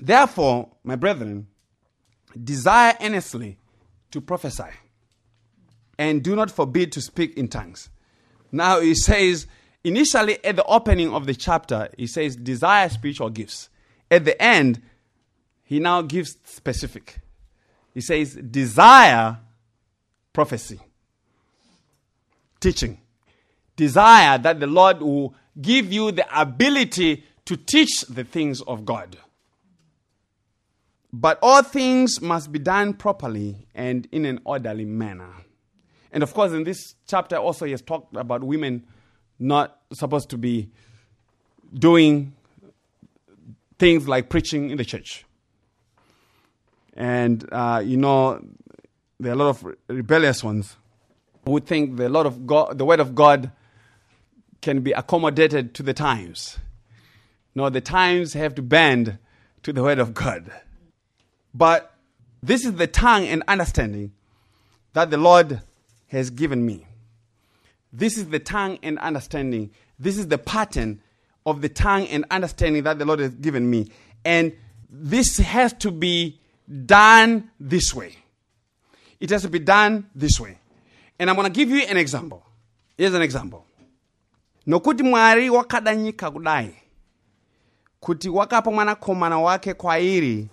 Therefore, 0.00 0.70
my 0.84 0.96
brethren, 0.96 1.48
desire 2.42 2.94
earnestly 3.00 3.58
to 4.10 4.20
prophesy 4.20 4.70
and 5.98 6.22
do 6.22 6.36
not 6.36 6.50
forbid 6.50 6.92
to 6.92 7.00
speak 7.00 7.36
in 7.36 7.48
tongues. 7.48 7.90
Now, 8.52 8.80
he 8.80 8.94
says, 8.94 9.46
initially 9.82 10.42
at 10.44 10.56
the 10.56 10.64
opening 10.64 11.12
of 11.12 11.26
the 11.26 11.34
chapter, 11.34 11.88
he 11.98 12.06
says, 12.06 12.36
desire 12.36 12.88
spiritual 12.88 13.30
gifts. 13.30 13.68
At 14.10 14.24
the 14.24 14.40
end, 14.40 14.80
he 15.64 15.80
now 15.80 16.02
gives 16.02 16.36
specific. 16.44 17.18
He 17.98 18.02
says, 18.02 18.34
desire 18.34 19.38
prophecy, 20.32 20.78
teaching 22.60 23.00
desire 23.78 24.36
that 24.36 24.60
the 24.60 24.66
Lord 24.66 25.00
will 25.00 25.34
give 25.58 25.90
you 25.90 26.10
the 26.12 26.26
ability 26.38 27.24
to 27.46 27.56
teach 27.56 28.02
the 28.10 28.24
things 28.24 28.60
of 28.60 28.84
God. 28.84 29.16
But 31.10 31.38
all 31.40 31.62
things 31.62 32.20
must 32.20 32.52
be 32.52 32.58
done 32.58 32.92
properly 32.92 33.66
and 33.74 34.06
in 34.12 34.26
an 34.26 34.40
orderly 34.44 34.84
manner. 34.84 35.32
And 36.12 36.22
of 36.22 36.34
course, 36.34 36.52
in 36.52 36.64
this 36.64 36.94
chapter, 37.06 37.36
also, 37.36 37.64
he 37.64 37.70
has 37.70 37.80
talked 37.80 38.14
about 38.14 38.44
women 38.44 38.84
not 39.38 39.80
supposed 39.94 40.28
to 40.30 40.36
be 40.36 40.68
doing 41.72 42.34
things 43.78 44.06
like 44.06 44.28
preaching 44.28 44.70
in 44.70 44.76
the 44.76 44.84
church. 44.84 45.24
And, 46.98 47.48
uh, 47.52 47.80
you 47.84 47.96
know, 47.96 48.44
there 49.20 49.30
are 49.30 49.34
a 49.34 49.38
lot 49.38 49.50
of 49.50 49.76
rebellious 49.86 50.42
ones 50.42 50.76
who 51.44 51.60
think 51.60 51.96
the, 51.96 52.08
Lord 52.08 52.26
of 52.26 52.44
God, 52.44 52.76
the 52.76 52.84
word 52.84 52.98
of 52.98 53.14
God 53.14 53.52
can 54.60 54.80
be 54.80 54.90
accommodated 54.90 55.74
to 55.74 55.84
the 55.84 55.94
times. 55.94 56.58
No, 57.54 57.70
the 57.70 57.80
times 57.80 58.32
have 58.32 58.56
to 58.56 58.62
bend 58.62 59.18
to 59.62 59.72
the 59.72 59.80
word 59.80 60.00
of 60.00 60.12
God. 60.12 60.50
But 61.54 61.94
this 62.42 62.64
is 62.64 62.74
the 62.74 62.88
tongue 62.88 63.26
and 63.26 63.44
understanding 63.46 64.12
that 64.92 65.10
the 65.10 65.18
Lord 65.18 65.62
has 66.08 66.30
given 66.30 66.66
me. 66.66 66.84
This 67.92 68.18
is 68.18 68.28
the 68.28 68.40
tongue 68.40 68.80
and 68.82 68.98
understanding. 68.98 69.70
This 70.00 70.18
is 70.18 70.26
the 70.26 70.38
pattern 70.38 71.00
of 71.46 71.62
the 71.62 71.68
tongue 71.68 72.08
and 72.08 72.24
understanding 72.32 72.82
that 72.82 72.98
the 72.98 73.04
Lord 73.04 73.20
has 73.20 73.36
given 73.36 73.70
me. 73.70 73.92
And 74.24 74.52
this 74.90 75.36
has 75.38 75.72
to 75.74 75.92
be 75.92 76.40
done 76.68 77.42
this 77.60 77.94
way. 77.94 78.14
It 79.20 79.30
has 79.30 79.42
to 79.42 79.48
be 79.48 79.58
done 79.58 80.04
this 80.14 80.38
way. 80.40 80.58
And 81.18 81.28
I'm 81.30 81.36
going 81.36 81.52
to 81.52 81.52
give 81.52 81.70
you 81.70 81.82
an 81.88 81.96
example. 81.96 82.42
Here's 82.96 83.14
an 83.14 83.22
example. 83.22 83.64
nokuti 84.66 85.02
mwari 85.02 85.50
wakada 85.50 85.94
nyika 85.96 86.30
kudai 86.30 86.74
kuti 88.00 88.28
wakapa 88.28 88.70
mwanakomana 88.70 89.38
wake 89.38 89.74
kwairi 89.74 90.48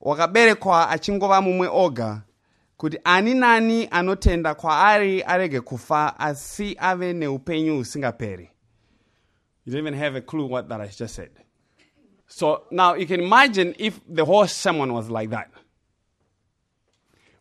wakaberekwa 0.00 0.90
achingova 0.90 1.40
mumwe 1.40 1.68
oga 1.72 2.22
kuti 2.76 2.98
ani 3.04 3.34
nani 3.34 3.88
anotenda 3.90 4.54
kwaari 4.54 5.22
arege 5.22 5.60
kufa 5.60 6.18
asi 6.20 6.76
ave 6.78 7.12
neupenyu 7.12 7.76
husingaperi 7.76 8.50
you 9.66 9.72
don't 9.72 9.86
even 9.86 9.98
have 10.00 10.18
a 10.18 10.20
clue 10.20 10.44
what 10.48 10.68
that 10.68 10.80
i 10.80 10.88
just 10.98 11.14
said 11.14 11.30
so 12.30 12.64
now 12.70 12.94
you 12.94 13.06
can 13.06 13.20
imagine 13.20 13.74
if 13.78 14.00
the 14.08 14.24
whole 14.24 14.46
sermon 14.46 14.92
was 14.92 15.10
like 15.10 15.30
that 15.30 15.50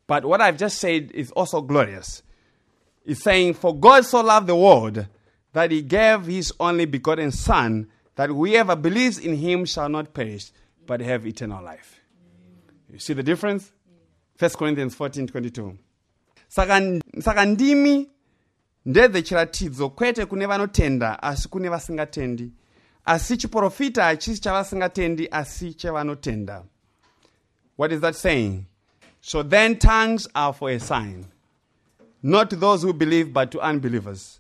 but 0.08 0.26
what 0.26 0.42
i've 0.42 0.58
just 0.58 0.80
said 0.80 1.12
is 1.12 1.32
also 1.32 1.62
glorious 1.62 2.24
it's 3.06 3.22
saying 3.22 3.54
for 3.54 3.76
god 3.76 4.04
so 4.04 4.22
loved 4.22 4.48
the 4.48 4.56
world 4.56 5.06
that 5.54 5.72
he 5.72 5.82
gave 5.82 6.26
his 6.26 6.54
only 6.60 6.86
begotten 6.86 7.32
Son, 7.32 7.88
that 8.16 8.30
whoever 8.30 8.76
believes 8.76 9.18
in 9.18 9.36
him 9.36 9.66
shall 9.66 9.90
not 9.90 10.14
perish, 10.14 10.52
but 10.86 11.02
have 11.02 11.26
eternal 11.26 11.64
life. 11.64 12.00
You 12.92 13.00
see 13.00 13.14
the 13.14 13.24
difference? 13.24 13.72
1 14.38 14.52
Corinthians 14.52 14.96
14 14.96 15.28
22. 15.28 15.78
Saka, 16.48 17.46
ndimi 17.46 18.10
ndedze 18.86 19.22
chiratidzo 19.22 19.90
kwete 19.90 20.26
kune 20.26 20.46
vanotenda 20.46 21.24
asi 21.24 21.50
kune 21.50 21.70
vasingatendi 21.70 22.52
asi 23.10 23.38
chiprofita 23.38 24.04
hachisi 24.04 24.42
chavasingatendi 24.42 25.28
asi 25.32 25.74
chevanotenda 25.74 26.64
what 27.78 27.92
is 27.92 28.02
that 28.02 28.16
saying 28.16 28.66
so 29.22 29.44
then 29.44 29.76
tongues 29.76 30.28
are 30.36 30.54
for 30.54 30.70
a 30.70 30.80
sign 30.80 31.26
not 32.24 32.50
to 32.50 32.56
those 32.56 32.84
who 32.84 32.94
believe 32.94 33.34
but 33.34 33.52
to 33.52 33.60
unbelievers 33.62 34.40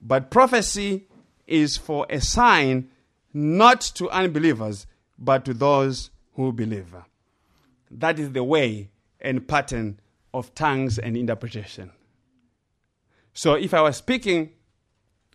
but 0.00 0.30
prophecy 0.30 1.06
is 1.46 1.76
for 1.76 2.06
a 2.10 2.20
sign 2.20 2.88
not 3.32 3.80
to 3.80 4.10
unbelievers, 4.10 4.86
but 5.18 5.44
to 5.44 5.54
those 5.54 6.10
who 6.34 6.52
believe. 6.52 6.94
That 7.90 8.18
is 8.18 8.32
the 8.32 8.44
way 8.44 8.90
and 9.20 9.46
pattern 9.46 10.00
of 10.34 10.54
tongues 10.54 10.98
and 10.98 11.16
interpretation. 11.16 11.92
So 13.34 13.54
if 13.54 13.72
I 13.72 13.80
was 13.82 13.96
speaking, 13.96 14.50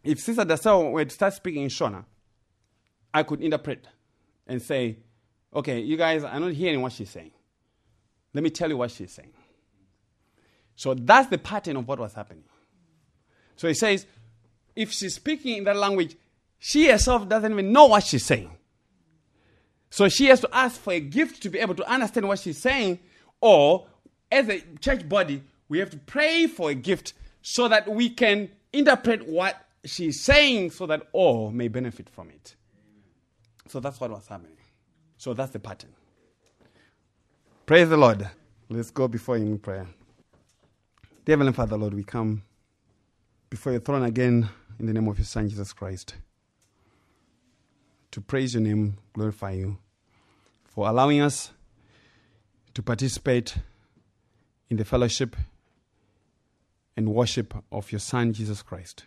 if 0.03 0.19
Sister 0.19 0.43
Dasao 0.43 0.91
were 0.91 1.05
to 1.05 1.11
start 1.11 1.33
speaking 1.33 1.63
in 1.63 1.69
Shona, 1.69 2.05
I 3.17 3.23
could 3.23 3.41
interpret 3.41 3.87
and 4.45 4.61
say, 4.61 4.97
okay, 5.53 5.79
you 5.79 5.97
guys 5.97 6.23
are 6.23 6.39
not 6.39 6.53
hearing 6.53 6.81
what 6.81 6.91
she's 6.91 7.09
saying. 7.09 7.31
Let 8.33 8.43
me 8.43 8.51
tell 8.51 8.69
you 8.69 8.77
what 8.77 8.91
she's 8.91 9.11
saying. 9.11 9.33
So 10.75 10.93
that's 10.93 11.27
the 11.29 11.39
pattern 11.39 11.77
of 11.77 11.87
what 11.87 11.97
was 11.99 12.13
happening. 12.13 12.43
So 13.55 13.67
he 13.67 13.73
says, 13.73 14.05
if 14.75 14.91
she's 14.91 15.15
speaking 15.15 15.57
in 15.57 15.63
that 15.63 15.75
language, 15.75 16.15
she 16.59 16.89
herself 16.89 17.27
doesn't 17.27 17.51
even 17.51 17.71
know 17.71 17.87
what 17.87 18.03
she's 18.03 18.23
saying. 18.23 18.51
So 19.89 20.09
she 20.09 20.25
has 20.25 20.41
to 20.41 20.49
ask 20.53 20.79
for 20.79 20.93
a 20.93 20.99
gift 20.99 21.41
to 21.43 21.49
be 21.49 21.57
able 21.57 21.73
to 21.75 21.89
understand 21.89 22.27
what 22.27 22.37
she's 22.37 22.61
saying, 22.61 22.99
or 23.41 23.87
as 24.31 24.47
a 24.49 24.61
church 24.79 25.09
body, 25.09 25.41
we 25.69 25.79
have 25.79 25.89
to 25.89 25.97
pray 25.97 26.45
for 26.45 26.69
a 26.69 26.75
gift 26.75 27.13
so 27.41 27.67
that 27.67 27.87
we 27.87 28.09
can 28.09 28.51
interpret 28.71 29.27
what 29.27 29.55
she's 29.85 30.23
saying 30.23 30.69
so 30.69 30.85
that 30.85 31.07
all 31.13 31.49
may 31.49 31.67
benefit 31.67 32.09
from 32.09 32.29
it. 32.29 32.55
So 33.69 33.79
that's 33.79 33.99
what 33.99 34.11
was 34.11 34.27
happening. 34.27 34.57
So 35.17 35.33
that's 35.33 35.51
the 35.51 35.59
pattern. 35.59 35.91
Praise 37.65 37.89
the 37.89 37.97
Lord. 37.97 38.29
Let's 38.69 38.91
go 38.91 39.07
before 39.07 39.37
Him 39.37 39.47
in 39.47 39.59
prayer. 39.59 39.87
Dear 41.25 41.33
Heavenly 41.33 41.53
Father, 41.53 41.77
Lord, 41.77 41.93
we 41.93 42.03
come 42.03 42.43
before 43.49 43.73
your 43.73 43.81
throne 43.81 44.03
again 44.03 44.49
in 44.79 44.85
the 44.85 44.93
name 44.93 45.07
of 45.07 45.17
your 45.17 45.25
Son, 45.25 45.49
Jesus 45.49 45.73
Christ, 45.73 46.15
to 48.11 48.21
praise 48.21 48.53
your 48.53 48.63
name, 48.63 48.97
glorify 49.13 49.51
you, 49.51 49.77
for 50.65 50.87
allowing 50.87 51.19
us 51.21 51.51
to 52.73 52.81
participate 52.81 53.57
in 54.69 54.77
the 54.77 54.85
fellowship 54.85 55.35
and 56.95 57.13
worship 57.13 57.53
of 57.71 57.91
your 57.91 57.99
Son, 57.99 58.31
Jesus 58.31 58.61
Christ. 58.61 59.05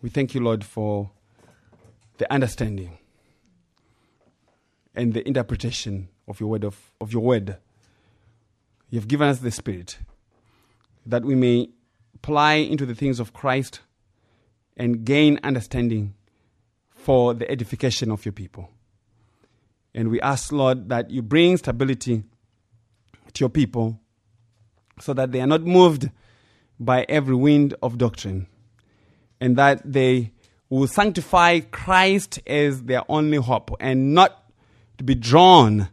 We 0.00 0.08
thank 0.08 0.34
you, 0.34 0.40
Lord, 0.40 0.64
for 0.64 1.10
the 2.22 2.32
understanding 2.32 2.96
and 4.94 5.12
the 5.12 5.26
interpretation 5.26 6.08
of 6.28 6.38
your 6.38 6.50
word 6.50 6.62
of, 6.62 6.92
of 7.00 7.12
your 7.12 7.20
word. 7.20 7.56
You 8.90 9.00
have 9.00 9.08
given 9.08 9.26
us 9.26 9.40
the 9.40 9.50
Spirit 9.50 9.98
that 11.04 11.24
we 11.24 11.34
may 11.34 11.70
apply 12.14 12.54
into 12.54 12.86
the 12.86 12.94
things 12.94 13.18
of 13.18 13.32
Christ 13.32 13.80
and 14.76 15.04
gain 15.04 15.40
understanding 15.42 16.14
for 16.94 17.34
the 17.34 17.50
edification 17.50 18.12
of 18.12 18.24
your 18.24 18.32
people. 18.32 18.70
And 19.92 20.08
we 20.08 20.20
ask, 20.20 20.52
Lord, 20.52 20.90
that 20.90 21.10
you 21.10 21.22
bring 21.22 21.56
stability 21.56 22.22
to 23.32 23.40
your 23.40 23.50
people 23.50 23.98
so 25.00 25.12
that 25.12 25.32
they 25.32 25.40
are 25.40 25.48
not 25.48 25.62
moved 25.62 26.08
by 26.78 27.04
every 27.08 27.34
wind 27.34 27.74
of 27.82 27.98
doctrine 27.98 28.46
and 29.40 29.56
that 29.56 29.82
they 29.84 30.30
will 30.78 30.86
sanctify 30.86 31.60
Christ 31.60 32.40
as 32.46 32.84
their 32.84 33.02
only 33.10 33.36
hope 33.36 33.76
and 33.78 34.14
not 34.14 34.42
to 34.96 35.04
be 35.04 35.14
drawn 35.14 35.90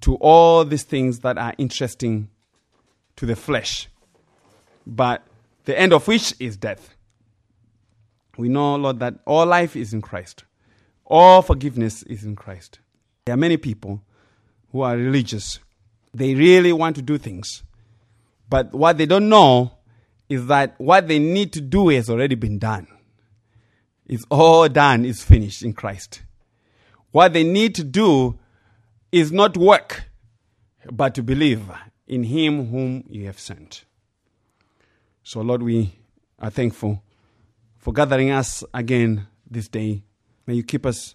to 0.00 0.14
all 0.16 0.64
these 0.64 0.84
things 0.84 1.18
that 1.20 1.36
are 1.36 1.52
interesting 1.58 2.30
to 3.16 3.26
the 3.26 3.36
flesh, 3.36 3.88
but 4.86 5.26
the 5.66 5.78
end 5.78 5.92
of 5.92 6.08
which 6.08 6.34
is 6.40 6.56
death. 6.56 6.94
We 8.38 8.48
know, 8.48 8.76
Lord, 8.76 8.98
that 9.00 9.16
all 9.26 9.44
life 9.44 9.76
is 9.76 9.92
in 9.92 10.00
Christ, 10.00 10.44
all 11.04 11.42
forgiveness 11.42 12.02
is 12.04 12.24
in 12.24 12.36
Christ. 12.36 12.78
There 13.26 13.34
are 13.34 13.38
many 13.38 13.58
people 13.58 14.00
who 14.72 14.80
are 14.80 14.96
religious, 14.96 15.60
they 16.14 16.34
really 16.34 16.72
want 16.72 16.96
to 16.96 17.02
do 17.02 17.18
things, 17.18 17.62
but 18.48 18.72
what 18.72 18.96
they 18.96 19.04
don't 19.04 19.28
know 19.28 19.72
is 20.30 20.46
that 20.46 20.74
what 20.78 21.08
they 21.08 21.18
need 21.18 21.52
to 21.52 21.60
do 21.60 21.88
has 21.88 22.08
already 22.08 22.36
been 22.36 22.58
done. 22.58 22.86
It's 24.06 24.24
all 24.30 24.68
done, 24.68 25.04
it's 25.04 25.22
finished 25.22 25.62
in 25.62 25.72
Christ. 25.72 26.22
What 27.10 27.32
they 27.32 27.44
need 27.44 27.74
to 27.76 27.84
do 27.84 28.38
is 29.10 29.32
not 29.32 29.56
work, 29.56 30.04
but 30.90 31.14
to 31.14 31.22
believe 31.22 31.62
in 32.06 32.24
Him 32.24 32.70
whom 32.70 33.04
you 33.08 33.26
have 33.26 33.38
sent. 33.38 33.84
So, 35.22 35.40
Lord, 35.40 35.62
we 35.62 35.94
are 36.38 36.50
thankful 36.50 37.02
for 37.78 37.92
gathering 37.92 38.30
us 38.30 38.64
again 38.74 39.26
this 39.50 39.68
day. 39.68 40.02
May 40.46 40.54
you 40.54 40.62
keep 40.62 40.84
us, 40.84 41.14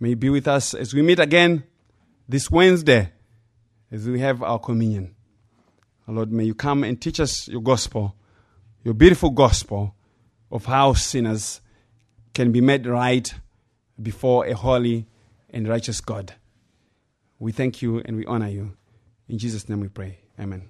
may 0.00 0.10
you 0.10 0.16
be 0.16 0.30
with 0.30 0.48
us 0.48 0.74
as 0.74 0.94
we 0.94 1.02
meet 1.02 1.20
again 1.20 1.64
this 2.28 2.50
Wednesday 2.50 3.12
as 3.90 4.08
we 4.08 4.20
have 4.20 4.42
our 4.42 4.58
communion. 4.58 5.14
Lord, 6.06 6.32
may 6.32 6.44
you 6.44 6.54
come 6.54 6.84
and 6.84 7.00
teach 7.00 7.20
us 7.20 7.48
your 7.48 7.60
gospel, 7.60 8.16
your 8.82 8.94
beautiful 8.94 9.30
gospel 9.30 9.94
of 10.50 10.64
how 10.64 10.94
sinners 10.94 11.60
can 12.38 12.52
be 12.52 12.60
made 12.60 12.86
right 12.86 13.34
before 14.00 14.46
a 14.46 14.54
holy 14.54 15.08
and 15.50 15.66
righteous 15.66 16.00
God. 16.00 16.34
We 17.40 17.50
thank 17.50 17.82
you 17.82 18.00
and 18.04 18.16
we 18.16 18.24
honor 18.26 18.46
you. 18.46 18.76
In 19.28 19.38
Jesus' 19.38 19.68
name 19.68 19.80
we 19.80 19.88
pray. 19.88 20.20
Amen. 20.38 20.62